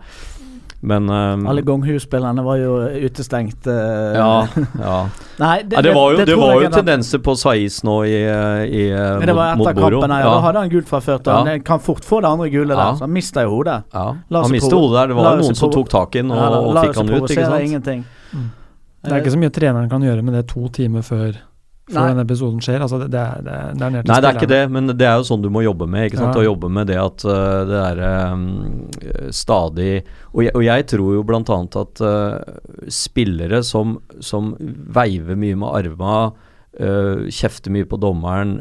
men 0.86 1.10
um, 1.10 1.48
Alle 1.50 1.64
Gong-Hu-spillerne 1.66 2.44
var 2.46 2.60
jo 2.62 2.74
utestengt. 3.08 3.66
Uh, 3.66 3.74
ja, 4.14 4.48
ja. 4.78 4.98
Nei, 5.42 5.64
det, 5.64 5.80
ja, 5.80 5.82
det 5.82 5.94
var 5.96 6.12
jo, 6.12 6.20
det 6.20 6.28
det 6.30 6.36
var 6.38 6.60
jo 6.62 6.70
tendenser 6.70 7.22
på 7.26 7.34
Saiz 7.40 7.80
nå 7.88 7.96
i, 8.06 8.20
i 8.20 8.84
uh, 8.94 9.16
Men 9.18 9.32
det 9.32 9.36
var 9.36 9.56
etter 9.56 9.64
mot 9.64 9.72
kampen 9.80 10.14
her, 10.14 10.26
ja. 10.28 10.36
Da 10.36 10.44
hadde 10.46 10.64
han 10.66 10.74
gult 10.76 10.92
fra 10.92 11.02
før. 11.02 11.24
Ja. 11.26 11.40
Han 11.48 11.66
kan 11.66 11.82
fort 11.82 12.06
få 12.06 12.22
det 12.22 12.30
andre 12.30 12.52
gule 12.54 12.76
Ja. 12.76 12.84
der, 12.84 13.00
så 13.00 13.08
han 13.08 13.16
mista 13.16 13.48
jo 13.48 13.56
hodet. 13.56 13.80
Ja, 13.96 14.06
La 14.30 14.44
han 14.46 14.54
mistet 14.54 14.78
hodet 14.78 15.00
der. 15.00 15.10
Det 15.14 15.18
var 15.22 15.42
noen 15.42 15.58
som 15.58 15.74
tok 15.74 15.90
tak 15.96 16.20
i 16.20 16.22
den 16.22 16.36
og, 16.36 16.44
Ja, 16.44 16.62
og 16.62 16.80
fikk 16.84 17.02
han 17.02 17.12
ut, 17.16 17.30
ikke 17.32 17.50
sant. 17.50 17.66
Ingenting. 17.66 18.06
Det 19.06 19.14
er 19.14 19.22
ikke 19.24 19.34
så 19.34 19.42
mye 19.42 19.54
treneren 19.54 19.90
kan 19.90 20.06
gjøre 20.06 20.26
med 20.26 20.38
det 20.38 20.46
to 20.54 20.68
timer 20.74 21.06
før, 21.06 21.34
før 21.86 22.00
Nei. 22.00 22.06
denne 22.10 22.24
episoden 22.26 22.62
skjer. 22.66 22.82
Altså 22.82 22.98
det, 23.04 23.12
det, 23.14 23.22
er, 23.22 23.44
det, 23.46 23.54
er- 23.54 24.08
Nei, 24.10 24.18
det 24.24 24.30
er 24.30 24.40
ikke 24.40 24.50
det, 24.50 24.62
men 24.74 24.90
det 24.90 25.06
er 25.06 25.20
jo 25.20 25.28
sånn 25.28 25.44
du 25.44 25.52
må 25.54 25.62
jobbe 25.66 25.88
med. 25.90 26.08
ikke 26.08 26.18
sant? 26.22 26.34
Ja. 26.34 26.42
Å 26.42 26.48
jobbe 26.48 26.72
med 26.74 26.90
det 26.90 26.98
at 27.02 27.26
uh, 27.30 27.62
det 27.70 27.82
er 27.82 28.02
um, 28.34 28.48
stadig 29.30 29.92
og 30.34 30.42
jeg, 30.48 30.56
og 30.58 30.66
jeg 30.66 30.88
tror 30.92 31.14
jo 31.20 31.24
annet 31.30 31.80
at 31.84 32.02
uh, 32.02 32.58
spillere 32.90 33.62
som, 33.66 34.00
som 34.18 34.56
veiver 34.98 35.38
mye 35.38 35.60
med 35.62 35.78
arma, 35.78 36.18
uh, 36.82 37.26
kjefter 37.30 37.74
mye 37.76 37.88
på 37.90 38.02
dommeren, 38.02 38.58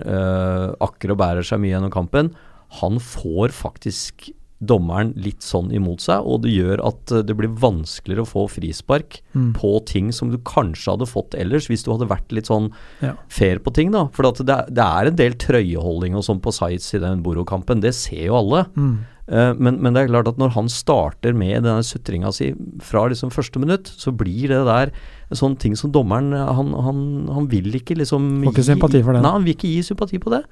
akker 0.84 1.14
og 1.14 1.20
bærer 1.20 1.46
seg 1.46 1.62
mye 1.64 1.72
gjennom 1.74 1.94
kampen, 1.94 2.34
han 2.80 3.00
får 3.00 3.54
faktisk 3.56 4.28
dommeren 4.62 5.12
litt 5.16 5.42
sånn 5.44 5.72
imot 5.74 6.00
seg, 6.00 6.22
og 6.24 6.42
det 6.44 6.52
gjør 6.54 6.80
at 6.86 7.12
uh, 7.12 7.22
det 7.26 7.34
blir 7.36 7.50
vanskeligere 7.60 8.22
å 8.24 8.30
få 8.30 8.46
frispark 8.48 9.20
Mm. 9.34 9.48
på 9.58 9.84
ting 9.84 10.12
som 10.14 10.30
du 10.30 10.36
kanskje 10.38 10.92
hadde 10.92 11.08
fått 11.10 11.34
ellers, 11.34 11.66
hvis 11.66 11.82
du 11.82 11.90
hadde 11.90 12.06
vært 12.06 12.30
litt 12.30 12.46
sånn 12.46 12.68
Ja. 13.02 13.14
fair 13.28 13.58
på 13.58 13.72
ting, 13.74 13.90
da. 13.90 14.06
For 14.14 14.22
det, 14.22 14.46
det 14.46 14.78
er 14.84 15.06
en 15.10 15.16
del 15.16 15.32
trøyeholding 15.34 16.14
og 16.14 16.22
sånn 16.22 16.40
på 16.40 16.52
sites 16.54 16.94
i 16.94 17.00
den 17.02 17.20
Boro-kampen, 17.24 17.80
det 17.82 17.94
ser 17.98 18.26
jo 18.28 18.36
alle. 18.38 18.66
Mm. 18.76 18.98
Uh, 19.26 19.54
men, 19.58 19.80
men 19.82 19.92
det 19.96 20.04
er 20.04 20.08
klart 20.12 20.28
at 20.28 20.36
når 20.38 20.50
han 20.54 20.68
starter 20.68 21.32
med 21.34 21.64
denne 21.64 21.82
sutringa 21.82 22.30
si 22.32 22.52
fra 22.84 23.06
liksom 23.08 23.32
første 23.34 23.58
minutt, 23.58 23.88
så 23.90 24.12
blir 24.14 24.48
det 24.52 24.62
der 24.68 24.92
en 25.30 25.36
sånn 25.40 25.58
ting 25.58 25.74
som 25.74 25.90
dommeren 25.90 26.30
Han, 26.30 26.72
han, 26.76 26.98
han 27.32 27.46
vil 27.48 27.72
ikke 27.74 27.96
liksom 27.96 28.44
Får 28.44 28.52
ikke 28.52 28.66
sympati 28.70 29.02
for 29.02 29.16
det. 29.16 29.22
Nei, 29.24 29.32
han 29.32 29.42
vil 29.46 29.54
ikke 29.56 29.70
gi 29.72 29.82
sympati 29.82 30.20
på 30.22 30.30
det. 30.30 30.42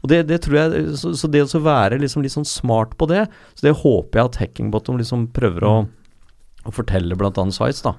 Og 0.00 0.10
det, 0.12 0.22
det 0.30 0.40
tror 0.44 0.56
jeg 0.56 0.96
Så, 0.96 1.12
så 1.18 1.28
det 1.28 1.44
å 1.44 1.62
være 1.64 2.00
liksom 2.00 2.24
litt 2.24 2.34
sånn 2.34 2.48
smart 2.48 2.96
på 3.00 3.08
det, 3.10 3.26
så 3.54 3.66
det 3.66 3.78
håper 3.82 4.20
jeg 4.20 4.30
at 4.30 4.38
Hackingbottom 4.42 5.00
liksom 5.00 5.28
prøver 5.36 5.66
å, 5.68 5.74
å 6.64 6.74
fortelle 6.74 7.18
annet 7.18 7.56
sites, 7.56 7.84
da. 7.84 7.96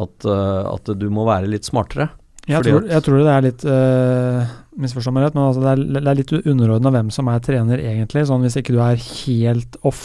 At, 0.00 0.26
eh, 0.26 0.62
at 0.72 0.88
du 0.98 1.06
må 1.12 1.26
være 1.28 1.50
litt 1.52 1.68
smartere. 1.68 2.08
Jeg, 2.44 2.60
tror, 2.66 2.82
jeg 2.90 3.04
tror 3.06 3.22
det 3.24 3.32
er 3.32 3.44
litt 3.46 3.62
uh, 3.64 4.40
Misforstå 4.76 5.12
meg 5.14 5.22
rett, 5.24 5.36
men 5.36 5.46
altså 5.46 5.62
det, 5.62 5.70
er, 5.70 5.84
det 5.96 6.10
er 6.10 6.18
litt 6.18 6.32
underordna 6.42 6.90
hvem 6.92 7.12
som 7.14 7.30
er 7.32 7.44
trener, 7.44 7.80
egentlig. 7.80 8.26
Sånn 8.28 8.44
Hvis 8.44 8.58
ikke 8.60 8.74
du 8.74 8.82
er 8.84 9.00
helt 9.00 9.78
off 9.86 10.02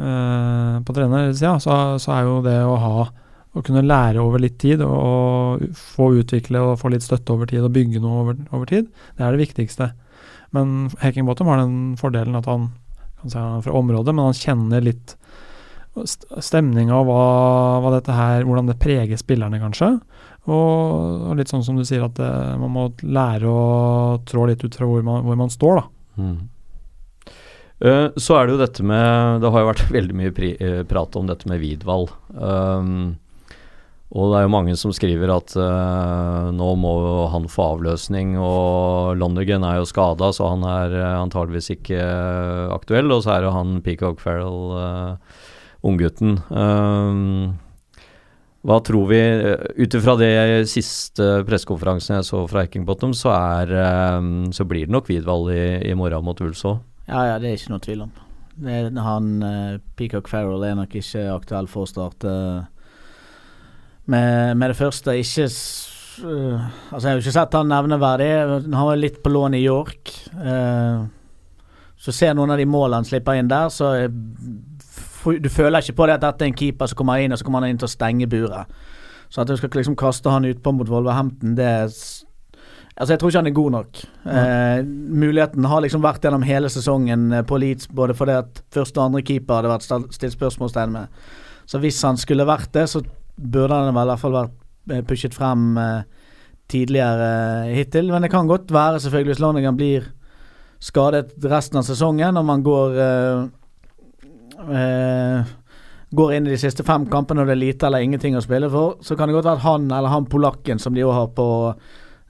uh, 0.00 0.78
på 0.86 0.96
trenersida, 0.96 1.58
så, 1.60 1.98
så 2.00 2.14
er 2.16 2.30
jo 2.30 2.38
det 2.46 2.56
å 2.64 2.78
ha 2.80 2.94
å 3.52 3.60
kunne 3.60 3.84
lære 3.84 4.22
over 4.22 4.40
litt 4.40 4.56
tid 4.62 4.80
og, 4.86 4.94
og 4.96 5.76
få 5.76 6.08
utvikle 6.22 6.62
og 6.64 6.78
få 6.80 6.94
litt 6.94 7.04
støtte 7.04 7.34
over 7.34 7.50
tid 7.50 7.66
og 7.66 7.74
bygge 7.74 8.00
noe 8.00 8.22
over, 8.22 8.38
over 8.54 8.70
tid, 8.70 8.88
det 9.18 9.26
er 9.26 9.34
det 9.34 9.42
viktigste. 9.42 9.90
Men 10.56 10.90
Hekingbottom 11.00 11.48
har 11.48 11.62
den 11.62 11.76
fordelen 12.00 12.36
at 12.38 12.48
han 12.50 12.70
kan 13.22 13.32
si 13.32 13.38
han 13.38 13.58
er 13.58 13.64
fra 13.64 13.76
området, 13.78 14.14
men 14.14 14.28
han 14.28 14.36
kjenner 14.36 14.84
litt 14.84 15.14
st- 16.02 16.40
stemninga 16.42 16.96
og 16.98 17.08
hva, 17.08 17.22
hva 17.84 17.92
dette 17.94 18.16
her, 18.16 18.46
hvordan 18.48 18.68
det 18.70 18.78
preger 18.82 19.20
spillerne, 19.20 19.60
kanskje. 19.62 19.94
Og, 20.50 21.28
og 21.30 21.36
litt 21.38 21.52
sånn 21.52 21.62
som 21.62 21.76
du 21.78 21.84
sier, 21.86 22.02
at 22.04 22.16
det, 22.18 22.30
man 22.58 22.72
må 22.74 22.88
lære 23.06 23.46
å 23.46 24.18
trå 24.26 24.48
litt 24.50 24.64
ut 24.66 24.74
fra 24.74 24.88
hvor 24.90 25.04
man, 25.06 25.22
hvor 25.26 25.38
man 25.38 25.52
står, 25.54 25.78
da. 25.82 26.22
Mm. 26.22 26.38
Eh, 27.82 28.08
så 28.20 28.36
er 28.38 28.46
det 28.46 28.52
jo 28.52 28.58
dette 28.60 28.84
med 28.86 29.40
Det 29.42 29.50
har 29.50 29.62
jo 29.64 29.68
vært 29.72 29.88
veldig 29.96 30.16
mye 30.18 30.34
pri, 30.34 30.52
eh, 30.60 30.82
prat 30.86 31.16
om 31.18 31.30
dette 31.30 31.48
med 31.50 31.62
Vidvall. 31.62 32.08
Um, 32.34 32.92
og 34.12 34.28
det 34.28 34.38
er 34.38 34.44
jo 34.44 34.52
mange 34.52 34.74
som 34.76 34.92
skriver 34.92 35.30
at 35.32 35.54
uh, 35.56 36.50
nå 36.52 36.68
må 36.76 36.92
han 37.32 37.46
få 37.48 37.70
avløsning, 37.78 38.34
og 38.36 39.16
Lonergan 39.16 39.64
er 39.64 39.78
jo 39.78 39.88
skada, 39.88 40.28
så 40.36 40.50
han 40.52 40.66
er 40.68 40.96
uh, 40.98 41.22
antageligvis 41.22 41.72
ikke 41.78 41.96
uh, 41.96 42.68
aktuell. 42.76 43.08
Og 43.08 43.22
så 43.24 43.38
er 43.38 43.46
det 43.46 43.52
han 43.56 43.78
Peacock 43.86 44.20
Farrell, 44.20 44.76
uh, 44.76 45.46
unggutten. 45.88 46.36
Um, 46.52 47.54
hva 48.62 48.76
tror 48.84 49.08
vi 49.10 49.18
Ut 49.80 49.96
ifra 49.96 50.12
det 50.20 50.34
siste 50.70 51.40
pressekonferansen 51.48 52.20
jeg 52.20 52.28
så 52.28 52.44
fra 52.50 52.66
Hackingbottom, 52.66 53.16
så, 53.16 53.32
er, 53.34 53.72
eh, 53.74 54.28
så 54.54 54.66
blir 54.70 54.86
det 54.86 54.94
nok 54.94 55.08
Vidvall 55.10 55.48
i, 55.50 55.64
i 55.90 55.96
morgen 55.98 56.22
mot 56.22 56.38
Wolves 56.38 56.62
òg. 56.68 56.76
Ja, 57.08 57.24
ja, 57.32 57.40
det 57.42 57.48
er 57.48 57.56
ikke 57.58 57.72
noe 57.72 57.82
tvil 57.82 58.04
om. 58.04 58.12
Det 58.62 59.02
han 59.02 59.32
Peacock 59.98 60.30
Farrell 60.30 60.62
er 60.68 60.78
nok 60.78 60.94
ikke 60.94 61.24
aktuell 61.32 61.66
for 61.72 61.88
å 61.88 61.90
starte 61.90 62.36
med, 64.10 64.56
med 64.56 64.72
det 64.72 64.76
første. 64.78 65.14
Ikke 65.18 65.46
øh, 65.46 66.60
Altså, 66.92 67.06
jeg 67.06 67.10
har 67.10 67.18
jo 67.18 67.24
ikke 67.24 67.34
sett 67.38 67.58
han 67.58 67.72
nevneverdig. 67.72 68.30
Han 68.68 68.88
var 68.88 69.00
litt 69.00 69.22
på 69.22 69.32
lån 69.32 69.58
i 69.58 69.64
York. 69.64 70.12
Uh, 70.36 71.06
så 72.02 72.12
ser 72.14 72.34
noen 72.34 72.50
av 72.50 72.58
de 72.58 72.66
målene 72.66 72.98
han 72.98 73.06
slipper 73.06 73.38
inn 73.38 73.50
der, 73.50 73.68
så 73.70 73.92
eh, 73.94 74.08
du 75.38 75.46
føler 75.54 75.78
ikke 75.78 75.94
på 76.00 76.08
det 76.08 76.16
at 76.16 76.24
dette 76.24 76.42
er 76.42 76.50
en 76.50 76.56
keeper 76.58 76.90
som 76.90 76.98
kommer 76.98 77.22
inn, 77.22 77.30
og 77.30 77.38
så 77.38 77.46
kommer 77.46 77.62
han 77.62 77.70
inn 77.70 77.78
til 77.78 77.86
å 77.86 77.92
stenge 77.92 78.26
buret. 78.26 78.72
Så 79.30 79.44
at 79.44 79.48
du 79.48 79.54
skal 79.56 79.70
liksom 79.78 79.94
kaste 79.98 80.32
han 80.32 80.48
utpå 80.48 80.72
mot 80.74 80.90
Wolverhampton, 80.90 81.56
det 81.58 81.70
er 81.70 81.88
Altså, 82.92 83.14
jeg 83.14 83.20
tror 83.22 83.30
ikke 83.30 83.40
han 83.40 83.46
er 83.48 83.54
god 83.56 83.72
nok. 83.72 84.00
Eh, 84.28 84.80
muligheten 85.16 85.64
har 85.64 85.80
liksom 85.80 86.02
vært 86.04 86.26
gjennom 86.26 86.42
hele 86.44 86.68
sesongen 86.68 87.22
på 87.48 87.56
Leeds, 87.56 87.88
både 87.88 88.12
fordi 88.14 88.34
at 88.36 88.60
første 88.74 89.00
og 89.00 89.06
andre 89.06 89.22
keeper 89.24 89.56
hadde 89.56 89.70
vært 89.72 89.86
stilt 90.12 90.34
spørsmålstegn 90.34 90.92
med. 90.92 91.22
Så 91.64 91.80
hvis 91.80 92.02
han 92.04 92.20
skulle 92.20 92.44
vært 92.44 92.68
det, 92.76 92.84
så 92.92 93.00
burde 93.42 93.78
han 93.78 93.94
vel 93.94 94.08
i 94.08 94.12
hvert 94.12 94.22
fall 94.22 94.36
vært 94.36 94.58
eh, 94.90 95.04
pushet 95.06 95.34
frem 95.36 95.78
eh, 95.80 96.02
tidligere 96.72 97.30
eh, 97.68 97.72
hittil. 97.78 98.12
Men 98.12 98.26
det 98.26 98.32
kan 98.32 98.50
godt 98.50 98.72
være, 98.72 99.00
selvfølgelig, 99.00 99.32
hvis 99.32 99.42
Lonergan 99.42 99.78
blir 99.78 100.06
skadet 100.82 101.34
resten 101.50 101.78
av 101.78 101.86
sesongen, 101.86 102.38
og 102.38 102.46
man 102.46 102.62
går 102.66 103.02
Går 106.12 106.34
inn 106.36 106.46
i 106.46 106.52
de 106.52 106.60
siste 106.60 106.84
fem 106.84 107.06
kampene 107.10 107.42
og 107.42 107.48
det 107.48 107.54
er 107.54 107.58
lite 107.62 107.86
eller 107.88 108.04
ingenting 108.04 108.36
å 108.36 108.42
spille 108.44 108.68
for, 108.70 108.98
så 109.00 109.16
kan 109.16 109.30
det 109.30 109.34
godt 109.38 109.48
være 109.48 109.64
han 109.64 109.86
eller 109.88 110.12
han 110.12 110.26
polakken 110.28 110.78
som 110.78 110.92
de 110.94 111.06
òg 111.06 111.14
har 111.16 111.30
på 111.32 111.46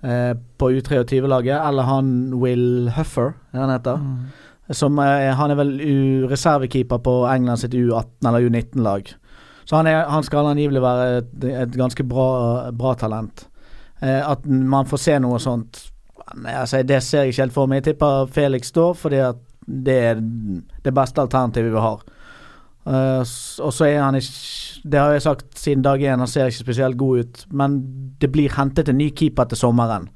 eh, 0.06 0.34
på 0.58 0.70
U23-laget, 0.78 1.56
eller 1.58 1.88
han 1.88 2.12
Will 2.38 2.92
Huffer, 2.94 3.34
er 3.52 3.64
han 3.64 3.74
heter. 3.74 4.04
Som 4.70 4.98
eh, 5.02 5.32
Han 5.34 5.50
er 5.50 5.58
vel 5.58 5.74
reservekeeper 6.30 7.02
på 7.02 7.16
England 7.26 7.64
sitt 7.64 7.74
U18 7.74 8.28
eller 8.28 8.46
U19-lag. 8.46 9.10
Så 9.64 9.78
han, 9.78 9.86
er, 9.86 10.04
han 10.10 10.26
skal 10.26 10.50
angivelig 10.50 10.82
være 10.82 11.08
et, 11.22 11.32
et 11.52 11.76
ganske 11.78 12.04
bra, 12.08 12.70
bra 12.76 12.94
talent. 12.98 13.46
Eh, 14.02 14.30
at 14.30 14.46
man 14.46 14.88
får 14.90 14.98
se 14.98 15.18
noe 15.22 15.38
sånt 15.38 15.78
altså, 16.32 16.80
Det 16.82 16.98
ser 17.02 17.26
jeg 17.26 17.34
ikke 17.34 17.42
helt 17.44 17.54
for 17.54 17.70
meg. 17.70 17.82
Jeg 17.82 17.92
tipper 17.92 18.26
Felix 18.34 18.72
står, 18.72 18.96
fordi 18.98 19.22
at 19.22 19.38
det 19.62 19.98
er 20.08 20.18
det 20.82 20.94
beste 20.94 21.22
alternativet 21.22 21.70
vi 21.70 21.84
har. 21.84 22.02
Eh, 22.82 23.22
og 23.62 23.70
så 23.70 23.86
er 23.86 24.00
han 24.02 24.18
ikke 24.18 24.90
Det 24.90 24.98
har 24.98 25.12
jeg 25.14 25.22
sagt 25.22 25.58
siden 25.58 25.84
dag 25.86 26.02
én, 26.02 26.18
han 26.18 26.26
ser 26.26 26.50
ikke 26.50 26.64
spesielt 26.64 26.98
god 26.98 27.18
ut. 27.18 27.46
Men 27.50 27.80
det 28.20 28.32
blir 28.32 28.56
hentet 28.56 28.88
en 28.88 28.98
ny 28.98 29.12
keeper 29.14 29.44
til 29.44 29.58
sommeren. 29.58 30.08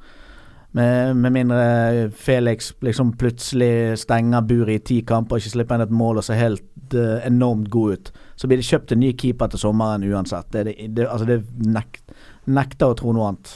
Med, 0.72 1.14
med 1.16 1.30
mindre 1.32 2.10
Felix 2.12 2.72
liksom 2.82 3.14
plutselig 3.16 3.98
stenger 3.98 4.42
buret 4.44 4.74
i 4.74 4.84
ti 4.84 5.00
kamper 5.00 5.36
og 5.36 5.40
ikke 5.40 5.54
slipper 5.54 5.78
inn 5.78 5.84
et 5.86 5.94
mål 5.94 6.18
og 6.20 6.26
ser 6.26 6.36
helt 6.36 6.92
uh, 6.92 7.22
enormt 7.24 7.70
god 7.72 7.92
ut. 7.92 8.10
Så 8.36 8.48
blir 8.48 8.60
det 8.60 8.68
kjøpt 8.68 8.92
en 8.92 9.00
ny 9.00 9.14
keeper 9.16 9.48
til 9.52 9.62
sommeren 9.62 10.04
uansett. 10.04 10.50
Det, 10.52 10.66
det, 10.68 10.90
det, 10.96 11.08
altså 11.08 11.28
det 11.28 11.40
nekt, 11.64 12.02
nekter 12.44 12.92
å 12.92 12.98
tro 12.98 13.14
noe 13.16 13.30
annet. 13.30 13.54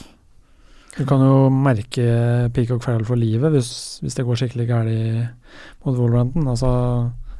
Du 0.97 1.05
kan 1.07 1.21
jo 1.23 1.47
merke 1.53 2.03
Peacock 2.51 2.81
Farrell 2.83 3.05
for 3.07 3.19
livet 3.19 3.53
hvis, 3.53 3.69
hvis 4.03 4.17
det 4.17 4.25
går 4.27 4.41
skikkelig 4.41 4.65
galt 4.67 5.85
mot 5.85 5.95
Wolverhampton. 5.95 6.49
Altså, 6.51 6.71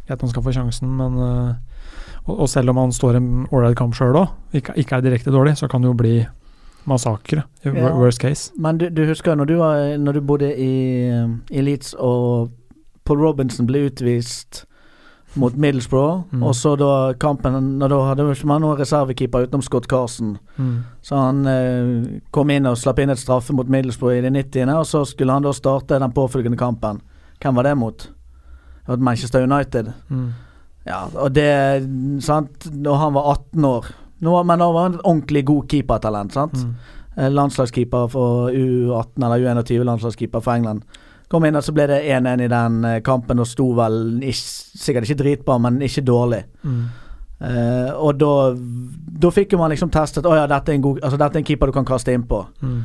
greit 0.07 0.23
han 0.23 0.31
skal 0.31 0.45
få 0.45 0.53
sjansen, 0.55 0.93
men 1.01 1.17
eh, 1.25 1.81
og, 2.27 2.35
og 2.35 2.47
selv 2.49 2.71
om 2.71 2.79
han 2.79 2.93
står 2.95 3.17
en 3.19 3.31
ålreit 3.49 3.75
kamp 3.79 3.97
sjøl 3.97 4.21
òg, 4.21 4.31
ikke, 4.55 4.77
ikke 4.79 4.97
er 4.97 5.05
direkte 5.05 5.33
dårlig, 5.33 5.57
så 5.59 5.67
kan 5.71 5.83
det 5.83 5.91
jo 5.91 5.97
bli 5.97 6.15
massakre. 6.89 7.43
Ja. 7.65 7.91
Worst 7.97 8.21
case. 8.21 8.53
Men 8.57 8.79
du, 8.81 8.87
du 8.89 9.03
husker 9.09 9.35
når 9.35 9.49
du, 9.49 9.55
var, 9.59 9.97
når 9.97 10.17
du 10.17 10.21
bodde 10.25 10.49
i, 10.55 10.73
i 11.51 11.61
Leeds 11.65 11.93
og 11.99 12.51
Paul 13.05 13.21
Robinson 13.21 13.67
ble 13.69 13.87
utvist 13.89 14.63
mot 15.35 15.53
Middlesbrough, 15.55 16.23
Mm. 16.31 16.43
og 16.43 16.53
så 16.55 16.75
da 16.77 17.13
kampen 17.13 17.79
da 17.79 17.87
hadde 18.07 18.45
man 18.45 18.61
noen 18.61 18.77
reservekeeper 18.77 19.45
utenom 19.47 19.61
Scott 19.63 19.87
Carson. 19.87 20.37
Mm. 20.57 20.83
Så 21.01 21.15
han 21.15 21.45
eh, 21.47 22.19
kom 22.31 22.49
inn 22.49 22.65
og 22.65 22.75
slapp 22.77 22.99
inn 22.99 23.09
et 23.09 23.17
straffe 23.19 23.53
mot 23.53 23.67
Middlesbrough 23.67 24.17
i 24.17 24.21
det 24.21 24.31
90. 24.33 24.69
Og 24.79 24.85
så 24.85 25.05
skulle 25.07 25.31
han 25.31 25.43
da 25.43 25.51
starte 25.51 25.99
den 25.99 26.11
påfølgende 26.11 26.57
kampen. 26.57 27.01
Hvem 27.41 27.55
var 27.55 27.63
det 27.63 27.77
mot? 27.77 27.97
Det 27.97 28.87
var 28.87 28.97
Manchester 28.97 29.43
United. 29.43 29.93
Mm. 30.09 30.33
Ja, 30.87 31.05
og 31.15 31.33
det 31.33 31.87
sant 32.23 32.67
Da 32.83 32.95
han 32.97 33.13
var 33.13 33.31
18 33.37 33.65
år. 33.65 33.85
Nå, 34.21 34.43
men 34.43 34.59
da 34.59 34.71
var 34.71 34.83
han 34.89 34.93
et 34.95 35.01
ordentlig 35.05 35.45
god 35.45 35.67
keepertalent. 35.69 36.33
sant? 36.33 36.53
Mm. 36.53 36.75
Eh, 37.17 37.29
Landslagskeeper 37.29 38.07
for 38.09 38.49
U18 38.51 39.23
eller 39.23 39.39
U21, 39.55 39.83
landslagskeeper 39.83 40.39
for 40.41 40.51
England. 40.53 40.81
Kom 41.31 41.45
inn, 41.47 41.55
og 41.55 41.63
så 41.63 41.71
ble 41.71 41.85
det 41.87 42.01
1-1 42.11 42.41
i 42.43 42.49
den 42.51 42.81
eh, 42.89 42.97
kampen, 43.07 43.39
og 43.39 43.47
sto 43.47 43.69
vel 43.77 44.17
ikke, 44.19 44.47
sikkert 44.83 45.07
ikke 45.07 45.21
dritbra, 45.23 45.55
men 45.63 45.77
ikke 45.87 46.03
dårlig. 46.03 46.41
Mm. 46.67 46.81
Uh, 47.41 47.89
og 47.97 48.19
da, 48.21 48.31
da 49.23 49.29
fikk 49.33 49.55
jo 49.55 49.57
man 49.57 49.71
liksom 49.73 49.89
testet 49.89 50.27
Å 50.29 50.35
ja, 50.37 50.43
dette 50.45 50.75
er 50.75 50.77
god, 50.77 50.99
altså, 51.01 51.17
dette 51.17 51.39
er 51.39 51.41
en 51.41 51.45
keeper 51.47 51.71
du 51.71 51.73
kan 51.73 51.87
kaste 51.87 52.13
innpå. 52.13 52.43
Mm. 52.61 52.75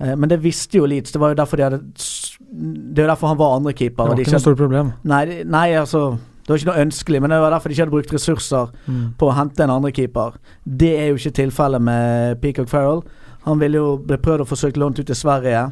Uh, 0.00 0.14
men 0.18 0.32
det 0.32 0.40
visste 0.42 0.80
jo 0.80 0.88
Leeds. 0.90 1.12
Det 1.14 1.20
var 1.22 1.30
jo 1.30 1.38
derfor 1.38 1.60
de 1.60 1.66
hadde 1.68 1.78
Det 1.84 3.04
jo 3.04 3.06
derfor 3.06 3.30
han 3.30 3.38
var 3.38 3.54
andrekeeper. 3.60 4.02
Det 4.02 4.10
og 4.10 4.16
var 4.16 4.24
ikke 4.24 4.34
noe 4.34 4.42
stort 4.42 4.58
problem. 4.58 4.90
Nei, 5.06 5.20
nei, 5.46 5.68
altså 5.78 6.16
Det 6.16 6.50
var 6.50 6.58
ikke 6.58 6.70
noe 6.72 6.82
ønskelig, 6.88 7.20
men 7.22 7.30
det 7.30 7.38
var 7.44 7.54
derfor 7.54 7.70
de 7.70 7.76
ikke 7.76 7.84
hadde 7.84 7.94
brukt 7.94 8.14
ressurser 8.16 8.72
Mm. 8.88 9.04
på 9.20 9.28
å 9.28 9.36
hente 9.36 9.62
en 9.62 9.70
andrekeeper. 9.76 10.40
Det 10.64 10.90
er 10.98 11.06
jo 11.12 11.20
ikke 11.20 11.36
tilfellet 11.44 11.82
med 11.86 12.40
Peacock 12.42 12.68
Farrell. 12.72 13.04
Han 13.46 13.60
ville 13.60 13.78
jo 13.78 13.92
ble 14.02 14.18
prøvd 14.18 14.42
å 14.42 14.48
forsøkt 14.48 14.80
lånt 14.80 14.98
ut 14.98 15.06
til 15.06 15.14
Sverige. 15.16 15.68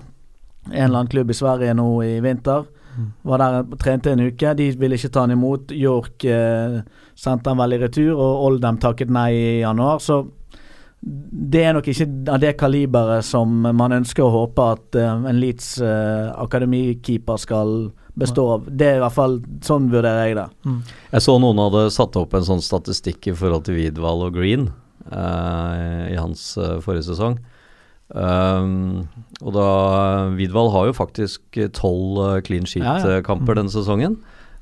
En 0.73 0.89
eller 0.89 1.03
annen 1.03 1.12
klubb 1.12 1.31
i 1.31 1.37
Sverige 1.37 1.77
nå 1.77 1.89
i 2.05 2.19
vinter. 2.25 2.66
Mm. 2.99 3.11
Var 3.31 3.43
der 3.43 3.59
og 3.61 3.77
trente 3.79 4.12
en 4.12 4.25
uke. 4.27 4.55
De 4.59 4.71
ville 4.79 4.99
ikke 4.99 5.12
ta 5.14 5.27
han 5.27 5.35
imot. 5.35 5.75
York 5.75 6.25
eh, 6.25 6.81
sendte 7.19 7.53
han 7.53 7.61
vel 7.61 7.77
i 7.77 7.83
retur, 7.85 8.14
og 8.16 8.49
Oldham 8.49 8.81
takket 8.83 9.12
nei 9.14 9.31
i 9.37 9.47
januar. 9.61 10.03
Så 10.03 10.25
det 11.01 11.62
er 11.62 11.77
nok 11.77 11.87
ikke 11.93 12.09
av 12.33 12.41
det 12.43 12.57
kaliberet 12.59 13.27
som 13.27 13.53
man 13.62 13.95
ønsker 14.01 14.25
å 14.25 14.33
håpe 14.35 14.66
at 14.75 14.99
eh, 14.99 15.29
en 15.31 15.41
Leeds 15.41 15.77
eh, 15.85 16.29
akademikeeper 16.35 17.39
skal 17.39 17.91
bestå 18.19 18.49
av. 18.57 18.66
Det 18.66 18.89
er 18.89 18.99
i 18.99 19.03
hvert 19.05 19.14
fall 19.14 19.39
sånn 19.64 19.87
vurderer 19.93 20.27
jeg 20.27 20.39
det. 20.41 20.49
Mm. 20.66 20.81
Jeg 21.14 21.25
så 21.25 21.37
noen 21.39 21.62
hadde 21.62 21.85
satt 21.95 22.19
opp 22.19 22.35
en 22.35 22.47
sånn 22.49 22.64
statistikk 22.64 23.31
i 23.31 23.37
forhold 23.39 23.69
til 23.69 23.79
Vidval 23.79 24.27
og 24.27 24.35
Green 24.35 24.69
eh, 25.07 26.03
i 26.11 26.19
hans 26.19 26.51
eh, 26.59 26.79
forrige 26.83 27.07
sesong. 27.12 27.39
Um, 28.15 29.07
og 29.45 29.53
da 29.53 29.69
Vidval 30.39 30.71
har 30.73 30.89
jo 30.89 30.97
faktisk 30.97 31.61
tolv 31.77 32.19
uh, 32.23 32.41
clean 32.41 32.65
Ja, 32.65 32.97
ja. 32.97 32.99
sheet-kamper 33.05 33.53
Mm. 33.55 33.63
denne 33.63 33.75
sesongen. 33.75 34.19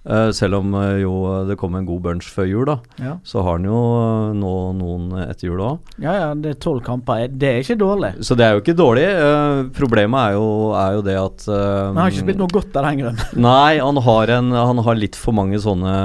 Uh, 0.06 0.30
selv 0.30 0.54
om 0.60 0.70
uh, 0.78 1.00
jo 1.02 1.12
det 1.48 1.56
kom 1.58 1.74
en 1.74 1.86
god 1.86 2.02
bunch 2.04 2.28
før 2.30 2.46
jul, 2.46 2.64
da. 2.68 2.76
Ja, 3.02 3.16
Så 3.26 3.42
har 3.42 3.56
han 3.56 3.64
jo 3.66 3.74
uh, 3.74 4.34
nå 4.38 4.52
noen 4.78 5.08
etter 5.24 5.48
jul 5.48 5.58
òg. 5.66 5.80
ja, 5.98 6.12
ja 6.14 6.28
det 6.38 6.52
er 6.52 6.60
tolv 6.62 6.84
kamper. 6.86 7.24
Det 7.26 7.48
er 7.48 7.58
ikke 7.64 7.74
dårlig. 7.80 8.12
Så 8.22 8.36
det 8.38 8.46
er 8.46 8.52
jo 8.54 8.60
ikke 8.62 8.76
dårlig. 8.78 9.02
Eh, 9.02 9.62
problemet 9.74 10.20
er 10.28 10.36
jo, 10.36 10.44
er 10.78 10.92
jo 10.94 11.02
det 11.08 11.16
at 11.18 11.48
eh, 11.50 11.86
han 11.90 11.98
har 11.98 12.10
ikke 12.14 12.22
spilt 12.22 12.38
noe 12.38 12.54
godt 12.54 12.76
av 12.78 12.86
den 12.86 13.00
grunn. 13.02 13.18
Nei, 13.48 13.78
han 13.82 13.98
har, 14.06 14.34
en, 14.38 14.52
han 14.54 14.78
har 14.86 14.94
litt 15.02 15.18
for 15.18 15.34
mange 15.34 15.58
sånne 15.58 15.96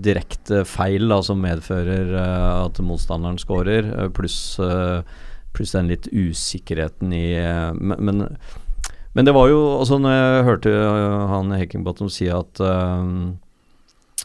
direkte 0.00 0.62
feil 0.64 1.08
da, 1.12 1.20
som 1.24 1.40
medfører 1.44 2.08
eh, 2.24 2.64
at 2.64 2.80
motstanderen 2.80 3.36
scorer, 3.42 3.84
eh, 3.98 4.08
pluss 4.16 4.56
eh, 4.64 5.02
pluss 5.52 5.74
den 5.76 5.90
litt 5.92 6.08
usikkerheten 6.08 7.12
i 7.12 7.26
men, 7.76 7.96
men, 7.98 8.26
men 9.12 9.28
det 9.28 9.34
var 9.36 9.50
jo 9.52 9.60
altså 9.78 9.98
når 10.00 10.16
jeg 10.16 10.44
hørte 10.48 10.74
eh, 10.74 11.22
han 11.32 11.56
Heckingbottom 11.56 12.10
si 12.12 12.30
at 12.32 12.62
uh, 12.64 13.08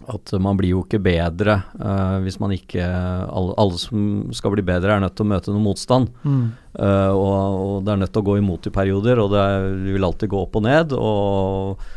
at 0.06 0.32
man 0.38 0.58
blir 0.60 0.76
jo 0.76 0.84
ikke 0.86 1.00
bedre 1.02 1.56
uh, 1.82 2.20
hvis 2.22 2.38
man 2.38 2.54
ikke 2.54 2.86
alle, 2.86 3.56
alle 3.58 3.80
som 3.82 4.02
skal 4.36 4.54
bli 4.54 4.64
bedre, 4.66 4.94
er 4.94 5.02
nødt 5.02 5.16
til 5.18 5.26
å 5.26 5.32
møte 5.32 5.54
noe 5.54 5.64
motstand. 5.64 6.12
Mm. 6.22 6.44
Uh, 6.78 7.14
og, 7.18 7.32
og 7.34 7.78
det 7.88 7.96
er 7.96 8.02
nødt 8.04 8.14
til 8.14 8.22
å 8.22 8.28
gå 8.28 8.36
imot 8.38 8.70
i 8.70 8.74
perioder, 8.76 9.24
og 9.24 9.34
det, 9.34 9.42
er, 9.42 9.66
det 9.88 9.96
vil 9.96 10.06
alltid 10.06 10.30
gå 10.30 10.44
opp 10.44 10.60
og 10.60 10.68
ned. 10.68 10.94
Og 10.94 11.88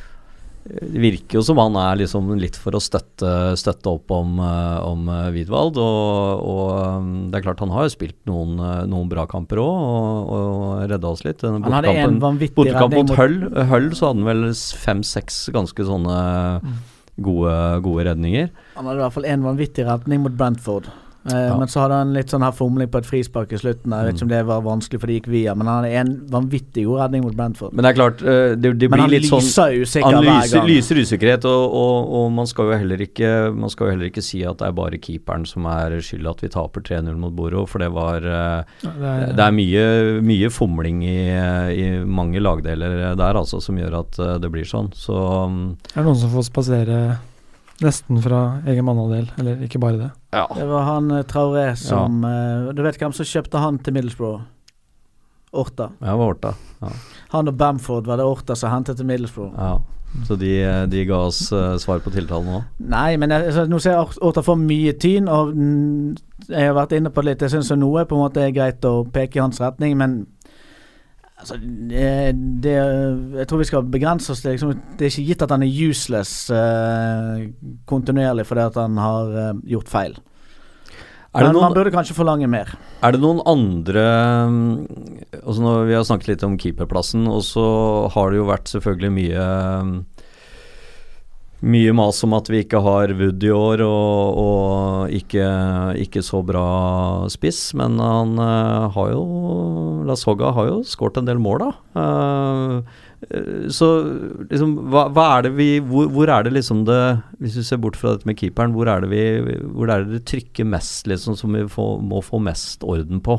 det 0.60 1.00
virker 1.00 1.38
jo 1.38 1.42
som 1.44 1.58
han 1.58 1.76
er 1.80 2.02
liksom 2.02 2.28
litt 2.38 2.58
for 2.60 2.76
å 2.76 2.82
støtte, 2.82 3.30
støtte 3.58 3.94
opp 3.94 4.12
om, 4.12 4.36
uh, 4.44 4.84
om 4.84 5.08
eh, 5.08 5.30
Widwald. 5.32 5.80
Og, 5.80 6.44
og 6.44 7.00
um, 7.00 7.08
det 7.32 7.40
er 7.40 7.46
klart 7.46 7.62
han 7.64 7.72
har 7.72 7.88
jo 7.88 7.94
spilt 7.94 8.18
noen, 8.28 8.58
eh, 8.60 8.82
noen 8.90 9.08
bra 9.10 9.24
kamper 9.30 9.62
òg, 9.62 9.80
og, 9.80 10.30
og 10.36 10.84
redda 10.92 11.10
oss 11.10 11.24
litt. 11.24 11.40
Denne 11.40 11.64
Han 11.64 11.78
hadde 11.78 11.96
en 12.04 12.20
vanvittig 12.22 12.58
Bortekamp 12.60 12.98
mot 12.98 13.14
Hull, 13.16 13.38
Hull 13.72 13.90
så 13.96 14.10
hadde 14.10 14.20
han 14.20 14.28
vel 14.28 14.48
fem-seks 14.84 15.42
ganske 15.56 15.86
sånne 15.88 16.18
gode, 17.24 17.54
gode 17.86 18.08
redninger. 18.10 18.50
Han 18.76 18.90
hadde 18.90 19.00
i 19.00 19.06
hvert 19.06 19.16
fall 19.16 19.30
en 19.32 19.48
vanvittig 19.48 19.88
redning 19.88 20.26
mot 20.26 20.36
Brentford. 20.36 20.92
Eh, 21.28 21.36
Ja. 21.50 21.56
Men 21.58 21.68
så 21.68 21.82
hadde 21.82 21.96
han 22.00 22.12
litt 22.14 22.30
sånn 22.32 22.40
her 22.40 22.52
fomling 22.56 22.88
på 22.88 22.96
et 23.02 23.04
frispark 23.04 23.50
i 23.52 23.58
slutten. 23.60 23.92
Jeg 23.92 24.06
vet 24.06 24.14
ikke 24.16 24.22
om 24.24 24.28
det 24.30 24.38
var 24.48 24.62
vanskelig, 24.64 25.00
for 25.02 25.06
det 25.10 25.16
gikk 25.18 25.26
via. 25.28 25.54
Men 25.54 25.66
han 25.68 25.82
hadde 25.84 25.96
en 26.00 26.12
vanvittig 26.32 26.86
god 26.86 27.00
redning 27.02 27.24
mot 27.26 27.34
Brentford. 27.36 27.74
Men 27.74 27.84
det 27.84 27.90
er 27.90 27.98
klart, 27.98 28.22
eh, 28.22 28.54
det, 28.56 28.72
det 28.80 28.88
blir 28.88 29.06
litt 29.12 29.26
sånn 29.28 29.42
lyser 29.44 29.76
usikker 29.84 30.06
Han 30.16 30.24
hver 30.24 30.38
lyser, 30.40 30.56
gang. 30.56 30.68
lyser 30.70 31.00
usikkerhet, 31.04 31.44
og, 31.44 31.74
og, 31.82 32.14
og 32.20 32.32
man, 32.32 32.46
skal 32.48 32.70
jo 32.72 32.78
heller 32.80 33.04
ikke, 33.04 33.30
man 33.52 33.68
skal 33.74 33.86
jo 33.86 33.90
heller 33.96 34.08
ikke 34.08 34.24
si 34.24 34.40
at 34.48 34.58
det 34.62 34.68
er 34.70 34.76
bare 34.80 34.96
keeperen 35.02 35.44
som 35.46 35.66
er 35.68 35.98
skyld 36.00 36.26
at 36.32 36.40
vi 36.46 36.48
taper 36.56 36.80
3-0 36.88 37.12
mot 37.20 37.36
Boro, 37.36 37.66
for 37.68 37.84
det 37.84 37.90
var 37.92 38.24
eh, 38.24 38.64
Ja, 38.86 38.94
det 38.96 39.12
er, 39.12 39.32
Det 39.36 39.44
er 39.44 39.56
mye, 39.60 39.86
mye 40.24 40.50
fomling 40.50 41.02
i, 41.04 41.18
i 41.76 41.86
mange 42.06 42.40
lagdeler 42.40 43.14
der, 43.16 43.34
altså, 43.36 43.60
som 43.60 43.76
gjør 43.76 44.00
at 44.00 44.16
det 44.40 44.50
blir 44.52 44.64
sånn. 44.64 44.88
Så 44.96 45.12
mm, 45.50 45.76
er 45.94 46.00
det 46.00 46.06
noen 46.08 46.16
som 46.24 46.32
får 46.32 46.48
spasere 46.48 47.00
nesten 47.84 48.20
fra 48.24 48.40
egen 48.68 48.86
mannandel, 48.86 49.30
eller 49.40 49.62
ikke 49.66 49.80
bare 49.82 49.98
det. 49.98 50.10
ja. 50.36 50.46
Det 50.56 50.66
var 50.70 50.88
han 50.88 51.10
eh, 51.16 51.26
Traoré 51.28 51.68
som 51.80 52.24
ja. 52.24 52.72
Du 52.76 52.82
vet 52.84 52.98
hvem 53.00 53.14
som 53.16 53.28
kjøpte 53.28 53.62
han 53.62 53.78
til 53.80 53.96
Middlesbrough? 53.96 54.42
Orta. 55.50 55.90
Ja, 55.98 56.12
det 56.12 56.18
var 56.20 56.34
Orta. 56.34 56.52
Han 57.32 57.50
og 57.50 57.56
Bamford 57.58 58.06
var 58.06 58.20
det 58.20 58.26
Orta 58.28 58.54
som 58.54 58.70
hentet 58.70 59.00
til 59.00 59.08
Middlesbrough. 59.08 59.56
Ja. 59.58 59.78
Så 60.26 60.36
de, 60.36 60.50
de 60.90 61.04
ga 61.06 61.20
oss 61.28 61.52
uh, 61.54 61.76
svar 61.78 62.00
på 62.02 62.10
tiltalen 62.10 62.50
òg? 62.58 62.62
Nei, 62.82 63.14
men 63.20 63.30
jeg, 63.30 63.50
altså, 63.52 63.64
nå 63.70 63.78
ser 63.82 63.94
jeg 63.94 64.22
Orta 64.26 64.42
får 64.42 64.58
mye 64.58 64.94
tyn, 64.98 65.28
og 65.30 65.52
mm, 65.54 66.16
jeg 66.48 66.66
har 66.66 66.74
vært 66.78 66.96
inne 66.98 67.12
på 67.14 67.22
det 67.22 67.30
litt. 67.30 67.44
Jeg 67.46 67.54
syns 67.54 67.70
noe 67.78 68.04
på 68.08 68.18
en 68.18 68.24
måte 68.24 68.42
er 68.42 68.54
greit 68.54 68.86
å 68.86 69.04
peke 69.06 69.38
i 69.38 69.42
hans 69.44 69.60
retning, 69.62 69.94
men 70.00 70.24
altså, 71.40 71.58
det, 71.90 72.08
det 72.64 72.76
Jeg 73.40 73.48
tror 73.50 73.62
vi 73.62 73.68
skal 73.68 73.92
begrense 73.92 74.32
oss 74.32 74.42
til 74.44 74.54
liksom, 74.54 74.74
Det 74.96 75.06
er 75.06 75.12
ikke 75.12 75.28
gitt 75.28 75.44
at 75.46 75.54
han 75.54 75.64
er 75.66 75.78
useless 75.90 76.34
eh, 76.54 77.46
kontinuerlig 77.90 78.46
fordi 78.48 78.66
at 78.68 78.80
han 78.80 79.00
har 79.00 79.38
eh, 79.44 79.54
gjort 79.74 79.90
feil. 79.92 80.18
Det 81.30 81.44
men 81.46 81.54
man 81.54 81.74
burde 81.76 81.92
kanskje 81.94 82.16
forlange 82.16 82.48
mer. 82.50 82.72
er 83.06 83.12
det 83.14 83.20
noen 83.22 83.38
andre 83.46 84.02
altså 85.38 85.62
nå, 85.62 85.74
Vi 85.86 85.94
har 85.94 86.02
snakket 86.02 86.32
litt 86.32 86.42
om 86.42 86.56
keeperplassen, 86.58 87.28
og 87.30 87.44
så 87.46 87.66
har 88.10 88.32
det 88.32 88.40
jo 88.40 88.48
vært 88.48 88.72
selvfølgelig 88.72 89.12
mye 89.14 89.44
mm, 89.86 89.92
mye 91.60 91.92
mas 91.92 92.22
om 92.24 92.32
at 92.36 92.48
vi 92.48 92.62
ikke 92.64 92.80
har 92.80 93.12
Wood 93.18 93.44
i 93.44 93.50
år, 93.52 93.82
og, 93.84 94.38
og 94.40 95.12
ikke, 95.12 95.44
ikke 96.00 96.22
så 96.24 96.40
bra 96.46 96.64
spiss. 97.32 97.74
Men 97.76 98.00
han 98.00 98.34
uh, 98.40 98.88
har 98.94 99.12
jo 99.12 99.22
La 100.08 100.16
Soga 100.16 100.54
har 100.56 100.70
jo 100.70 100.80
skåret 100.88 101.20
en 101.20 101.28
del 101.28 101.42
mål, 101.42 101.66
da. 101.66 101.70
Uh, 102.00 102.98
så 103.68 103.86
liksom 104.48 104.72
hva, 104.88 105.04
hva 105.12 105.26
er 105.36 105.44
det 105.44 105.50
vi 105.58 105.66
hvor, 105.84 106.06
hvor 106.08 106.30
er 106.32 106.46
det 106.46 106.54
liksom 106.54 106.86
det 106.88 107.20
Hvis 107.36 107.58
vi 107.58 107.64
ser 107.68 107.80
bort 107.82 107.98
fra 108.00 108.14
dette 108.14 108.24
med 108.24 108.38
keeperen, 108.40 108.72
hvor 108.72 108.88
er 108.88 109.04
det 109.04 109.10
vi 109.12 109.58
Hvor 109.76 109.92
er 109.92 110.06
det 110.08 110.22
trykker 110.24 110.64
mest, 110.64 111.04
liksom, 111.04 111.36
som 111.36 111.52
vi 111.52 111.66
får, 111.68 111.98
må 112.00 112.22
få 112.24 112.40
mest 112.40 112.80
orden 112.80 113.20
på? 113.20 113.36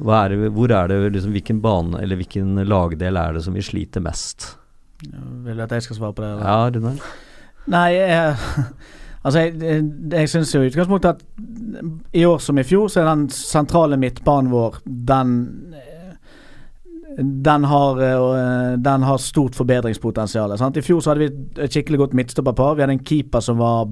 Er 0.00 0.32
det, 0.32 0.54
hvor 0.56 0.72
er 0.72 0.88
det 0.88 1.12
liksom 1.12 1.36
Hvilken 1.36 1.60
bane 1.62 2.00
eller 2.00 2.16
hvilken 2.16 2.64
lagdel 2.64 3.20
er 3.20 3.36
det 3.36 3.44
som 3.44 3.54
vi 3.54 3.62
sliter 3.62 4.02
mest? 4.02 4.54
Vil 5.44 5.56
du 5.56 5.62
at 5.62 5.72
jeg 5.72 5.82
skal 5.82 5.96
svare 5.96 6.12
på 6.16 6.22
det? 6.22 6.30
eller? 6.30 6.44
Ja, 6.46 6.70
Runar? 6.74 7.14
Nei, 7.66 7.86
jeg, 7.94 8.36
altså 9.24 9.38
jeg, 9.40 9.54
jeg, 9.62 9.84
jeg 10.12 10.28
syns 10.28 10.54
jo 10.54 10.62
i 10.62 10.68
utgangspunktet 10.68 11.08
at 11.08 11.24
i 12.12 12.24
år 12.24 12.38
som 12.38 12.58
i 12.58 12.66
fjor, 12.66 12.88
så 12.88 13.02
er 13.02 13.10
den 13.10 13.28
sentrale 13.32 13.96
midtbanen 14.00 14.52
vår 14.52 14.82
den 14.84 15.34
den 17.18 17.64
har, 17.64 18.00
eh, 18.02 18.78
den 18.78 19.02
har 19.02 19.18
stort 19.18 19.54
forbedringspotensial. 19.54 20.58
Sant? 20.58 20.76
I 20.76 20.82
fjor 20.82 21.00
så 21.00 21.12
hadde 21.12 21.28
vi 21.28 21.62
et 21.62 21.72
skikkelig 21.72 21.98
godt 21.98 22.14
midtstopperpar. 22.14 22.74
Vi 22.74 22.82
hadde 22.82 22.96
en 22.96 23.04
keeper 23.04 23.40
som 23.40 23.58
var 23.58 23.86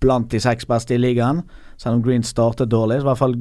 blant 0.00 0.30
de 0.32 0.40
seks 0.40 0.66
beste 0.66 0.94
i 0.94 0.98
ligaen, 0.98 1.42
selv 1.76 1.98
om 1.98 2.02
Green 2.02 2.22
startet 2.22 2.70
dårlig. 2.70 3.00
Så 3.00 3.06
i 3.06 3.10
hvert 3.10 3.18
fall, 3.18 3.36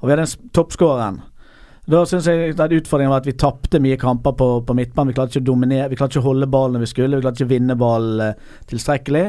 og 0.00 0.08
vi 0.08 0.14
hadde 0.14 0.26
en 0.26 0.50
toppskåreren. 0.56 1.20
Da 1.90 2.04
syns 2.06 2.28
jeg 2.28 2.52
at 2.54 2.70
utfordringen 2.70 3.10
var 3.10 3.22
at 3.24 3.26
vi 3.26 3.34
tapte 3.34 3.80
mye 3.82 3.96
kamper 3.98 4.34
på, 4.38 4.46
på 4.62 4.74
midtbanen. 4.78 5.10
Vi 5.10 5.16
klarte 5.16 5.34
ikke 5.34 5.42
å 5.42 5.48
dominere, 5.48 5.88
vi 5.90 5.96
klarte 5.98 6.14
ikke 6.14 6.22
å 6.22 6.28
holde 6.28 6.46
ballen 6.50 6.76
når 6.76 6.84
vi 6.84 6.90
skulle. 6.92 7.18
Vi 7.18 7.24
klarte 7.24 7.42
ikke 7.42 7.48
å 7.48 7.54
vinne 7.54 7.76
ball 7.80 8.22
eh, 8.22 8.44
tilstrekkelig. 8.70 9.24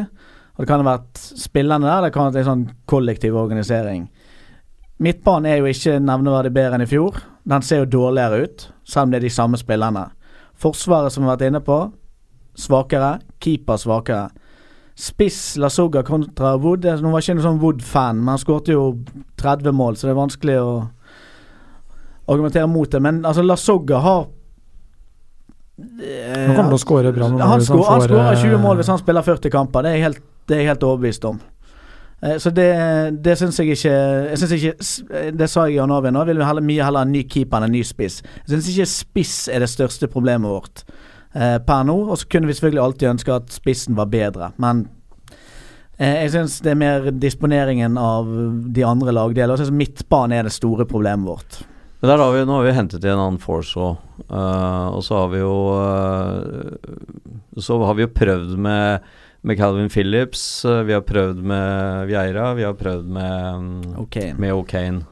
Og 0.54 0.62
Det 0.62 0.68
kan 0.70 0.84
ha 0.84 0.92
vært 0.92 1.22
spillerne 1.42 1.88
der, 1.88 2.06
det 2.06 2.12
kan 2.14 2.28
ha 2.28 2.30
vært 2.30 2.44
en 2.44 2.50
sånn 2.52 2.68
kollektiv 2.92 3.40
organisering. 3.40 4.06
Midtbanen 5.02 5.50
er 5.50 5.58
jo 5.58 5.72
ikke 5.72 5.98
nevneverdig 6.04 6.54
bedre 6.54 6.78
enn 6.78 6.86
i 6.86 6.90
fjor. 6.92 7.18
Den 7.50 7.66
ser 7.66 7.82
jo 7.82 7.90
dårligere 7.96 8.44
ut, 8.46 8.68
selv 8.86 9.08
om 9.08 9.16
det 9.16 9.22
er 9.22 9.26
de 9.26 9.34
samme 9.34 9.58
spillerne. 9.58 10.06
Forsvaret, 10.62 11.10
som 11.10 11.26
vi 11.26 11.32
har 11.32 11.40
vært 11.40 11.48
inne 11.50 11.64
på, 11.66 11.80
svakere. 12.54 13.16
Keeper 13.42 13.82
svakere. 13.82 14.30
Spiss 15.02 15.56
Lasoga 15.58 16.04
kontra 16.06 16.54
Wood. 16.62 16.86
Nå 16.86 17.10
var 17.10 17.24
ikke 17.24 17.40
noen 17.40 17.48
sånn 17.48 17.62
Wood-fan, 17.64 18.22
men 18.22 18.36
han 18.36 18.44
skårte 18.44 18.76
jo 18.76 18.90
30 19.42 19.74
mål, 19.74 19.98
så 19.98 20.06
det 20.06 20.14
er 20.14 20.22
vanskelig 20.22 20.62
å 20.62 20.74
argumentere 22.34 22.68
mot 22.72 22.92
det. 22.92 23.02
Men 23.04 23.24
altså, 23.26 23.44
Lasogga 23.46 24.02
har 24.04 24.28
eh, 25.78 26.48
Han 26.48 26.56
kommer 26.56 26.74
til 26.74 26.80
å 26.80 26.84
skåre 26.86 27.14
bra 27.16 27.30
han, 27.30 27.64
skår, 27.66 27.86
skårer 28.08 28.34
eh, 28.34 28.44
20 28.44 28.62
mål 28.64 28.82
hvis 28.82 28.92
han 28.94 29.02
spiller 29.02 29.26
40 29.26 29.54
kamper. 29.54 29.86
Det 29.86 29.92
er 29.92 30.00
jeg 30.00 30.08
helt, 30.10 30.22
det 30.48 30.58
er 30.58 30.64
jeg 30.64 30.72
helt 30.74 30.88
overbevist 30.90 31.28
om. 31.30 31.40
Eh, 32.22 32.38
Så 32.42 32.54
det, 32.54 32.70
det 33.26 33.38
syns 33.40 33.58
jeg 33.60 33.74
ikke 33.76 33.94
Jeg 33.94 34.38
synes 34.38 34.52
ikke 34.58 34.74
eh, 35.18 35.30
Det 35.34 35.50
sa 35.50 35.66
jeg 35.68 35.78
i 35.78 35.80
januar 35.80 36.12
nå. 36.14 36.26
Vil 36.30 36.38
vi 36.42 36.46
heller, 36.46 36.66
mye 36.66 36.86
heller 36.86 37.04
ha 37.04 37.08
en 37.10 37.16
ny 37.16 37.24
keeper 37.28 37.58
enn 37.62 37.70
en 37.70 37.78
ny 37.78 37.84
spiss. 37.88 38.22
Jeg 38.44 38.56
syns 38.56 38.70
ikke 38.74 38.90
spiss 38.96 39.38
er 39.50 39.64
det 39.66 39.72
største 39.72 40.10
problemet 40.12 40.52
vårt 40.52 40.84
eh, 41.34 41.58
per 41.66 41.86
nå. 41.88 41.98
Og 42.12 42.18
så 42.22 42.30
kunne 42.32 42.50
vi 42.52 42.58
selvfølgelig 42.58 42.84
alltid 42.86 43.14
ønske 43.16 43.38
at 43.42 43.54
spissen 43.56 43.98
var 43.98 44.12
bedre, 44.14 44.52
men 44.62 44.86
eh, 45.98 46.22
jeg 46.26 46.34
syns 46.36 46.60
det 46.66 46.76
er 46.76 46.80
mer 46.84 47.10
disponeringen 47.12 47.98
av 47.98 48.30
de 48.76 48.86
andre 48.86 49.14
lagdelene. 49.18 49.58
Jeg 49.58 49.66
syns 49.66 49.78
midtbanen 49.82 50.38
er 50.38 50.48
det 50.50 50.54
store 50.56 50.86
problemet 50.90 51.26
vårt. 51.30 51.62
Men 52.02 52.10
der 52.10 52.18
har 52.18 52.32
vi, 52.34 52.46
nå 52.50 52.56
har 52.58 52.66
vi 52.66 52.74
hentet 52.74 53.04
inn 53.06 53.14
en 53.14 53.24
annen 53.28 53.42
force 53.42 53.78
òg. 53.78 54.00
og 54.34 55.04
så 55.06 55.20
har 55.20 55.28
vi 55.30 55.42
jo 55.44 55.54
uh, 55.78 57.60
Så 57.62 57.78
har 57.78 57.94
vi 57.94 58.08
jo 58.08 58.14
prøvd 58.16 58.56
med, 58.58 59.06
med 59.46 59.58
Calvin 59.60 59.90
Phillips. 59.90 60.66
uh, 60.66 60.82
vi 60.82 60.98
har 60.98 61.06
prøvd 61.06 61.46
med 61.46 62.10
Vieira. 62.10 62.56
Vi 62.58 62.66
har 62.66 62.74
prøvd 62.74 63.06
med, 63.06 63.54
um, 63.54 64.38
med 64.42 64.54
O'Kane. 64.58 65.06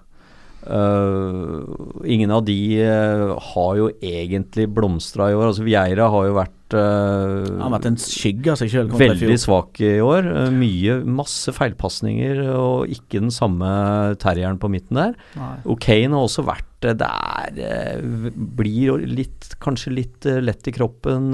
Eh, 0.68 1.60
ingen 2.06 2.32
av 2.32 2.44
de 2.44 2.58
uh, 2.84 3.38
har 3.54 3.76
jo 3.80 3.90
egentlig 4.04 4.68
blomstra 4.76 5.30
i 5.32 5.38
år. 5.38 5.50
Altså 5.50 5.64
Vieira 5.64 6.10
har 6.12 6.28
jo 6.28 6.36
vært 6.36 6.76
uh, 6.76 7.48
Han 7.48 7.64
har 7.64 7.76
vært 7.78 7.90
en 7.94 8.00
skygge 8.04 8.52
av 8.52 8.60
seg 8.60 8.74
sjøl 8.74 8.92
Veldig 8.92 9.40
svak 9.40 9.80
i 9.86 9.96
år. 10.04 10.28
Mye, 10.56 11.00
masse 11.08 11.54
feilpasninger 11.56 12.44
og 12.58 12.92
ikke 12.92 13.24
den 13.24 13.34
samme 13.34 13.72
terrieren 14.20 14.60
på 14.60 14.72
midten 14.72 15.00
der. 15.00 15.16
Nei. 15.40 15.54
Og 15.64 15.80
Kane 15.84 16.12
har 16.18 16.28
også 16.28 16.44
vært 16.48 16.66
der 16.80 17.60
eh, 17.60 18.32
Blir 18.36 19.04
litt, 19.08 19.54
kanskje 19.64 19.96
litt 19.96 20.28
lett 20.44 20.68
i 20.68 20.76
kroppen. 20.76 21.32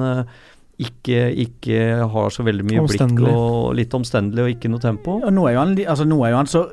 Ikke, 0.75 1.29
ikke 1.39 1.83
har 2.11 2.33
så 2.35 2.43
veldig 2.45 2.65
mye 2.67 2.81
blikk 2.83 3.21
og 3.31 3.75
litt 3.77 3.93
omstendelig 3.95 4.43
og 4.43 4.57
ikke 4.57 4.71
noe 4.73 4.83
tempo. 4.83 5.21
Og 5.23 5.31
nå 5.33 5.45
er 5.47 5.55
jo 5.55 5.61
han, 5.63 5.77
altså, 5.85 6.07
nå 6.09 6.17
er 6.25 6.33
jo 6.33 6.41
han 6.41 6.51
så 6.51 6.65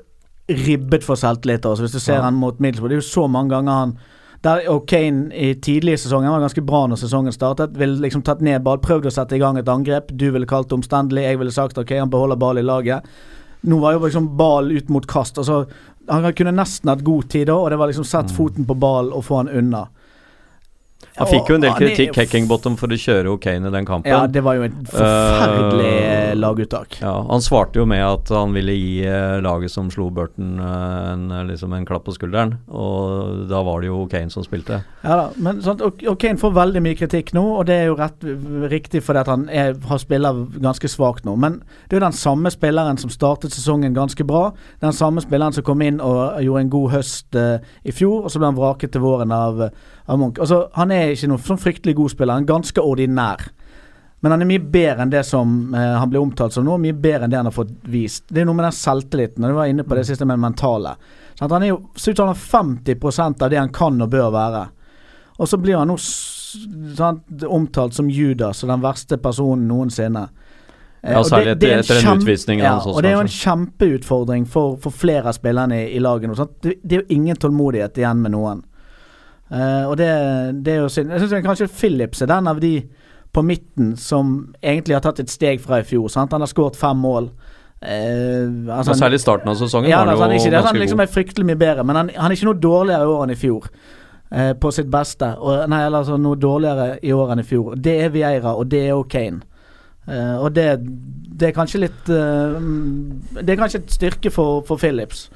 ribbet 0.48 1.04
for 1.04 1.14
selvtillit. 1.16 1.64
Altså, 1.66 1.82
hvis 1.84 1.92
du 1.92 2.00
ser 2.00 2.14
Ja. 2.14 2.22
han 2.22 2.34
mot 2.34 2.58
Middlesbrough, 2.60 2.88
det 2.90 2.96
er 2.98 3.00
jo 3.02 3.22
så 3.22 3.28
mange 3.30 3.50
ganger 3.50 3.72
han 3.72 3.96
der, 4.42 4.68
og 4.70 4.86
Kane 4.88 5.30
i 5.32 5.54
tidlig 5.54 5.98
sesonger 5.98 6.30
var 6.30 6.40
ganske 6.40 6.64
bra 6.66 6.86
når 6.88 6.96
sesongen 6.98 7.32
startet. 7.32 7.76
Ville 7.78 8.00
liksom 8.00 8.22
tatt 8.24 8.40
ned 8.42 8.62
ball, 8.64 8.78
prøvd 8.78 9.06
å 9.06 9.12
sette 9.12 9.36
i 9.36 9.38
gang 9.38 9.56
et 9.56 9.68
angrep. 9.68 10.10
Du 10.16 10.30
ville 10.32 10.46
kalt 10.46 10.68
det 10.68 10.78
omstendelig, 10.78 11.22
jeg 11.22 11.38
ville 11.38 11.52
sagt 11.52 11.78
ok, 11.78 11.90
han 11.98 12.10
beholder 12.10 12.36
ball 12.36 12.58
i 12.58 12.62
laget. 12.62 13.02
Nå 13.64 13.78
var 13.80 13.92
jo 13.92 14.00
liksom 14.00 14.36
ball 14.36 14.72
ut 14.72 14.88
mot 14.90 15.06
kast. 15.06 15.38
Altså, 15.38 15.66
han 16.08 16.32
kunne 16.32 16.52
nesten 16.56 16.88
hatt 16.90 17.04
god 17.04 17.28
tid 17.28 17.46
da, 17.46 17.54
og 17.54 17.70
det 17.70 17.78
var 17.78 17.86
liksom 17.88 18.04
sett 18.04 18.26
Mm. 18.32 18.36
foten 18.36 18.66
på 18.66 18.74
ball 18.78 19.12
og 19.12 19.22
få 19.24 19.36
han 19.36 19.48
unna. 19.48 19.86
Han 21.22 21.30
fikk 21.30 21.52
jo 21.52 21.58
en 21.58 21.66
del 21.66 21.76
kritikk, 21.78 22.16
Heckingbottom, 22.18 22.76
for 22.80 22.92
å 22.92 22.98
kjøre 22.98 23.32
O'Kane 23.32 23.70
i 23.70 23.74
den 23.74 23.88
kampen. 23.88 24.10
Ja, 24.12 24.26
det 24.30 24.42
var 24.44 24.58
jo 24.58 24.66
et 24.68 24.76
forferdelig 24.90 25.92
uh, 26.02 26.34
laguttak. 26.38 26.98
Ja, 27.02 27.14
Han 27.28 27.42
svarte 27.44 27.80
jo 27.80 27.86
med 27.88 28.02
at 28.04 28.30
han 28.34 28.52
ville 28.56 28.74
gi 28.76 29.04
eh, 29.06 29.38
laget 29.42 29.72
som 29.72 29.90
slo 29.92 30.08
Burton 30.14 30.58
eh, 30.60 31.12
en, 31.12 31.30
eh, 31.30 31.44
liksom 31.48 31.72
en 31.72 31.86
klapp 31.86 32.04
på 32.06 32.14
skulderen, 32.16 32.56
og 32.68 33.46
da 33.50 33.62
var 33.66 33.82
det 33.82 33.90
jo 33.90 34.02
Kane 34.10 34.32
som 34.32 34.44
spilte. 34.44 34.82
Ja 35.04 35.18
da, 35.18 35.26
men 35.42 35.62
sånn, 35.64 35.80
og, 35.84 36.02
og 36.08 36.18
Kane 36.22 36.40
får 36.40 36.54
veldig 36.56 36.82
mye 36.84 36.98
kritikk 36.98 37.32
nå, 37.36 37.44
og 37.58 37.66
det 37.70 37.78
er 37.80 37.90
jo 37.90 37.98
rett, 37.98 38.26
riktig 38.72 39.02
fordi 39.04 39.22
at 39.22 39.30
han 39.32 39.46
er, 39.52 39.74
har 39.88 40.02
spiller 40.02 40.44
ganske 40.62 40.90
svakt 40.90 41.26
nå. 41.28 41.36
Men 41.40 41.60
det 41.86 41.96
er 41.96 42.00
jo 42.00 42.06
den 42.06 42.18
samme 42.18 42.52
spilleren 42.52 43.00
som 43.00 43.12
startet 43.12 43.54
sesongen 43.54 43.96
ganske 43.96 44.26
bra. 44.28 44.50
Den 44.84 44.96
samme 44.96 45.24
spilleren 45.24 45.54
som 45.56 45.66
kom 45.66 45.82
inn 45.84 46.00
og 46.02 46.40
gjorde 46.42 46.66
en 46.66 46.72
god 46.72 46.92
høst 46.96 47.38
uh, 47.38 47.58
i 47.84 47.94
fjor, 47.94 48.24
og 48.24 48.32
så 48.32 48.40
ble 48.40 48.50
han 48.50 48.58
vraket 48.58 48.94
til 48.94 49.04
våren 49.04 49.34
av, 49.34 49.66
av 50.06 50.18
Munch. 50.18 50.38
Altså, 50.42 50.68
han 50.74 50.90
er 50.90 51.12
ikke 51.14 51.28
noen 51.30 51.42
sånn 51.46 51.60
fryktelig 51.62 51.94
god 51.98 52.10
spiller, 52.14 52.34
han 52.38 52.42
er 52.46 52.52
ganske 52.54 52.80
ordinær. 52.82 53.48
Men 54.22 54.30
han 54.36 54.42
er 54.44 54.46
mye 54.46 54.62
bedre 54.70 55.02
enn 55.02 55.10
det 55.10 55.24
som 55.26 55.74
eh, 55.74 55.94
han 55.98 56.10
blir 56.10 56.20
omtalt 56.22 56.54
som 56.54 56.64
nå, 56.64 56.76
mye 56.78 56.94
bedre 56.94 57.24
enn 57.26 57.30
det 57.32 57.40
han 57.40 57.48
har 57.50 57.54
fått 57.56 57.72
vist. 57.90 58.24
Det 58.30 58.42
er 58.42 58.46
noe 58.46 58.54
med 58.54 58.68
den 58.68 58.76
selvtilliten, 58.76 59.42
og 59.44 59.50
du 59.50 59.56
var 59.58 59.66
inne 59.72 59.82
på 59.86 59.96
det 59.98 60.04
siste 60.06 60.24
med 60.28 60.38
det 60.38 60.44
mentale. 60.44 60.92
Sant? 61.38 61.50
Han 61.50 61.62
er 61.66 61.72
jo, 61.72 61.80
ser 61.98 62.14
ut 62.14 62.20
som 62.22 62.28
han 62.30 62.36
har 62.36 62.44
50% 62.94 63.42
av 63.42 63.50
det 63.50 63.58
han 63.58 63.72
kan 63.74 63.98
og 64.04 64.12
bør 64.12 64.30
være. 64.34 64.62
Og 65.42 65.48
så 65.50 65.58
blir 65.58 65.80
han 65.80 65.90
nå 65.90 65.96
sånn, 65.98 67.18
omtalt 67.48 67.94
som 67.96 68.10
Judas 68.12 68.62
og 68.62 68.70
den 68.70 68.82
verste 68.84 69.18
personen 69.18 69.66
noensinne. 69.70 70.28
Eh, 71.02 71.16
Ja, 71.16 71.22
særlig 71.26 71.48
er 71.50 71.56
etter- 71.56 71.78
etter 71.80 72.00
den 72.04 72.20
utvisningen 72.20 72.62
Ja, 72.64 72.76
og 72.78 73.02
det 73.02 73.10
er 73.10 73.16
jo 73.16 73.24
en 73.24 73.26
kjempeutfordring 73.26 74.46
for, 74.46 74.76
for 74.76 74.90
flere 74.94 75.26
av 75.32 75.34
spillerne 75.34 75.80
i, 75.88 75.96
i 75.96 75.98
laget? 75.98 76.36
Det, 76.62 76.76
det 76.84 76.96
er 76.96 77.02
jo 77.02 77.14
ingen 77.16 77.36
tålmodighet 77.36 77.98
igjen 77.98 78.22
med 78.22 78.30
noen. 78.36 78.62
Eh, 79.52 79.84
og 79.88 79.96
det, 80.00 80.08
det 80.64 80.74
er 80.74 80.84
jo 80.84 80.90
synd. 80.92 81.12
Jeg 81.12 81.20
syns 81.20 81.44
kanskje 81.44 81.68
Phillips 81.68 82.22
er 82.24 82.30
den 82.30 82.48
av 82.48 82.60
de 82.62 82.76
på 83.32 83.42
midten 83.42 83.96
som 83.96 84.54
egentlig 84.60 84.96
har 84.96 85.04
tatt 85.04 85.20
et 85.22 85.32
steg 85.32 85.60
fra 85.60 85.80
i 85.80 85.86
fjor. 85.88 86.08
Sant? 86.12 86.32
Han 86.32 86.44
har 86.44 86.50
skåret 86.50 86.76
fem 86.76 86.98
mål. 87.00 87.30
Uh, 87.82 88.68
altså 88.70 88.94
særlig 88.94 89.18
i 89.18 89.22
starten 89.24 89.50
av 89.50 89.56
sesongen 89.58 89.90
ja, 89.90 90.04
var 90.04 90.12
altså, 90.12 90.22
han 90.22 90.30
er 90.30 90.36
jo 90.36 90.42
ikke 90.44 90.50
det. 90.54 90.58
Han 90.66 90.76
liksom 90.78 91.00
god. 91.00 91.04
er 91.04 91.12
fryktelig 91.16 91.46
mye 91.48 91.58
bedre, 91.58 91.84
men 91.84 91.98
han, 91.98 92.10
han 92.14 92.30
er 92.30 92.36
ikke 92.36 92.46
noe 92.46 92.60
dårligere 92.62 93.08
i 93.08 93.10
år 93.10 93.24
enn 93.24 93.32
i 93.34 93.38
fjor. 93.40 93.70
Uh, 94.32 94.52
på 94.60 94.70
sitt 94.72 94.90
beste. 94.92 95.32
Og, 95.40 95.64
nei, 95.68 95.80
eller 95.86 96.04
altså 96.04 96.18
noe 96.20 96.38
dårligere 96.40 97.00
i 97.02 97.12
år 97.16 97.32
enn 97.34 97.42
i 97.42 97.46
fjor. 97.48 97.74
Det 97.76 97.96
er 98.04 98.12
Vieira, 98.14 98.54
og 98.54 98.70
det 98.70 98.84
er 98.86 98.94
O'Kane. 98.94 99.42
Uh, 100.06 100.36
og 100.44 100.52
det, 100.54 100.68
det 101.40 101.48
er 101.48 101.54
kanskje 101.54 101.78
litt 101.84 102.08
mm, 102.10 103.36
Det 103.36 103.52
er 103.52 103.58
kanskje 103.60 103.78
et 103.84 103.92
styrke 103.94 104.32
for, 104.34 104.62
for 104.66 104.80
Phillips. 104.80 105.26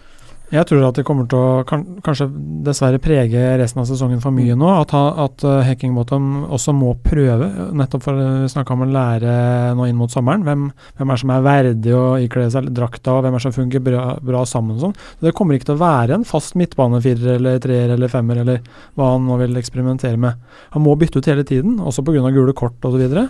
Jeg 0.47 0.63
tror 0.69 0.85
at 0.87 0.95
det 0.95 1.03
kommer 1.07 1.27
til 1.27 1.41
å 1.43 1.63
kan, 1.67 1.81
kanskje 2.07 2.29
dessverre 2.67 3.01
prege 3.03 3.41
resten 3.59 3.81
av 3.83 3.89
sesongen 3.89 4.21
for 4.23 4.35
mye 4.35 4.55
nå. 4.55 4.69
At, 4.79 4.93
at 4.95 5.43
uh, 5.43 6.53
også 6.55 6.75
må 6.77 6.93
prøve, 7.03 7.49
nettopp 7.75 8.05
for 8.05 8.15
å 8.15 8.27
vi 8.45 8.51
snakka 8.53 8.77
om 8.77 8.85
å 8.85 8.89
lære 8.95 9.33
nå 9.75 9.89
inn 9.91 9.99
mot 9.99 10.13
sommeren. 10.13 10.45
Hvem, 10.47 10.69
hvem 11.01 11.13
er 11.13 11.23
som 11.23 11.33
er 11.35 11.47
verdig 11.49 11.97
å 11.99 12.05
ikle 12.23 12.47
seg 12.55 12.71
drakta, 12.71 13.17
og 13.17 13.27
hvem 13.27 13.39
er 13.39 13.43
som 13.43 13.57
fungerer 13.57 13.87
bra, 13.89 14.05
bra 14.23 14.45
sammen. 14.47 14.79
og 14.79 14.87
sånn. 14.87 14.95
Så 15.19 15.27
Det 15.27 15.35
kommer 15.35 15.59
ikke 15.59 15.73
til 15.73 15.79
å 15.81 15.83
være 15.83 16.21
en 16.21 16.29
fast 16.29 16.55
midtbanefirer 16.55 17.41
eller 17.41 17.59
treer 17.63 17.97
eller 17.97 18.13
femmer 18.13 18.45
eller 18.45 18.63
hva 18.95 19.17
han 19.17 19.27
nå 19.27 19.41
vil 19.43 19.59
eksperimentere 19.59 20.21
med. 20.21 20.39
Han 20.77 20.87
må 20.87 20.95
bytte 20.95 21.19
ut 21.19 21.27
hele 21.33 21.43
tiden, 21.49 21.81
også 21.83 22.07
pga. 22.07 22.31
gule 22.31 22.55
kort 22.55 22.87
osv. 22.87 23.03
Uh, 23.03 23.27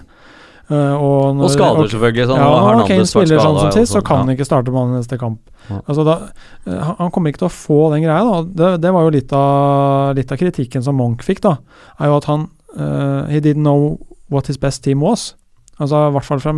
og, 0.75 1.39
Og 1.39 1.51
skader, 1.53 1.87
selvfølgelig. 1.93 2.27
Sånn, 2.27 2.41
ja, 2.43 2.49
og 2.51 2.89
Kane 2.89 3.07
spiller 3.07 3.39
sånn 3.39 3.59
som 3.61 3.73
sist, 3.75 3.93
så 3.95 4.03
kan 4.03 4.25
han 4.25 4.35
ikke 4.35 4.47
starte 4.49 4.73
på 4.75 4.83
neste 4.91 5.19
kamp. 5.21 5.39
Ja. 5.69 5.79
Altså 5.85 6.03
da, 6.07 6.17
eh, 6.67 6.75
han, 6.75 6.97
han 6.99 7.13
kommer 7.15 7.31
ikke 7.31 7.45
til 7.45 7.51
å 7.51 7.55
få 7.55 7.81
den 7.95 8.03
greia. 8.07 8.25
da. 8.27 8.43
Det, 8.43 8.71
det 8.83 8.93
var 8.97 9.07
jo 9.07 9.15
litt 9.15 9.35
av, 9.37 10.17
litt 10.19 10.35
av 10.35 10.41
kritikken 10.43 10.83
som 10.83 10.99
Monk 10.99 11.23
fikk, 11.27 11.45
da. 11.47 11.57
Er 12.01 12.11
jo 12.11 12.19
at 12.19 12.29
han 12.31 12.49
uh, 12.75 13.27
He 13.31 13.39
didn't 13.41 13.63
know 13.63 13.99
what 14.33 14.51
his 14.51 14.59
best 14.59 14.83
team 14.83 15.05
was. 15.07 15.35
Altså 15.77 15.99
i 16.09 16.13
hvert 16.15 16.25
fall 16.25 16.41
fra, 16.41 16.53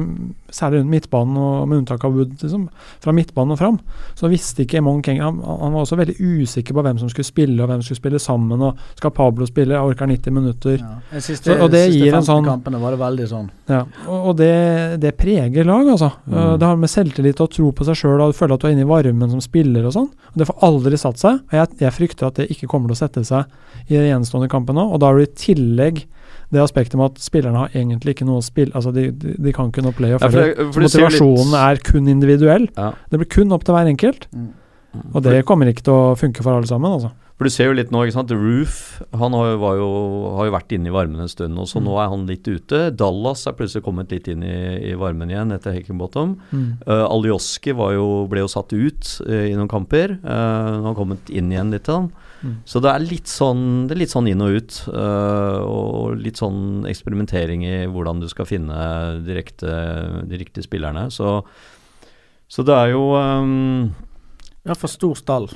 Særlig 0.55 0.79
rundt 0.81 0.93
midtbanen, 0.93 1.37
og 1.37 1.67
med 1.69 1.81
unntak 1.83 2.05
av 2.07 2.15
Wood. 2.15 2.37
Liksom, 2.41 2.69
fra 3.03 3.13
midtbanen 3.13 3.53
og 3.53 3.59
fram. 3.61 3.79
Så 4.17 4.31
visste 4.31 4.63
ikke 4.65 4.81
Monk 4.85 5.11
han, 5.11 5.19
han 5.43 5.75
var 5.75 5.83
også 5.83 5.99
veldig 5.99 6.15
usikker 6.17 6.77
på 6.77 6.85
hvem 6.87 7.01
som 7.03 7.11
skulle 7.13 7.27
spille, 7.27 7.59
og 7.61 7.69
hvem 7.69 7.83
som 7.83 7.89
skulle 7.91 8.01
spille 8.01 8.21
sammen. 8.23 8.63
og 8.63 8.79
Skal 8.97 9.13
Pablo 9.17 9.47
spille? 9.47 9.75
Jeg 9.75 9.91
orker 9.91 10.07
90 10.09 10.33
minutter. 10.33 10.79
Ja. 10.79 11.21
Siste, 11.21 11.51
Så- 11.51 11.59
og 11.61 11.71
det 11.71 11.85
siste 11.91 12.05
gir 12.05 12.15
en 12.15 12.23
sånn- 12.23 12.47
kampene 12.47 12.81
var 12.81 12.91
det 12.95 13.01
veldig 13.01 13.29
sånn. 13.29 13.51
Ja, 13.69 13.85
og, 14.07 14.29
og 14.29 14.37
det, 14.37 15.01
det 15.01 15.17
preger 15.19 15.65
lag, 15.65 15.87
altså. 15.87 16.13
Mm. 16.27 16.35
Uh, 16.35 16.57
det 16.57 16.67
har 16.67 16.77
med 16.77 16.89
selvtillit 16.89 17.41
og 17.41 17.51
tro 17.51 17.73
på 17.73 17.85
seg 17.85 17.95
sjøl 17.97 18.21
og 18.23 18.35
føle 18.35 18.55
at 18.55 18.61
du 18.61 18.69
er 18.69 18.73
inne 18.73 18.87
i 18.87 18.93
varmen 18.95 19.31
som 19.31 19.41
spiller 19.41 19.85
og 19.85 19.93
sånn. 19.93 20.09
Og 20.09 20.37
Det 20.39 20.47
får 20.47 20.63
aldri 20.63 20.97
satt 20.97 21.19
seg. 21.19 21.41
Og 21.51 21.59
jeg, 21.59 21.69
jeg 21.81 21.93
frykter 21.93 22.27
at 22.31 22.35
det 22.41 22.49
ikke 22.55 22.69
kommer 22.69 22.89
til 22.89 22.97
å 22.97 23.03
sette 23.03 23.25
seg 23.27 23.45
i 23.91 23.97
de 23.99 24.09
gjenstående 24.09 24.49
kampene 24.49 24.79
nå. 24.79 24.93
Og 24.95 25.01
da 25.01 25.07
har 25.11 25.19
du 25.19 25.23
i 25.27 25.35
tillegg 25.35 26.05
det 26.55 26.63
aspektet 26.65 26.97
med 26.97 27.11
at 27.13 27.19
spillerne 27.21 27.59
har 27.65 27.75
egentlig 27.77 28.15
ikke 28.17 28.25
noe 28.29 28.41
å 28.41 28.45
spille 28.47 28.73
Altså, 28.75 28.93
de, 28.95 29.11
de, 29.13 29.35
de 29.37 29.53
kan 29.53 29.69
ikke 29.69 29.83
noe 29.85 29.93
playoff. 29.97 30.23
Ja, 30.25 30.31
jo 30.33 30.69
litt- 30.71 30.77
Motivasjonen 30.89 31.55
er 31.61 31.77
kun 31.85 32.09
individuell. 32.09 32.69
Ja. 32.77 32.93
Det 33.11 33.21
blir 33.21 33.29
kun 33.29 33.53
opp 33.53 33.65
til 33.69 33.77
hver 33.77 33.91
enkelt. 33.91 34.29
Mm. 34.33 34.51
Og 35.13 35.23
det 35.23 35.45
kommer 35.45 35.69
ikke 35.69 35.85
til 35.85 35.93
å 35.95 36.15
funke 36.19 36.43
for 36.43 36.57
alle 36.57 36.67
sammen, 36.71 36.91
altså. 36.97 37.11
For 37.39 37.47
du 37.47 37.53
ser 37.55 37.69
jo 37.69 37.75
litt 37.77 37.93
nå, 37.95 38.01
ikke 38.03 38.17
sant. 38.17 38.33
Roof 38.35 38.79
han 39.15 39.35
har 39.37 39.53
jo, 39.53 39.59
var 39.63 39.77
jo, 39.79 39.89
har 40.35 40.49
jo 40.49 40.55
vært 40.57 40.73
inne 40.75 40.89
i 40.91 40.95
varmen 40.95 41.21
en 41.23 41.29
stund, 41.31 41.55
og 41.61 41.69
så 41.71 41.79
Mm. 41.79 41.85
nå 41.87 41.99
er 42.03 42.09
han 42.11 42.25
litt 42.27 42.49
ute. 42.49 42.81
Dallas 42.97 43.47
er 43.47 43.53
plutselig 43.55 43.85
kommet 43.85 44.11
litt 44.11 44.27
inn 44.27 44.43
i, 44.43 44.91
i 44.91 44.95
varmen 44.99 45.31
igjen 45.31 45.53
etter 45.55 45.71
Heckingbottom. 45.77 46.33
Uh, 46.83 47.05
Alioski 47.07 47.71
jo, 47.77 48.27
ble 48.27 48.41
jo 48.43 48.49
satt 48.51 48.73
ut 48.75 49.13
uh, 49.29 49.45
i 49.47 49.55
noen 49.55 49.69
kamper. 49.71 50.19
Uh, 50.25 50.81
han 50.81 50.89
har 50.89 50.97
kommet 50.99 51.31
inn 51.31 51.53
igjen 51.53 51.71
litt. 51.71 51.87
Han. 51.87 52.11
Mm. 52.43 52.55
Så 52.69 52.83
det 52.85 52.93
er 52.93 53.03
litt 53.05 53.31
sånn, 53.31 53.65
det 53.89 53.97
er 53.97 54.03
litt 54.05 54.15
sånn 54.15 54.29
inn 54.31 54.45
og 54.45 54.59
ut, 54.61 54.79
uh, 54.93 55.59
og 55.65 56.21
litt 56.23 56.39
sånn 56.41 56.87
eksperimentering 56.89 57.65
i 57.67 57.77
hvordan 57.91 58.23
du 58.23 58.29
skal 58.31 58.49
finne 58.49 58.79
direkte, 59.27 59.73
de 60.29 60.41
riktige 60.41 60.67
spillerne. 60.67 61.09
Så, 61.15 61.41
så 62.49 62.65
det 62.67 62.77
er 62.77 62.95
jo 62.95 63.11
um, 63.17 63.91
Ja, 64.63 64.77
for 64.79 64.91
stor 64.93 65.19
stall. 65.19 65.51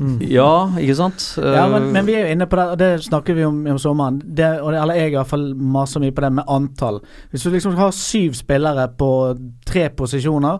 Mm. 0.00 0.16
Ja, 0.28 0.72
ikke 0.76 0.96
sant? 0.98 1.24
Ja, 1.40 1.66
men, 1.68 1.86
Øh, 1.86 1.92
men 1.92 2.06
vi 2.06 2.14
er 2.14 2.26
jo 2.26 2.32
inne 2.34 2.46
på 2.46 2.56
det, 2.56 2.64
og 2.72 2.78
det 2.78 3.04
snakker 3.04 3.34
vi 3.34 3.44
om 3.44 3.66
om 3.66 3.78
sommeren. 3.78 4.18
Det, 4.20 4.60
og 4.60 4.72
det, 4.72 4.80
eller 4.82 4.94
jeg 4.94 5.12
i 5.12 5.16
hvert 5.16 5.30
fall 5.30 5.54
maser 5.54 6.00
mye 6.00 6.12
på 6.12 6.20
det 6.20 6.32
med 6.32 6.44
antall. 6.48 7.00
Hvis 7.30 7.42
du 7.42 7.50
liksom 7.50 7.76
har 7.76 7.90
syv 7.90 8.34
spillere 8.34 8.88
på 8.98 9.10
tre 9.66 9.88
posisjoner, 9.88 10.58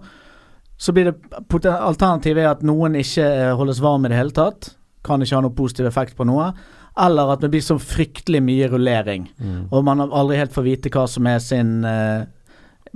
så 0.78 0.92
blir 0.92 1.04
det 1.10 1.70
Alternativet 1.72 2.44
er 2.44 2.50
at 2.50 2.62
noen 2.62 2.94
ikke 2.94 3.24
eh, 3.24 3.54
holdes 3.56 3.80
varm 3.80 4.04
i 4.04 4.08
det 4.12 4.16
hele 4.16 4.30
tatt. 4.36 4.75
Kan 5.06 5.22
ikke 5.22 5.38
ha 5.38 5.44
noen 5.46 5.56
positiv 5.56 5.86
effekt 5.88 6.16
på 6.18 6.26
noe. 6.28 6.50
Eller 6.98 7.34
at 7.34 7.42
det 7.44 7.50
blir 7.52 7.62
så 7.64 7.76
fryktelig 7.78 8.40
mye 8.42 8.70
rullering. 8.72 9.28
mm. 9.38 9.68
Og 9.70 9.84
man 9.84 10.00
aldri 10.06 10.38
helt 10.40 10.54
får 10.54 10.64
vite 10.66 10.92
hva 10.94 11.06
som 11.08 11.26
er 11.28 11.38
sin 11.44 11.84
eh, 11.84 12.24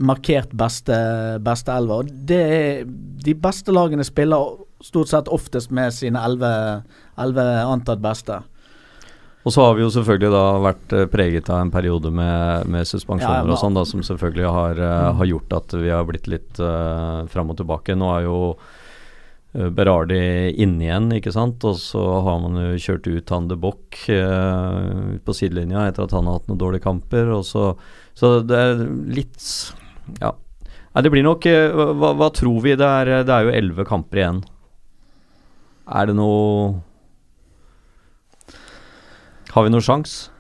markert 0.01 0.53
beste, 0.57 0.97
beste 1.45 1.75
elver. 1.75 2.05
Og 2.07 2.13
det 2.31 2.41
er 2.41 2.85
De 3.21 3.35
beste 3.37 3.73
lagene 3.73 4.05
spiller 4.07 4.57
stort 4.81 5.11
sett 5.13 5.29
oftest 5.29 5.71
med 5.77 5.93
sine 5.93 6.17
elleve 6.25 7.51
antatt 7.69 8.01
beste. 8.01 8.39
Og 9.45 9.53
så 9.53 9.63
har 9.65 9.77
vi 9.77 9.85
jo 9.85 9.91
selvfølgelig 9.93 10.31
da 10.33 10.41
vært 10.61 10.93
eh, 10.97 11.07
preget 11.09 11.49
av 11.53 11.63
en 11.63 11.71
periode 11.73 12.11
med, 12.13 12.67
med 12.69 12.89
suspensjoner 12.89 13.47
Ja, 13.47 13.55
og 13.55 13.61
sånn, 13.61 13.77
da, 13.77 13.87
som 13.89 14.03
selvfølgelig 14.05 14.51
har, 14.53 14.81
eh, 14.81 14.99
Mm. 15.11 15.17
har 15.17 15.31
gjort 15.31 15.53
at 15.57 15.73
vi 15.81 15.89
har 15.89 16.05
blitt 16.05 16.29
litt 16.29 16.61
uh, 16.61 17.25
fram 17.33 17.51
og 17.53 17.57
tilbake. 17.61 17.97
Nå 17.97 18.11
er 18.19 18.27
jo 18.29 18.57
Berardi 19.51 20.55
inne 20.63 20.85
igjen, 20.85 21.09
ikke 21.17 21.33
sant. 21.35 21.65
Og 21.67 21.79
så 21.83 22.03
har 22.27 22.39
man 22.43 22.59
jo 22.61 22.79
kjørt 22.79 23.09
ut 23.11 23.33
han 23.35 23.49
de 23.51 23.59
Bock 23.59 23.99
eh, 24.13 25.17
på 25.27 25.35
sidelinja 25.35 25.89
etter 25.89 26.07
at 26.07 26.15
han 26.15 26.29
har 26.31 26.39
hatt 26.39 26.47
noen 26.51 26.61
dårlige 26.61 26.87
kamper. 26.87 27.33
Og 27.35 27.43
så, 27.49 27.73
så 28.15 28.39
det 28.47 28.61
er 28.61 28.87
litt 29.11 29.43
Ja. 30.21 30.37
Nei, 30.91 31.03
det 31.07 31.11
blir 31.15 31.23
nok 31.27 31.47
eh, 31.47 31.71
hva, 31.71 32.15
hva 32.19 32.31
tror 32.35 32.63
vi? 32.65 32.77
Det 32.79 32.87
er, 32.87 33.13
det 33.27 33.35
er 33.35 33.47
jo 33.47 33.55
elleve 33.59 33.87
kamper 33.87 34.23
igjen. 34.23 34.41
Er 35.91 36.07
det 36.07 36.15
noe 36.19 36.83
Har 39.51 39.67
vi 39.67 39.73
noen 39.75 39.83
sjanse 39.83 40.31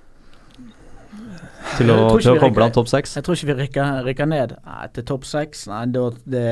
til 1.77 1.91
å, 1.93 2.17
til 2.19 2.33
å 2.33 2.39
komme 2.39 2.55
blant 2.57 2.75
topp 2.75 2.89
seks? 2.91 3.17
Jeg 3.19 3.27
tror 3.27 3.37
ikke 3.37 3.51
vi 3.51 3.57
rykker, 3.65 4.03
rykker 4.07 4.29
ned 4.31 4.55
Nei, 4.67 4.85
til 4.95 5.07
topp 5.07 5.27
seks. 5.27 5.67
Nei, 5.71 5.85
det, 5.95 6.05
det, 6.31 6.45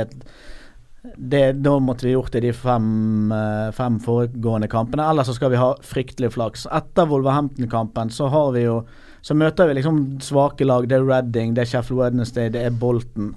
det, 1.02 1.52
da 1.52 1.78
måtte 1.78 2.06
vi 2.06 2.12
gjort 2.12 2.32
det 2.32 2.40
de 2.40 2.52
fem, 2.52 3.32
eh, 3.32 3.70
fem 3.72 3.98
foregående 4.02 4.68
kampene. 4.68 5.06
Ellers 5.10 5.26
så 5.26 5.34
skal 5.34 5.50
vi 5.50 5.60
ha 5.60 5.72
fryktelig 5.82 6.32
flaks. 6.34 6.66
Etter 6.66 7.06
Wolverhampton-kampen 7.06 8.10
så 8.10 8.28
har 8.28 8.52
vi 8.52 8.66
jo 8.68 8.84
Så 9.20 9.34
møter 9.34 9.66
vi 9.66 9.74
liksom 9.74 10.20
svake 10.22 10.64
lag. 10.64 10.88
Det 10.88 10.94
er 10.94 11.04
Reading, 11.04 11.52
det 11.54 11.62
er 11.62 11.66
Sheffield 11.66 11.98
Wednesday, 11.98 12.48
det 12.48 12.62
er 12.64 12.70
Bolton. 12.70 13.34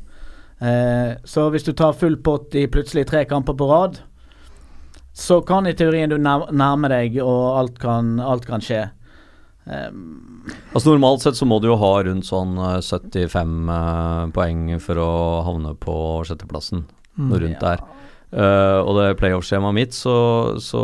Eh, 0.62 1.18
så 1.26 1.50
hvis 1.50 1.66
du 1.66 1.74
tar 1.74 1.98
full 1.98 2.18
pott 2.22 2.54
i 2.56 2.68
plutselig 2.68 3.08
tre 3.10 3.26
kamper 3.26 3.58
på 3.58 3.68
rad, 3.68 3.98
så 5.12 5.42
kan 5.42 5.68
i 5.68 5.74
teorien 5.74 6.10
du 6.10 6.20
nærme 6.22 6.88
deg, 6.88 7.18
og 7.26 7.58
alt 7.58 7.80
kan, 7.82 8.20
alt 8.20 8.46
kan 8.46 8.62
skje. 8.62 8.92
Um, 9.66 10.46
Altså 10.74 10.94
Normalt 10.94 11.22
sett 11.22 11.36
så 11.38 11.46
må 11.46 11.60
du 11.60 11.68
jo 11.70 11.76
ha 11.82 11.92
rundt 12.06 12.26
sånn 12.26 12.56
eh, 12.58 12.80
75 12.82 13.70
uh, 13.70 14.30
poeng 14.34 14.64
for 14.82 15.02
å 15.02 15.12
havne 15.50 15.76
på 15.82 15.96
sjetteplassen. 16.30 16.86
Mm. 17.18 17.28
Noe 17.30 17.42
rundt 17.44 17.60
der. 17.64 17.84
Uh, 18.32 18.80
og 18.88 18.96
det 18.96 19.18
playoff-skjemaet 19.20 19.76
mitt, 19.76 19.96
så, 19.98 20.14
så 20.64 20.84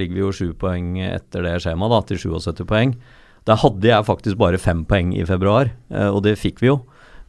ligger 0.00 0.16
vi 0.16 0.22
jo 0.24 0.32
sju 0.32 0.46
poeng 0.56 0.94
etter 1.04 1.44
det 1.44 1.58
skjemaet, 1.60 1.92
da, 1.92 1.98
til 2.08 2.22
77 2.38 2.64
poeng. 2.70 2.94
Der 3.46 3.60
hadde 3.60 3.90
jeg 3.90 4.06
faktisk 4.08 4.38
bare 4.40 4.58
fem 4.58 4.80
poeng 4.88 5.12
i 5.14 5.26
februar, 5.28 5.68
uh, 5.92 6.08
og 6.08 6.22
det 6.24 6.38
fikk 6.40 6.62
vi 6.64 6.70
jo. 6.72 6.78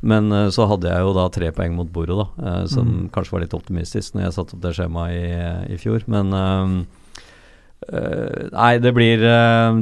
Men 0.07 0.31
uh, 0.31 0.47
så 0.53 0.69
hadde 0.71 0.87
jeg 0.87 1.03
jo 1.03 1.11
da 1.17 1.25
tre 1.35 1.51
poeng 1.51 1.75
mot 1.75 1.89
bordet, 1.91 2.15
da, 2.15 2.61
som 2.71 2.87
Mm. 2.87 3.09
kanskje 3.11 3.35
var 3.35 3.43
litt 3.43 3.57
optimistisk 3.57 4.15
når 4.15 4.27
jeg 4.29 4.37
satte 4.37 4.55
opp 4.55 4.63
det 4.63 4.71
skjemaet 4.77 5.19
i, 5.19 5.75
i 5.75 5.77
fjor. 5.81 6.05
Men 6.07 6.31
eh, 6.37 6.73
eh, 7.91 8.47
Nei, 8.53 8.77
det 8.79 8.93
blir, 8.95 9.21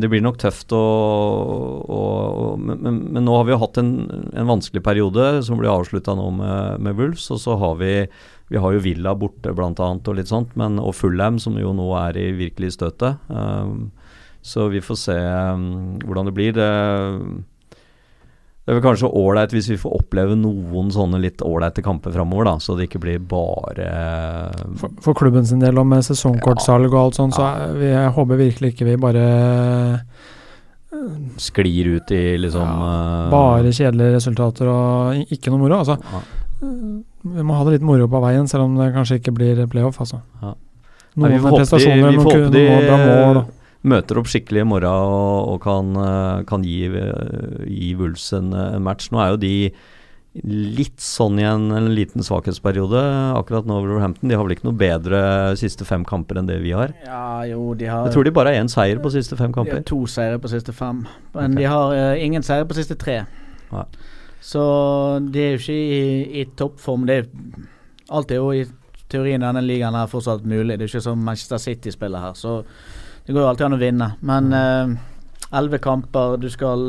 det 0.01 0.09
blir 0.11 0.23
nok 0.25 0.39
tøft 0.41 0.73
å, 0.75 0.81
å, 0.81 1.99
å 2.41 2.47
men, 2.57 2.79
men, 2.81 3.01
men 3.15 3.27
nå 3.27 3.35
har 3.37 3.45
vi 3.47 3.53
jo 3.55 3.61
hatt 3.61 3.77
en, 3.81 3.91
en 4.33 4.49
vanskelig 4.49 4.83
periode 4.85 5.43
som 5.45 5.59
blir 5.61 5.71
avslutta 5.71 6.15
nå 6.17 6.29
med, 6.39 6.81
med 6.87 6.97
Wolves, 6.99 7.29
og 7.31 7.41
så 7.43 7.57
har 7.61 7.77
vi 7.83 7.93
vi 8.51 8.61
har 8.61 8.75
jo 8.75 8.83
Villa 8.83 9.15
borte 9.17 9.49
annet 9.49 10.07
og 10.07 10.17
litt 10.19 10.29
sånt, 10.29 10.53
men, 10.59 10.77
og 10.79 10.93
Fullham 10.95 11.39
som 11.41 11.57
jo 11.57 11.73
nå 11.73 11.89
er 11.97 12.17
i 12.21 12.29
virkelig 12.37 12.75
støtet. 12.75 13.17
Um, 13.27 13.89
så 14.45 14.67
vi 14.69 14.83
får 14.85 14.99
se 15.01 15.17
um, 15.17 15.97
hvordan 16.05 16.29
det 16.29 16.33
blir. 16.37 16.53
Det, 16.53 16.67
det 18.65 18.69
er 18.69 18.77
vel 18.77 18.85
kanskje 18.85 19.09
ålreit 19.09 19.55
hvis 19.55 19.71
vi 19.73 19.79
får 19.81 19.97
oppleve 19.97 20.37
noen 20.37 20.91
sånne 20.93 21.17
litt 21.23 21.41
ålreite 21.45 21.81
kamper 21.85 22.13
framover, 22.13 22.51
da, 22.51 22.55
så 22.61 22.77
det 22.77 22.85
ikke 22.85 23.01
blir 23.01 23.25
bare 23.25 23.89
For, 24.77 24.93
for 25.01 25.17
klubben 25.17 25.45
sin 25.49 25.61
del 25.61 25.81
og 25.81 25.89
med 25.89 26.05
sesongkortsalg 26.05 26.91
og 26.91 27.01
alt 27.01 27.19
sånt, 27.19 27.37
så 27.37 27.49
vi, 27.73 27.89
jeg 27.89 28.13
håper 28.13 28.41
virkelig 28.41 28.73
ikke 28.75 28.89
vi 28.91 29.01
bare 29.01 29.25
sklir 31.41 31.89
ut 31.97 32.11
i 32.15 32.37
liksom 32.39 32.61
ja, 32.63 32.93
Bare 33.33 33.73
kjedelige 33.73 34.15
resultater 34.15 34.69
og 34.71 35.33
ikke 35.33 35.51
noe 35.51 35.65
moro. 35.65 35.81
Altså, 35.81 35.97
ja. 35.97 36.21
Vi 37.25 37.45
må 37.45 37.57
ha 37.57 37.65
det 37.65 37.79
litt 37.79 37.85
moro 37.85 38.07
på 38.11 38.21
veien, 38.21 38.47
selv 38.47 38.67
om 38.67 38.77
det 38.77 38.91
kanskje 38.93 39.19
ikke 39.19 39.33
blir 39.33 39.65
playoff. 39.71 39.97
Altså. 40.03 40.21
Ja. 40.41 40.53
Noen 41.15 41.29
Nei, 41.29 41.37
vi 41.37 41.43
får 41.43 41.55
håpe 41.55 41.65
de- 41.65 41.85
vi 41.85 41.91
får 41.91 42.01
noen, 42.01 42.19
håpe 42.21 42.51
de- 42.51 42.69
noen 42.69 43.35
mål. 43.35 43.45
møter 43.83 44.17
opp 44.19 44.27
skikkelig 44.27 44.61
i 44.61 44.67
morgen 44.67 44.89
og, 44.89 45.49
og 45.53 45.61
kan, 45.61 45.95
eh, 45.95 46.43
kan 46.43 46.63
gi, 46.63 46.85
eh, 46.85 47.65
gi 47.67 47.95
Wulfs 47.95 48.33
en, 48.33 48.53
en 48.53 48.83
match. 48.83 49.09
Nå 49.11 49.21
er 49.21 49.29
jo 49.31 49.37
de 49.37 49.73
litt 50.43 50.99
sånn 50.99 51.39
i 51.39 51.45
en, 51.47 51.69
en 51.71 51.87
liten 51.95 52.19
svakhetsperiode 52.25 52.99
akkurat 53.39 53.65
nå, 53.65 53.77
Wolverhampton. 53.79 54.27
De 54.27 54.35
har 54.35 54.43
vel 54.43 54.57
ikke 54.57 54.67
noe 54.67 54.75
bedre 54.75 55.21
siste 55.55 55.85
fem 55.87 56.03
kamper 56.03 56.41
enn 56.41 56.49
det 56.49 56.59
vi 56.61 56.73
har. 56.75 56.91
ja, 57.05 57.43
jo, 57.47 57.73
de 57.73 57.85
har 57.85 58.09
Jeg 58.09 58.17
tror 58.17 58.27
de 58.27 58.31
bare 58.35 58.51
har 58.51 58.63
én 58.63 58.71
seier 58.71 58.99
på 58.99 59.11
siste 59.13 59.37
fem 59.39 59.53
kamper. 59.55 59.79
De 59.79 59.83
har 59.83 59.87
to 59.87 60.01
seire 60.11 60.41
på 60.41 60.51
siste 60.51 60.75
fem, 60.75 61.05
men 61.33 61.55
okay. 61.55 61.61
de 61.61 61.69
har 61.71 61.95
uh, 61.95 62.19
ingen 62.19 62.43
seire 62.43 62.67
på 62.67 62.75
siste 62.75 62.97
tre. 62.99 63.21
Ja. 63.71 63.85
Så 64.45 64.63
de 65.33 65.41
er 65.41 65.55
jo 65.55 65.61
ikke 65.63 65.77
i, 65.77 66.41
i 66.41 66.45
toppform. 66.57 67.07
Det 67.09 67.17
er, 67.17 67.29
alt 68.13 68.31
er 68.31 68.41
jo 68.41 68.51
i 68.53 68.65
teorien 69.09 69.41
denne 69.41 69.63
ligaen 69.65 69.97
her 69.97 70.11
fortsatt 70.11 70.45
mulig. 70.45 70.77
Det 70.77 70.85
er 70.85 70.93
ikke 70.93 71.05
som 71.07 71.25
Manchester 71.25 71.61
City 71.61 71.93
spiller 71.93 72.21
her, 72.21 72.37
så 72.37 72.59
det 73.25 73.33
går 73.33 73.41
jo 73.41 73.49
alltid 73.49 73.65
an 73.65 73.77
å 73.77 73.81
vinne. 73.81 74.09
Men 74.25 74.53
elleve 75.55 75.79
kamper, 75.81 76.37
du 76.37 76.49
skal 76.53 76.81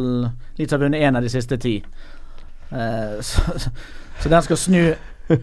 litt 0.59 0.73
ha 0.73 0.81
vunnet 0.81 1.01
én 1.01 1.17
av 1.17 1.25
de 1.25 1.33
siste 1.33 1.59
ti. 1.61 1.79
Eh, 2.71 3.21
så, 3.21 3.59
så 4.21 4.33
den 4.33 4.43
skal 4.43 4.59
snu 4.59 4.81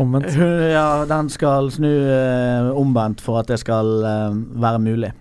Omvendt. 0.00 0.32
Ja, 0.72 1.04
den 1.06 1.28
skal 1.30 1.68
snu 1.70 1.90
eh, 1.90 2.70
omvendt 2.76 3.20
for 3.22 3.42
at 3.42 3.50
det 3.52 3.60
skal 3.60 3.90
eh, 4.08 4.38
være 4.62 4.80
mulig. 4.82 5.12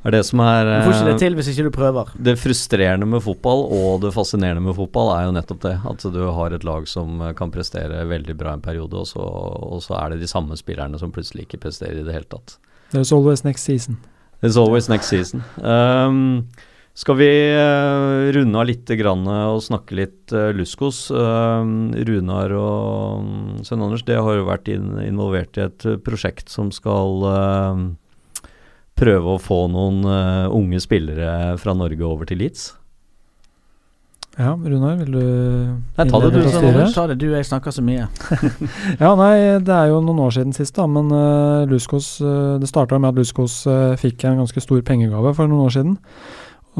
Det 0.00 0.08
er 0.08 0.14
det 0.16 0.22
som 0.30 0.40
er 0.40 0.64
Du 0.64 0.86
får 0.86 0.94
ikke 0.94 1.02
eh, 1.02 1.10
det 1.10 1.20
til 1.20 1.34
hvis 1.36 1.50
ikke 1.52 1.66
du 1.66 1.72
prøver. 1.74 2.12
Det 2.16 2.36
frustrerende 2.40 3.08
med 3.10 3.20
fotball 3.24 3.66
og 3.76 4.00
det 4.04 4.14
fascinerende 4.16 4.64
med 4.64 4.78
fotball 4.78 5.12
er 5.16 5.26
jo 5.26 5.34
nettopp 5.36 5.60
det. 5.66 5.74
At 5.92 6.06
du 6.14 6.22
har 6.38 6.56
et 6.56 6.64
lag 6.64 6.88
som 6.88 7.20
eh, 7.20 7.34
kan 7.36 7.52
prestere 7.52 8.06
veldig 8.08 8.36
bra 8.40 8.56
en 8.56 8.64
periode, 8.64 8.96
og 8.96 9.10
så, 9.10 9.20
og 9.20 9.84
så 9.84 9.98
er 10.00 10.14
det 10.14 10.22
de 10.24 10.30
samme 10.30 10.56
spillerne 10.56 11.00
som 11.00 11.12
plutselig 11.12 11.44
ikke 11.44 11.60
presterer 11.66 12.00
i 12.00 12.06
det 12.06 12.16
hele 12.16 12.30
tatt. 12.32 12.56
There's 12.94 13.12
always 13.12 13.44
next 13.44 13.68
season. 13.68 14.00
It's 14.42 14.56
always 14.56 14.88
next 14.88 15.12
season. 15.12 15.44
Um, 15.60 16.48
skal 16.94 17.16
vi 17.20 17.28
uh, 17.54 18.32
runde 18.34 18.58
av 18.58 18.66
litt 18.66 18.90
grann, 18.98 19.22
eh, 19.28 19.46
og 19.52 19.62
snakke 19.62 19.94
litt 19.96 20.34
uh, 20.34 20.50
Luskos? 20.56 21.06
Uh, 21.12 21.62
Runar 22.08 22.52
og 22.56 23.20
um, 23.22 23.60
Svein 23.64 23.84
Anders 23.84 24.04
det 24.08 24.18
har 24.18 24.36
jo 24.36 24.48
vært 24.48 24.68
in 24.72 24.98
involvert 25.04 25.60
i 25.60 25.64
et 25.68 25.86
eh, 25.86 26.00
prosjekt 26.02 26.50
som 26.52 26.72
skal 26.74 27.24
prøve 29.00 29.34
å 29.34 29.40
få 29.42 29.64
noen 29.72 30.04
uh, 30.04 30.52
unge 30.52 30.82
spillere 30.82 31.56
fra 31.60 31.74
Norge 31.76 32.06
over 32.06 32.28
til 32.28 32.42
Leeds. 32.44 32.70
Ja, 34.38 34.54
Runar, 34.54 34.94
vil 34.96 35.10
du 35.12 35.24
Nei, 35.98 36.04
ta 36.06 36.18
det 36.22 36.30
du? 36.32 36.38
Anders. 36.40 36.94
Ta 36.94 37.06
det, 37.10 37.16
du, 37.18 37.26
jeg 37.34 37.44
snakker 37.44 37.74
så 37.74 37.82
mye. 37.84 38.06
Ja, 39.02 39.10
nei, 39.18 39.58
det 39.66 39.74
er 39.74 39.90
jo 39.90 39.98
noen 40.04 40.22
år 40.22 40.36
siden 40.36 40.54
sist, 40.56 40.76
da, 40.78 40.86
men 40.88 41.10
uh, 41.12 41.66
Luskos 41.68 42.14
uh, 42.22 42.54
Det 42.62 42.70
starta 42.70 43.00
med 43.00 43.10
at 43.10 43.18
Luskos 43.18 43.64
uh, 43.68 43.98
fikk 44.00 44.24
en 44.28 44.40
ganske 44.40 44.62
stor 44.62 44.80
pengegave 44.86 45.34
for 45.36 45.50
noen 45.50 45.66
år 45.66 45.74
siden. 45.74 45.98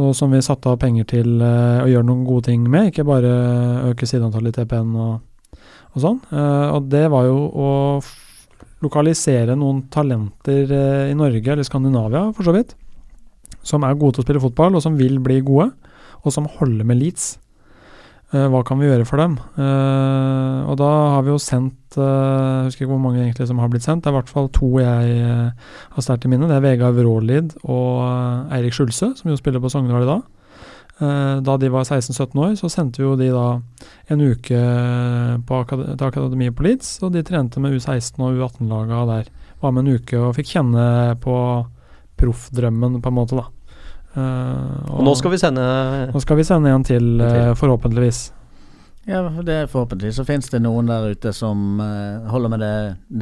Og 0.01 0.15
som 0.17 0.31
vi 0.33 0.41
satte 0.47 0.71
av 0.71 0.79
penger 0.81 1.09
til 1.11 1.43
uh, 1.43 1.83
å 1.83 1.91
gjøre 1.91 2.07
noen 2.07 2.25
gode 2.29 2.47
ting 2.49 2.63
med, 2.71 2.93
ikke 2.93 3.09
bare 3.09 3.35
øke 3.91 4.09
sideantallet 4.09 4.55
i 4.55 4.63
TPN 4.63 4.95
og, 4.95 5.59
og 5.91 6.05
sånn. 6.07 6.21
Uh, 6.31 6.79
og 6.79 6.89
det 6.95 7.09
var 7.13 7.27
jo 7.29 7.43
å 7.51 7.71
lokalisere 8.85 9.57
noen 9.59 9.85
talenter 9.93 10.73
uh, 10.73 11.11
i 11.11 11.17
Norge, 11.19 11.45
eller 11.53 11.67
Skandinavia 11.67 12.27
for 12.37 12.49
så 12.49 12.55
vidt, 12.57 12.75
som 13.67 13.85
er 13.85 13.99
gode 14.01 14.17
til 14.17 14.25
å 14.25 14.29
spille 14.29 14.43
fotball, 14.43 14.79
og 14.79 14.85
som 14.85 14.97
vil 14.97 15.19
bli 15.23 15.41
gode, 15.45 15.71
og 16.25 16.35
som 16.35 16.49
holder 16.59 16.89
med 16.89 17.01
Leeds. 17.01 17.35
Eh, 18.31 18.47
hva 18.47 18.61
kan 18.63 18.79
vi 18.79 18.87
gjøre 18.87 19.07
for 19.09 19.19
dem? 19.19 19.33
Eh, 19.59 20.59
og 20.71 20.77
da 20.79 20.89
har 21.17 21.25
vi 21.27 21.33
jo 21.33 21.39
sendt 21.43 21.97
eh, 21.99 22.05
Jeg 22.05 22.69
husker 22.69 22.85
ikke 22.85 22.93
hvor 22.93 23.01
mange 23.03 23.25
egentlig 23.25 23.49
som 23.51 23.59
har 23.59 23.71
blitt 23.73 23.87
sendt. 23.87 24.05
Det 24.05 24.11
er 24.11 24.15
i 24.15 24.19
hvert 24.21 24.31
fall 24.31 24.47
to 24.55 24.69
jeg 24.79 25.17
eh, 25.19 25.73
har 25.97 26.05
sterkt 26.07 26.29
i 26.29 26.31
minne. 26.31 26.47
Det 26.47 26.61
er 26.61 26.63
Vegard 26.63 26.95
Vrålid 26.95 27.57
og 27.65 28.05
eh, 28.05 28.59
Eirik 28.59 28.77
Skjulse, 28.77 29.11
som 29.19 29.33
jo 29.33 29.39
spiller 29.41 29.63
på 29.63 29.73
Sogndal 29.73 30.07
i 30.07 30.11
dag. 30.13 30.23
Eh, 31.01 31.37
da 31.41 31.57
de 31.57 31.69
var 31.73 31.87
16-17 31.89 32.37
år, 32.45 32.57
så 32.61 32.69
sendte 32.69 33.01
jo 33.01 33.15
de 33.17 33.31
da 33.33 33.45
en 34.13 34.21
uke 34.21 34.59
på 35.49 35.61
akad 35.63 35.87
til 35.97 36.07
akademiet 36.11 36.57
på 36.59 36.67
Leeds, 36.67 36.99
og 37.07 37.15
de 37.15 37.23
trente 37.25 37.63
med 37.63 37.79
U16 37.79 38.21
og 38.21 38.37
U18-laga 38.37 39.07
der. 39.09 39.31
Var 39.63 39.73
med 39.77 39.87
en 39.87 39.97
uke 39.97 40.21
og 40.21 40.35
fikk 40.37 40.53
kjenne 40.53 40.85
på 41.23 41.37
proffdrømmen, 42.21 43.01
på 43.01 43.09
en 43.09 43.17
måte, 43.17 43.39
da. 43.41 43.47
Uh, 44.11 44.99
Og 44.99 45.05
nå 45.07 45.13
skal 45.15 45.31
vi 45.31 45.39
sende 45.39 45.63
nå 46.11 46.21
skal 46.21 46.41
vi 46.41 46.45
sende 46.45 46.73
en 46.75 46.85
til, 46.85 47.21
uh, 47.23 47.53
forhåpentligvis. 47.55 48.33
Ja, 49.09 49.23
det 49.47 49.55
er 49.55 49.69
Forhåpentligvis 49.71 50.19
så 50.19 50.25
finnes 50.29 50.51
det 50.53 50.61
noen 50.61 50.91
der 50.91 51.15
ute 51.15 51.31
som 51.33 51.79
uh, 51.81 52.27
holder 52.29 52.53
med 52.53 52.61
det, 52.61 52.73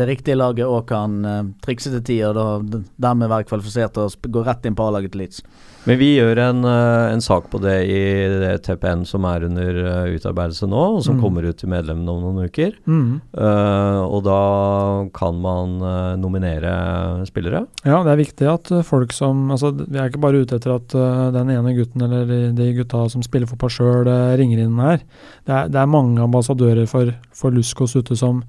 det 0.00 0.08
riktige 0.08 0.34
laget 0.40 0.66
og 0.66 0.88
kan 0.88 1.18
uh, 1.24 1.42
trikse 1.64 1.92
til 1.92 2.02
tider 2.08 2.40
og 2.40 2.72
dermed 2.98 3.30
være 3.30 3.46
kvalifisert 3.46 4.00
og 4.00 4.10
sp- 4.16 4.30
gå 4.32 4.42
rett 4.48 4.66
inn 4.66 4.74
på 4.78 4.88
A-laget 4.88 5.12
til 5.14 5.22
Leeds. 5.22 5.44
Men 5.86 5.96
vi 6.00 6.08
gjør 6.18 6.36
en, 6.42 6.64
eh, 6.68 7.12
en 7.14 7.20
sak 7.24 7.46
på 7.52 7.60
det 7.62 7.76
i 7.88 8.00
det 8.42 8.62
TPN 8.66 9.04
som 9.08 9.24
er 9.24 9.44
under 9.46 9.78
eh, 9.78 10.16
utarbeidelse 10.18 10.66
nå, 10.68 10.82
og 10.98 11.02
som 11.04 11.16
Mm. 11.16 11.22
kommer 11.22 11.46
ut 11.48 11.56
til 11.56 11.70
medlemmene 11.70 12.10
om 12.12 12.20
noen 12.26 12.48
uker. 12.50 12.72
Mm. 12.86 13.20
Uh, 13.32 14.02
og 14.04 14.22
da 14.26 15.08
kan 15.14 15.38
man 15.40 15.78
nominere 16.20 17.24
spillere. 17.26 17.66
Ja, 17.86 18.02
det 18.04 18.12
er 18.12 18.20
viktig 18.24 18.48
at 18.52 18.84
folk 18.84 19.12
som 19.12 19.48
Altså, 19.50 19.72
vi 19.72 19.96
er 19.98 20.10
ikke 20.10 20.20
bare 20.20 20.42
ute 20.44 20.56
etter 20.58 20.74
at 20.74 20.88
den 21.32 21.50
ene 21.50 21.72
gutten 21.76 22.02
eller 22.04 22.26
de, 22.26 22.40
de 22.52 22.72
gutta 22.76 23.08
som 23.10 23.22
spiller 23.22 23.46
fotball 23.48 23.70
sjøl, 23.72 24.10
ringer 24.38 24.58
inn 24.64 24.76
her. 24.82 24.98
Det 25.46 25.54
er, 25.54 25.68
det 25.72 25.80
er 25.80 25.86
mange 25.90 26.20
ambassadører 26.20 26.86
for, 26.90 27.14
for 27.32 27.50
Luskos 27.54 27.96
ute 27.96 28.16
som 28.18 28.42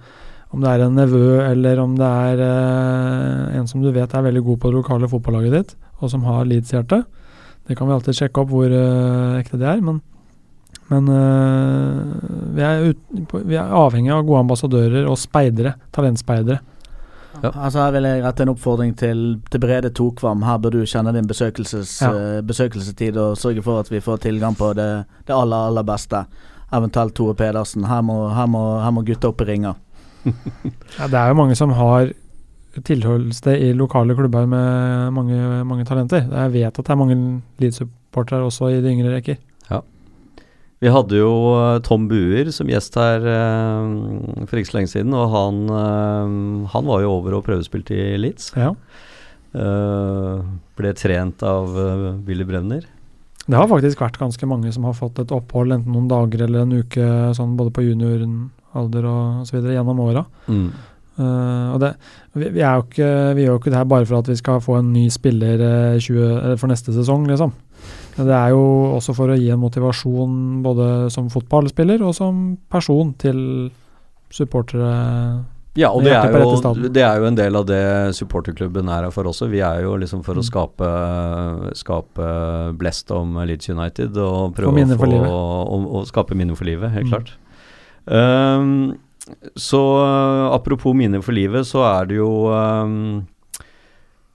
Om 0.51 0.61
det 0.63 0.69
er 0.69 0.81
en 0.81 0.95
nevø, 0.97 1.45
eller 1.45 1.77
om 1.79 1.91
det 1.95 2.07
er 2.09 2.39
eh, 2.41 3.57
en 3.59 3.67
som 3.69 3.83
du 3.83 3.91
vet 3.93 4.09
er 4.17 4.23
veldig 4.25 4.41
god 4.47 4.57
på 4.63 4.71
det 4.71 4.79
lokale 4.79 5.07
fotballaget 5.11 5.51
ditt, 5.53 5.75
og 6.01 6.09
som 6.09 6.23
har 6.25 6.47
Leeds-hjerte. 6.49 7.03
Det 7.69 7.77
kan 7.77 7.87
vi 7.87 7.93
alltid 7.95 8.17
sjekke 8.17 8.41
opp 8.43 8.49
hvor 8.51 8.71
eh, 8.73 9.39
ekte 9.43 9.59
det 9.61 9.67
er, 9.69 9.81
men 9.85 10.01
men 10.89 11.05
eh, 11.13 11.97
vi, 12.57 12.61
er 12.65 12.87
ut, 12.89 13.33
vi 13.45 13.57
er 13.61 13.69
avhengig 13.77 14.09
av 14.13 14.23
gode 14.25 14.39
ambassadører 14.41 15.05
og 15.05 15.19
speidere, 15.21 15.75
talentspeidere. 15.93 16.57
Ja. 17.43 17.51
Altså 17.53 17.83
Her 17.83 17.93
vil 17.93 18.07
jeg 18.09 18.23
rette 18.25 18.41
en 18.43 18.51
oppfordring 18.55 18.95
til, 18.97 19.19
til 19.53 19.61
Brede 19.61 19.91
Tokvam. 19.95 20.41
Her 20.47 20.57
bør 20.59 20.73
du 20.73 20.79
kjenne 20.89 21.13
din 21.15 21.29
besøkelses, 21.29 21.93
Ja. 22.01 22.09
eh, 22.09 22.39
besøkelsestid 22.41 23.17
og 23.21 23.37
sørge 23.37 23.61
for 23.63 23.83
at 23.83 23.91
vi 23.93 24.01
får 24.01 24.17
tilgang 24.25 24.57
på 24.57 24.71
det, 24.75 24.89
det 25.29 25.35
aller, 25.37 25.69
aller 25.69 25.85
beste. 25.87 26.23
Eventuelt 26.73 27.13
Tore 27.17 27.37
Pedersen. 27.37 27.85
Her 27.85 28.01
må, 28.01 28.17
her 28.33 28.49
må, 28.49 28.63
her 28.81 28.91
må 28.97 29.05
gutta 29.05 29.29
opp 29.29 29.45
i 29.45 29.49
ringer. 29.53 29.77
Ja, 30.97 31.05
det 31.07 31.15
er 31.21 31.29
jo 31.31 31.37
mange 31.37 31.55
som 31.55 31.71
har 31.77 32.09
tilholdssted 32.85 33.63
i 33.65 33.73
lokale 33.77 34.15
klubber 34.17 34.45
med 34.49 35.13
mange, 35.15 35.37
mange 35.67 35.85
talenter. 35.89 36.25
Jeg 36.27 36.53
vet 36.53 36.69
at 36.71 36.85
det 36.85 36.93
er 36.93 36.99
mange 36.99 37.19
Leeds-supportere 37.61 38.45
også 38.45 38.69
i 38.73 38.81
de 38.83 38.93
yngre 38.93 39.15
rekker. 39.17 39.39
Vi 40.79 40.87
hadde 40.87 41.17
jo 41.19 41.31
eh, 41.59 41.81
Tom 41.83 42.05
Buer 42.07 42.49
som 42.55 42.69
gjest 42.71 42.95
her 42.99 43.25
eh, 43.27 44.45
for 44.47 44.59
ikke 44.59 44.71
så 44.71 44.77
lenge 44.77 44.91
siden, 44.93 45.15
og 45.17 45.33
han, 45.33 45.57
eh, 45.67 46.69
han 46.71 46.87
var 46.87 47.03
jo 47.03 47.17
over 47.17 47.35
og 47.35 47.43
prøvespilte 47.49 47.97
i 47.97 48.19
Leeds. 48.19 48.53
Ja. 48.55 48.71
Eh, 49.59 50.45
ble 50.79 50.93
trent 50.95 51.43
av 51.43 51.75
eh, 51.75 52.05
Willy 52.29 52.47
Brevner. 52.47 52.87
Det 53.49 53.57
har 53.57 53.67
faktisk 53.67 53.99
vært 54.05 54.21
ganske 54.21 54.47
mange 54.47 54.71
som 54.71 54.85
har 54.87 54.95
fått 54.95 55.19
et 55.19 55.33
opphold, 55.35 55.73
enten 55.75 55.91
noen 55.95 56.07
dager 56.07 56.45
eller 56.45 56.63
en 56.63 56.79
uke, 56.79 57.09
sånn 57.35 57.57
både 57.59 57.73
på 57.75 57.83
junioralder 57.83 59.09
og 59.09 59.43
så 59.49 59.57
videre 59.57 59.75
gjennom 59.75 59.99
åra. 60.05 60.23
Eh, 61.19 61.73
og 61.73 61.79
det, 61.83 61.93
vi, 62.39 62.49
vi, 62.55 62.61
er 62.63 62.77
jo 62.79 62.85
ikke, 62.87 63.09
vi 63.35 63.43
gjør 63.45 63.53
jo 63.57 63.59
ikke 63.59 63.73
det 63.73 63.79
her 63.81 63.89
bare 63.91 64.05
for 64.07 64.19
at 64.23 64.29
vi 64.31 64.37
skal 64.39 64.61
få 64.63 64.77
en 64.79 64.93
ny 64.93 65.07
spiller 65.11 65.59
eh, 65.59 65.99
20, 65.99 66.23
eller 66.39 66.55
for 66.61 66.71
neste 66.71 66.95
sesong, 66.95 67.27
liksom. 67.27 67.51
Det 68.19 68.35
er 68.35 68.49
jo 68.51 68.63
også 68.97 69.13
for 69.15 69.31
å 69.31 69.37
gi 69.39 69.47
en 69.53 69.61
motivasjon 69.61 70.33
både 70.65 70.87
som 71.13 71.29
fotballspiller 71.31 72.01
og 72.03 72.11
som 72.17 72.57
person 72.71 73.13
til 73.21 73.37
supportere. 74.31 74.89
Ja, 75.79 75.91
og 75.95 76.03
det 76.03 76.11
er, 76.11 76.33
jo, 76.33 76.89
det 76.91 77.03
er 77.05 77.21
jo 77.21 77.27
en 77.29 77.37
del 77.37 77.55
av 77.55 77.65
det 77.69 77.79
supporterklubben 78.17 78.89
er 78.91 79.05
her 79.05 79.13
for 79.15 79.29
også. 79.29 79.47
Vi 79.47 79.61
er 79.63 79.83
jo 79.85 79.93
liksom 80.01 80.23
for 80.25 80.35
å 80.35 80.43
Mm. 80.43 80.47
skape, 80.49 80.89
skape 81.77 82.25
blest 82.79 83.11
om 83.15 83.37
Leeds 83.47 83.69
United 83.71 84.17
og 84.17 84.55
prøve 84.57 84.83
å, 84.83 84.97
få, 84.99 85.11
å, 85.29 85.79
å 86.01 86.05
skape 86.09 86.35
minner 86.35 86.57
for 86.59 86.65
livet, 86.67 86.91
helt 86.91 87.05
Mm. 87.07 87.13
klart. 87.13 87.31
Um, 88.09 88.97
så 89.59 89.81
uh, 89.99 90.49
apropos 90.55 90.95
minner 90.97 91.23
for 91.25 91.35
livet, 91.35 91.67
så 91.67 91.83
er 91.87 92.09
det 92.09 92.19
jo 92.19 92.31
um, 92.49 93.25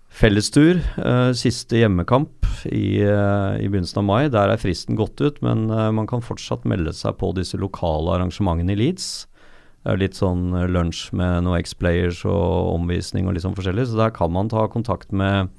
fellestur. 0.09 0.80
uh, 0.99 1.32
siste 1.36 1.80
hjemmekamp 1.82 2.49
i, 2.70 3.03
uh, 3.03 3.59
i 3.59 3.68
begynnelsen 3.68 4.03
av 4.03 4.09
mai. 4.09 4.22
Der 4.32 4.53
er 4.53 4.61
fristen 4.62 4.99
gått 4.99 5.20
ut, 5.20 5.42
men 5.45 5.68
uh, 5.70 5.90
man 5.95 6.09
kan 6.11 6.24
fortsatt 6.24 6.66
melde 6.68 6.95
seg 6.97 7.18
på 7.20 7.34
disse 7.36 7.61
lokale 7.61 8.18
arrangementene 8.18 8.76
i 8.76 8.82
Leeds. 8.84 9.26
Det 9.84 9.92
er 9.92 10.01
litt 10.01 10.16
sånn 10.16 10.49
eh, 10.57 10.70
lunsj 10.72 11.11
med 11.12 11.45
noen 11.45 11.61
X-players 11.61 12.22
og 12.24 12.72
omvisning 12.72 13.26
og 13.28 13.36
litt 13.36 13.45
sånn 13.45 13.57
forskjellig, 13.57 13.90
så 13.90 13.99
der 14.01 14.14
kan 14.16 14.32
man 14.32 14.49
ta 14.49 14.64
kontakt 14.72 15.12
med, 15.12 15.51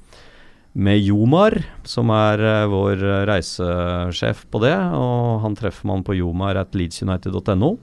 med 0.74 0.98
Jomar, 0.98 1.54
som 1.86 2.10
er 2.10 2.42
eh, 2.42 2.64
vår 2.72 3.04
eh, 3.06 3.20
reisesjef 3.30 4.42
på 4.50 4.64
det, 4.66 4.74
og 4.98 5.44
han 5.44 5.54
treffer 5.58 5.86
man 5.92 6.02
på 6.06 6.18
jomar 6.18 6.58
at 6.58 6.74
leedsunited.no. 6.74 7.76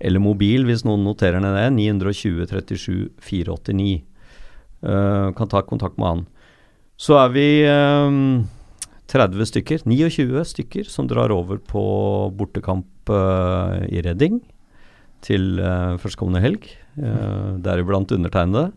Eller 0.00 0.20
mobil, 0.20 0.66
hvis 0.68 0.84
noen 0.84 1.04
noterer 1.06 1.40
ned 1.40 1.56
det, 1.56 1.68
920 1.76 2.46
37 2.50 2.96
489. 3.24 4.02
Uh, 4.86 5.32
kan 5.36 5.48
ta 5.48 5.62
kontakt 5.64 5.96
med 5.96 6.08
han. 6.10 6.26
Så 7.00 7.16
er 7.20 7.32
vi 7.32 7.46
um, 7.68 8.44
30 9.12 9.48
stykker, 9.52 9.84
29 9.86 10.44
stykker, 10.52 10.88
som 10.90 11.08
drar 11.08 11.32
over 11.34 11.60
på 11.60 11.84
bortekamp 12.36 13.12
uh, 13.12 13.84
i 13.88 14.02
Redding 14.04 14.40
til 15.24 15.60
uh, 15.60 15.96
førstkommende 16.00 16.42
helg, 16.44 16.68
uh, 17.00 17.56
deriblant 17.62 18.12
undertegnede. 18.16 18.70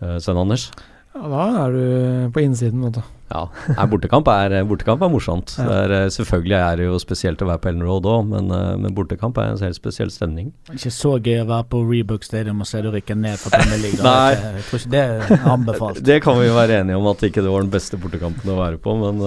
uh, 0.00 0.16
Sven 0.16 0.40
Anders. 0.40 0.64
Ja, 1.12 1.22
da 1.28 1.44
er 1.66 1.70
du 1.76 1.84
på 2.32 2.40
innsiden, 2.40 2.80
vet 2.86 2.96
du. 2.96 3.02
Ja, 3.32 3.86
bortekamp, 3.88 4.28
er, 4.28 4.54
bortekamp 4.68 5.02
er 5.04 5.10
morsomt. 5.12 5.54
Ja. 5.58 5.66
Det 5.88 5.98
er, 5.98 6.12
selvfølgelig 6.14 6.56
er 6.58 6.80
det 6.80 6.88
jo 6.88 6.98
spesielt 7.02 7.42
å 7.42 7.48
være 7.48 7.62
på 7.64 7.70
Ellen 7.72 7.84
Road 7.86 8.08
òg, 8.08 8.26
men, 8.28 8.50
eh, 8.52 8.74
men 8.82 8.96
bortekamp 8.96 9.40
er 9.40 9.54
en 9.54 9.62
helt 9.62 9.78
spesiell 9.78 10.12
stemning. 10.12 10.52
Ikke 10.72 10.92
så 10.92 11.16
gøy 11.18 11.42
å 11.42 11.48
være 11.48 11.68
på 11.72 11.82
Rebook 11.88 12.26
Stadium 12.26 12.60
og 12.62 12.68
se 12.68 12.82
du 12.84 12.90
rykker 12.92 13.18
ned 13.18 13.40
fra 13.40 13.54
Premier 13.56 13.82
League. 13.86 14.02
Nei. 14.08 14.34
Det 14.36 14.52
Jeg 14.58 14.68
tror 14.68 14.82
ikke 14.82 14.94
det 14.96 15.04
er 15.06 15.48
anbefalt. 15.56 16.02
Det 16.12 16.18
kan 16.24 16.36
vi 16.38 16.48
jo 16.48 16.56
være 16.56 16.80
enige 16.82 16.98
om 16.98 17.06
at 17.08 17.22
ikke 17.24 17.42
det 17.44 17.50
var 17.52 17.64
den 17.64 17.72
beste 17.72 17.98
bortekampen 18.00 18.52
å 18.52 18.58
være 18.58 18.80
på, 18.82 18.94
men 19.00 19.22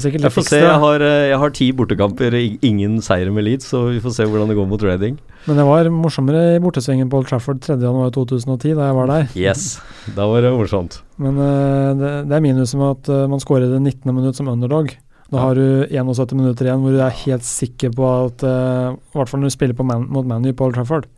sikkert 0.00 0.26
jeg 0.26 0.34
får 0.34 0.48
se. 0.48 0.60
Jeg 0.62 0.82
har, 0.82 1.04
eh, 1.04 1.28
jeg 1.30 1.40
har 1.42 1.54
ti 1.56 1.70
bortekamper, 1.76 2.36
ingen 2.66 3.00
seire 3.04 3.32
med 3.34 3.46
Leeds, 3.46 3.70
så 3.72 3.86
vi 3.90 4.02
får 4.02 4.16
se 4.18 4.28
hvordan 4.28 4.52
det 4.52 4.58
går 4.58 4.68
mot 4.70 4.82
Reading. 4.86 5.18
Men 5.46 5.60
det 5.60 5.66
var 5.68 5.90
morsommere 5.94 6.56
i 6.56 6.62
bortesvingen 6.62 7.10
på 7.10 7.20
Old 7.20 7.28
Trafford 7.30 7.60
3.1.2010, 7.66 8.74
da 8.78 8.88
jeg 8.90 8.96
var 8.98 9.12
der. 9.12 9.28
Yes, 9.38 9.76
da 10.16 10.26
var 10.30 10.42
det 10.46 10.54
morsomt. 10.54 11.00
Men 11.22 11.38
eh, 11.40 11.90
det, 11.96 12.12
det 12.28 12.36
er 12.36 12.44
minuset 12.44 12.76
med 12.80 12.90
at 12.98 13.08
eh, 13.14 13.26
man 13.32 13.40
skårer 13.42 13.70
det 13.72 13.80
19. 13.80 14.14
minutt 14.14 14.36
som 14.36 14.48
underdog. 14.52 14.90
Da 15.32 15.40
har 15.42 15.58
du 15.58 15.86
71 15.90 16.36
minutter 16.38 16.68
igjen 16.68 16.82
hvor 16.84 16.92
du 16.94 17.00
er 17.02 17.14
helt 17.24 17.42
sikker 17.42 17.90
på 17.96 18.04
at 18.28 18.44
eh, 18.46 18.90
I 18.94 19.16
hvert 19.18 19.30
fall 19.32 19.40
når 19.42 19.50
du 19.50 19.54
spiller 19.56 19.74
på 19.78 19.86
man, 19.88 20.04
mot 20.12 20.26
ManU 20.28 20.52
på 20.54 20.68
Old 20.68 20.76
Trafford. 20.76 21.08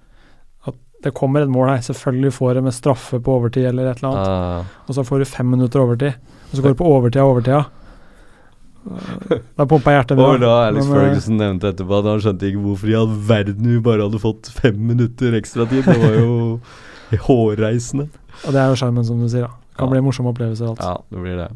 At 0.65 0.79
det 1.05 1.13
kommer 1.19 1.45
et 1.45 1.51
mål 1.53 1.69
her. 1.75 1.83
Selvfølgelig 1.85 2.33
får 2.39 2.55
det 2.57 2.63
med 2.69 2.77
straffe 2.77 3.19
på 3.21 3.35
overtid 3.41 3.67
eller 3.69 3.91
et 3.91 4.01
eller 4.01 4.15
annet. 4.15 4.31
Ah, 4.31 4.87
Og 4.89 4.97
så 4.97 5.05
får 5.05 5.21
du 5.25 5.29
fem 5.29 5.51
minutter 5.53 5.83
overtid. 5.83 6.17
Og 6.49 6.57
så 6.57 6.65
går 6.65 6.73
du 6.77 6.81
på 6.81 6.89
overtida 6.95 7.27
og 7.27 7.35
overtida. 7.37 7.65
Da 9.59 9.67
pumpa 9.69 9.93
hjertet 9.93 10.17
mitt. 10.17 10.25
og 10.25 10.41
da 10.41 10.53
Alex 10.71 10.87
Men, 10.87 10.95
Ferguson 10.97 11.37
nevnte 11.37 11.73
etterpå 11.75 11.99
at 11.99 12.07
han 12.09 12.21
skjønte 12.25 12.47
ikke 12.49 12.63
hvorfor 12.65 12.89
i 12.89 12.95
all 12.97 13.11
verden 13.29 13.67
vi 13.75 13.81
bare 13.85 14.07
hadde 14.07 14.21
fått 14.23 14.49
fem 14.55 14.79
minutter 14.89 15.35
ekstratid. 15.37 15.85
Det 15.85 15.97
var 16.01 16.15
jo 16.17 16.61
hårreisende. 17.27 18.07
Og 18.47 18.55
det 18.55 18.61
er 18.63 18.71
jo 18.73 18.79
skjermen, 18.81 19.05
som 19.05 19.21
du 19.21 19.29
sier. 19.29 19.45
da. 19.51 19.68
Det 19.79 19.85
kan 19.85 19.89
Ja. 19.89 19.95
bli 19.95 20.01
morsomme 20.03 20.33
opplevelser. 20.35 20.73
alt. 20.73 20.81
Ja, 20.83 20.97
det 21.09 21.21
blir 21.23 21.37
det. 21.39 21.49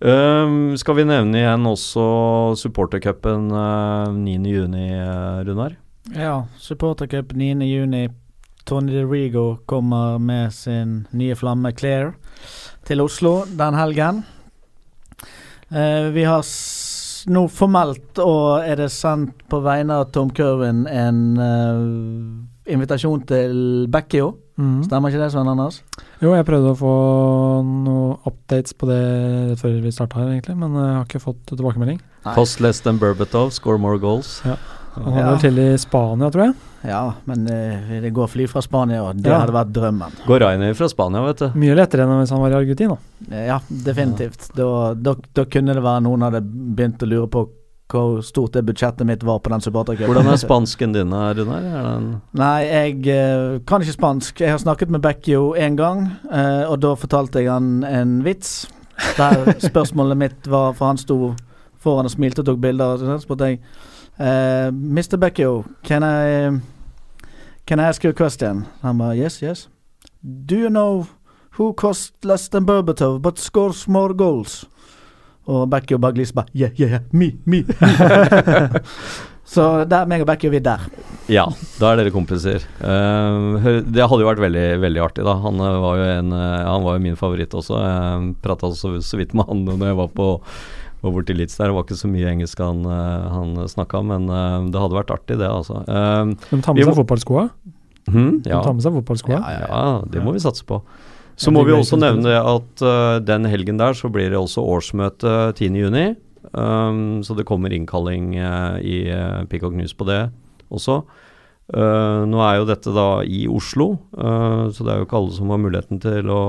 Um, 0.00 0.76
skal 0.78 0.94
vi 0.98 1.04
nevne 1.06 1.38
igjen 1.38 1.62
også 1.66 2.56
supportercupen 2.58 3.52
uh, 3.54 4.10
9.6, 4.10 4.74
uh, 4.98 5.44
Runar? 5.46 5.76
Ja, 6.14 6.46
supportercup 6.58 7.32
9.6. 7.32 8.10
Tony 8.66 8.92
De 8.92 9.04
Rigo 9.06 9.58
kommer 9.66 10.18
med 10.18 10.52
sin 10.52 11.06
nye 11.12 11.34
flamme 11.38 11.70
Claire 11.72 12.12
til 12.84 13.00
Oslo 13.00 13.44
den 13.46 13.74
helgen. 13.78 14.24
Uh, 15.70 16.10
vi 16.14 16.24
har 16.24 16.42
nå 17.28 17.42
formelt, 17.52 18.18
og 18.22 18.62
er 18.64 18.76
det 18.80 18.90
sendt 18.94 19.42
på 19.50 19.60
vegne 19.64 19.98
av 20.02 20.10
Tom 20.14 20.30
Curwin, 20.30 20.86
en 20.88 21.18
uh, 21.38 22.72
invitasjon 22.72 23.24
til 23.28 23.86
Bekkio. 23.92 24.34
Mm. 24.58 24.82
Stemmer 24.86 25.08
ikke 25.12 25.22
det, 25.24 25.32
Svein 25.34 25.48
Anders? 25.52 25.82
Jo, 26.18 26.32
jeg 26.34 26.46
prøvde 26.48 26.72
å 26.74 26.78
få 26.78 26.92
noen 27.62 28.16
updates 28.26 28.74
på 28.74 28.88
det 28.90 28.98
rett 29.52 29.60
før 29.62 29.76
vi 29.84 29.92
starta 29.94 30.18
her, 30.18 30.32
egentlig, 30.34 30.56
men 30.58 30.74
jeg 30.74 30.94
har 30.96 31.04
ikke 31.06 31.20
fått 31.22 31.44
tilbakemelding. 31.52 32.00
Cost 32.34 32.58
less 32.64 32.80
than 32.82 32.98
Berbatov, 32.98 33.52
score 33.54 33.78
more 33.78 33.98
goals. 34.02 34.40
Han 34.98 35.14
Ja. 35.14 35.36
til 35.38 35.56
i 35.62 35.76
Spania, 35.78 36.28
tror 36.30 36.46
jeg. 36.48 36.54
Ja, 36.84 37.12
men 37.26 37.46
eh, 37.46 38.00
det 38.02 38.12
går 38.14 38.26
fly 38.28 38.46
fra 38.48 38.60
Spania, 38.62 39.02
og 39.04 39.16
det 39.22 39.30
Ja. 39.30 39.38
hadde 39.40 39.52
vært 39.54 39.72
drømmen. 39.72 40.10
Går 40.26 40.40
Rainer 40.40 40.74
fra 40.74 40.88
Spania, 40.88 41.22
vet 41.24 41.36
du. 41.38 41.48
Mye 41.54 41.74
lettere 41.76 42.02
enn 42.02 42.18
hvis 42.20 42.30
han 42.30 42.40
var 42.40 42.50
i 42.50 42.64
Argentina. 42.64 42.98
Eh, 43.30 43.46
Ja, 43.46 43.60
definitivt. 43.70 44.50
Da, 44.56 44.94
da, 44.94 45.14
da 45.34 45.44
kunne 45.44 45.74
det 45.74 45.82
være 45.82 46.02
noen 46.02 46.20
hadde 46.22 46.42
begynt 46.42 46.98
å 46.98 47.06
lure 47.08 47.28
på 47.28 47.48
hvor 47.88 48.20
stort 48.20 48.52
det 48.52 48.64
budsjettet 48.68 49.06
mitt 49.06 49.22
var 49.24 49.38
på 49.40 49.50
den 49.50 49.60
supportercupen. 49.64 50.12
Hvordan 50.12 50.32
er 50.32 50.36
spansken 50.36 50.92
din, 50.92 51.14
Runar? 51.14 51.34
Den 51.34 52.08
Nei, 52.36 52.62
jeg 52.66 52.98
uh, 53.08 53.60
kan 53.66 53.80
ikke 53.80 53.96
spansk. 53.96 54.40
Jeg 54.40 54.52
har 54.52 54.60
snakket 54.60 54.90
med 54.92 55.00
Bekkio 55.00 55.54
én 55.56 55.76
gang, 55.76 56.04
uh, 56.28 56.68
og 56.68 56.82
da 56.84 56.94
fortalte 56.94 57.40
jeg 57.40 57.52
han 57.52 57.84
en 57.88 58.18
vits. 58.24 58.68
Der 59.16 59.54
spørsmålet 59.62 60.18
mitt 60.24 60.50
var 60.50 60.72
For 60.74 60.90
han 60.90 60.98
sto 60.98 61.34
foran 61.78 62.08
og 62.08 62.10
smilte 62.10 62.42
og 62.42 62.46
tok 62.50 62.60
bilder. 62.60 62.84
Og 62.84 62.98
så 62.98 63.18
spurte 63.24 63.52
jeg 63.52 63.60
uh, 64.20 64.74
Mr. 64.74 65.16
Bekkio, 65.16 65.64
can 65.84 66.04
I 66.04 66.60
Can 67.68 67.80
I 67.80 67.88
ask 67.88 68.04
you 68.04 68.10
a 68.10 68.14
question? 68.14 68.64
Han 68.80 68.98
ba 68.98 69.14
yes, 69.14 69.42
yes. 69.42 69.68
Do 70.22 70.56
you 70.56 70.70
know 70.70 71.06
who 71.58 71.74
cost 71.74 72.24
less 72.24 72.48
than 72.48 72.64
Berbatov 72.64 73.20
but 73.20 73.38
scores 73.38 73.86
more 73.88 74.14
goals? 74.14 74.64
Og 75.48 75.64
Becky 75.72 75.96
og 75.96 76.02
Baglis 76.04 76.34
bare 76.36 76.50
Yeah, 76.54 76.72
yeah, 76.76 76.98
yeah, 76.98 77.04
me, 77.12 77.32
me. 77.48 77.62
me." 77.64 78.80
så 79.54 79.68
der, 79.88 80.08
meg 80.10 80.20
og 80.24 80.28
Bekkio, 80.28 80.50
vi 80.52 80.60
er 80.60 80.66
der. 80.66 80.82
Ja, 81.32 81.44
da 81.80 81.92
er 81.92 82.02
dere 82.02 82.12
kompiser. 82.12 82.64
Uh, 82.80 83.80
det 83.84 84.04
hadde 84.04 84.22
jo 84.24 84.28
vært 84.28 84.42
veldig 84.44 84.66
veldig 84.84 85.02
artig, 85.04 85.24
da. 85.28 85.34
Han 85.44 85.60
eh, 85.60 85.78
var 85.84 85.96
jo, 86.00 86.08
en, 86.18 86.34
eh, 86.36 86.66
han 86.68 86.84
var 86.84 86.96
jo 86.98 87.04
min 87.04 87.16
favoritt 87.20 87.56
også. 87.56 87.80
Jeg 87.80 88.34
prata 88.44 88.70
så, 88.76 88.94
så 89.04 89.20
vidt 89.20 89.34
med 89.36 89.48
han 89.48 89.64
når 89.68 89.90
jeg 89.90 89.98
var 90.02 90.12
på 90.16 90.28
var 90.98 91.12
borti 91.14 91.36
Leeds 91.36 91.54
der. 91.60 91.70
Det 91.70 91.76
var 91.76 91.84
ikke 91.86 92.00
så 92.00 92.08
mye 92.10 92.30
engelsk 92.32 92.58
han, 92.58 92.80
han 92.84 93.52
snakka, 93.70 94.00
men 94.02 94.24
det 94.72 94.80
hadde 94.82 94.96
vært 94.96 95.12
artig, 95.14 95.36
det, 95.38 95.46
altså. 95.46 95.84
Uh, 95.86 96.32
De 96.50 96.58
tar 96.64 96.74
med 96.74 96.88
seg 96.88 96.96
fotballskoa. 96.98 97.44
hm, 98.08 98.32
De 98.42 98.50
ja. 98.50 98.58
tar 98.64 98.74
med 98.74 98.82
seg 98.82 98.96
fotballskoa. 98.98 99.38
Ja, 99.62 99.82
det 100.10 100.24
må 100.24 100.34
vi 100.34 100.42
satse 100.42 100.66
på. 100.66 100.80
Så 101.38 101.52
må 101.54 101.62
vi 101.66 101.74
også 101.74 101.98
nevne 102.00 102.34
at 102.40 102.82
uh, 102.82 103.18
den 103.22 103.46
helgen 103.46 103.78
der 103.78 103.94
så 103.94 104.10
blir 104.10 104.32
det 104.32 104.40
også 104.40 104.64
årsmøte 104.64 105.54
10.6. 105.54 106.18
Um, 106.48 107.20
så 107.26 107.36
det 107.36 107.46
kommer 107.46 107.74
innkalling 107.74 108.32
uh, 108.40 108.78
i 108.80 109.04
uh, 109.12 109.44
Peacock 109.50 109.76
News 109.78 109.94
på 109.94 110.06
det 110.08 110.28
også. 110.74 111.02
Uh, 111.68 112.24
nå 112.26 112.40
er 112.42 112.58
jo 112.58 112.68
dette 112.70 112.94
da 112.96 113.08
i 113.28 113.42
Oslo, 113.50 113.90
så 114.16 114.84
det 114.84 114.92
er 114.92 115.02
jo 115.02 115.06
ikke 115.06 115.18
alle 115.18 115.34
som 115.36 115.50
har 115.52 115.60
muligheten 115.60 116.00
til 116.00 116.30
å, 116.32 116.42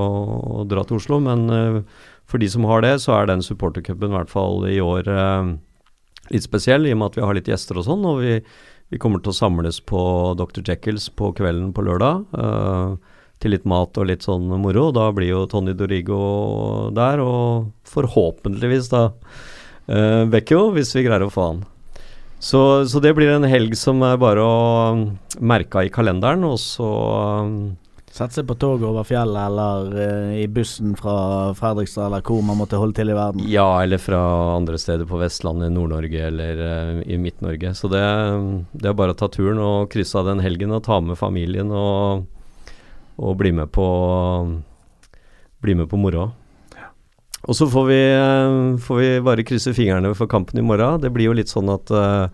å 0.62 0.64
dra 0.68 0.84
til 0.88 0.96
Oslo. 0.96 1.20
Men 1.22 1.84
for 2.30 2.40
de 2.40 2.48
som 2.48 2.64
har 2.70 2.82
det, 2.86 2.94
så 3.04 3.18
er 3.18 3.28
den 3.28 3.44
supportercupen 3.44 4.10
i 4.10 4.16
hvert 4.16 4.32
fall 4.32 4.64
i 4.70 4.80
år 4.80 5.10
litt 6.30 6.46
spesiell, 6.46 6.86
i 6.86 6.94
og 6.94 7.00
med 7.00 7.10
at 7.10 7.18
vi 7.18 7.24
har 7.26 7.36
litt 7.36 7.50
gjester 7.50 7.80
og 7.80 7.86
sånn. 7.86 8.06
Og 8.08 8.22
vi, 8.22 8.36
vi 8.90 9.00
kommer 9.02 9.22
til 9.22 9.34
å 9.34 9.36
samles 9.36 9.80
på 9.86 10.02
Dr. 10.38 10.62
Jekylls 10.66 11.10
på 11.18 11.32
kvelden 11.36 11.74
på 11.76 11.84
lørdag. 11.86 12.24
Uh, 12.34 13.19
til 13.40 13.54
litt 13.54 13.66
mat 13.68 13.96
og 13.98 14.08
litt 14.10 14.26
sånn 14.26 14.46
moro. 14.60 14.90
Da 14.94 15.08
blir 15.16 15.32
jo 15.32 15.44
Tony 15.50 15.74
Dorigo 15.76 16.20
der, 16.96 17.22
og 17.24 17.70
forhåpentligvis 17.88 18.90
da 18.92 19.08
uh, 19.10 20.24
Vecchio, 20.30 20.68
hvis 20.76 20.94
vi 20.96 21.06
greier 21.08 21.26
å 21.26 21.32
få 21.32 21.50
han. 21.52 21.62
Så, 22.40 22.88
så 22.88 23.00
det 23.04 23.12
blir 23.16 23.34
en 23.34 23.44
helg 23.44 23.76
som 23.76 24.00
er 24.06 24.16
bare 24.20 24.40
å 24.40 24.56
um, 24.96 25.04
merke 25.44 25.84
i 25.84 25.92
kalenderen, 25.92 26.46
og 26.48 26.58
så 26.62 26.88
um, 27.44 27.54
Sette 28.10 28.40
seg 28.40 28.46
på 28.48 28.56
toget 28.58 28.88
over 28.88 29.04
fjellet 29.06 29.38
eller 29.38 29.92
uh, 29.94 30.30
i 30.34 30.48
bussen 30.50 30.96
fra 30.98 31.52
Fredrikstad 31.54 32.08
eller 32.08 32.24
hvor 32.26 32.40
man 32.42 32.58
måtte 32.58 32.80
holde 32.80 32.96
til 32.98 33.12
i 33.12 33.14
verden. 33.14 33.44
Ja, 33.46 33.68
eller 33.84 34.02
fra 34.02 34.18
andre 34.56 34.80
steder 34.82 35.06
på 35.06 35.20
Vestlandet, 35.20 35.70
Nord-Norge 35.76 36.24
eller 36.26 36.64
uh, 36.64 37.04
i 37.06 37.20
Midt-Norge. 37.22 37.70
Så 37.78 37.92
det, 37.92 38.02
det 38.72 38.90
er 38.90 38.98
bare 38.98 39.14
å 39.14 39.20
ta 39.20 39.28
turen 39.30 39.62
og 39.62 39.92
krysse 39.92 40.18
av 40.18 40.26
den 40.26 40.42
helgen 40.42 40.74
og 40.74 40.82
ta 40.88 40.98
med 41.04 41.20
familien 41.20 41.70
og, 41.70 42.26
og 43.20 43.38
bli 43.40 43.52
med 43.56 43.72
på 43.74 43.86
Bli 45.60 45.74
med 45.76 45.90
på 45.90 45.98
moroa. 46.00 46.30
Og 47.44 47.56
så 47.56 47.66
får 47.68 47.84
vi, 47.88 48.00
får 48.80 48.96
vi 48.96 49.08
bare 49.24 49.44
krysse 49.44 49.74
fingrene 49.76 50.14
for 50.16 50.28
kampen 50.28 50.56
i 50.56 50.64
morgen. 50.64 51.02
Det 51.02 51.10
blir 51.12 51.28
jo 51.28 51.36
litt 51.36 51.52
sånn 51.52 51.68
at 51.68 51.92
eh, 51.92 52.32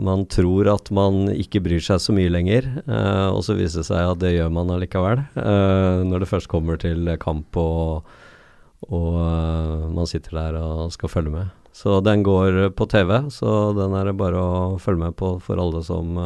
man 0.00 0.24
tror 0.32 0.70
at 0.72 0.88
man 0.94 1.28
ikke 1.32 1.60
bryr 1.64 1.84
seg 1.84 2.00
så 2.00 2.14
mye 2.16 2.32
lenger, 2.32 2.68
uh, 2.88 3.28
og 3.32 3.42
så 3.46 3.56
viser 3.58 3.82
det 3.82 3.88
seg 3.90 4.12
at 4.14 4.20
det 4.22 4.34
gjør 4.34 4.52
man 4.56 4.72
allikevel. 4.72 5.24
Uh, 5.36 6.00
når 6.08 6.24
det 6.24 6.30
først 6.30 6.50
kommer 6.52 6.80
til 6.80 7.10
kamp 7.22 7.56
og, 7.60 8.08
og 8.88 9.12
man 9.92 10.08
sitter 10.08 10.38
der 10.38 10.60
og 10.60 10.92
skal 10.96 11.12
følge 11.12 11.34
med. 11.36 11.52
Så 11.76 12.00
den 12.04 12.24
går 12.24 12.72
på 12.76 12.88
TV, 12.88 13.14
så 13.32 13.72
den 13.76 13.96
er 13.96 14.08
det 14.08 14.18
bare 14.20 14.40
å 14.40 14.80
følge 14.80 15.06
med 15.06 15.16
på 15.16 15.38
for 15.44 15.60
alle 15.60 15.80
som 15.86 16.18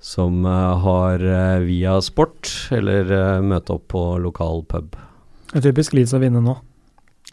som 0.00 0.44
eh, 0.46 0.78
har 0.84 1.24
eh, 1.24 1.58
via 1.66 1.98
sport, 2.04 2.50
eller 2.74 3.10
uh, 3.10 3.42
møte 3.42 3.74
opp 3.74 3.88
på 3.92 4.02
lokal 4.22 4.62
pub. 4.68 4.96
Det 5.50 5.60
er 5.60 5.70
typisk 5.70 5.96
Leeds 5.96 6.14
å 6.14 6.22
vinne 6.22 6.42
nå. 6.44 6.54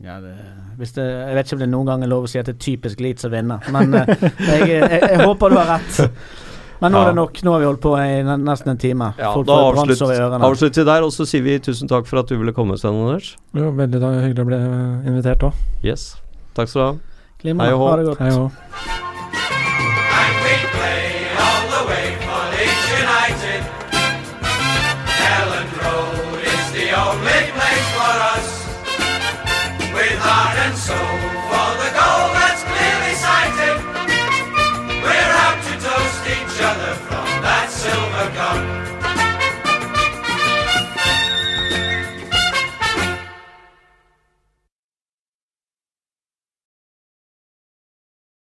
Ja, 0.04 0.18
det, 0.20 0.34
hvis 0.76 0.92
det, 0.98 1.06
jeg 1.06 1.36
vet 1.38 1.48
ikke 1.48 1.56
om 1.56 1.62
det 1.62 1.70
noen 1.72 1.88
gang 1.88 2.02
er 2.04 2.12
lov 2.12 2.26
å 2.26 2.32
si 2.32 2.40
at 2.40 2.50
det 2.50 2.58
er 2.58 2.64
typisk 2.66 3.00
Leeds 3.04 3.28
å 3.28 3.32
vinne, 3.32 3.62
men 3.72 3.96
eh, 3.96 4.12
jeg, 4.50 4.66
jeg, 4.74 4.90
jeg 5.06 5.22
håper 5.22 5.54
du 5.54 5.60
har 5.62 5.78
rett. 5.78 6.02
Men 6.82 6.92
nå 6.92 7.02
er 7.02 7.14
det 7.14 7.16
nok. 7.16 7.38
Nå 7.48 7.54
har 7.54 7.62
vi 7.64 7.68
holdt 7.70 7.82
på 7.86 7.94
i 7.96 8.18
nesten 8.26 8.74
en 8.74 8.82
time. 8.82 9.08
Ja, 9.16 9.32
Folk 9.32 9.48
da 9.48 9.56
avslutter 9.70 10.36
avslutt, 10.36 10.76
vi 10.76 10.86
der, 10.92 11.08
og 11.08 11.16
så 11.16 11.28
sier 11.30 11.46
vi 11.46 11.56
tusen 11.64 11.88
takk 11.92 12.10
for 12.10 12.20
at 12.20 12.32
du 12.32 12.36
ville 12.36 12.52
komme, 12.56 12.76
Sven 12.82 13.00
Anders. 13.00 13.32
Jo, 13.56 13.72
veldig 13.80 14.04
da, 14.04 14.12
hyggelig 14.26 14.44
å 14.44 14.52
bli 14.52 14.62
eh, 14.68 15.10
invitert 15.14 15.48
òg. 15.48 15.66
Yes. 15.88 16.12
Takk 16.58 16.72
skal 16.72 16.82
du 16.82 16.88
ha. 16.90 17.64
Hei 17.64 17.74
og 17.76 17.84
hå. 17.86 19.12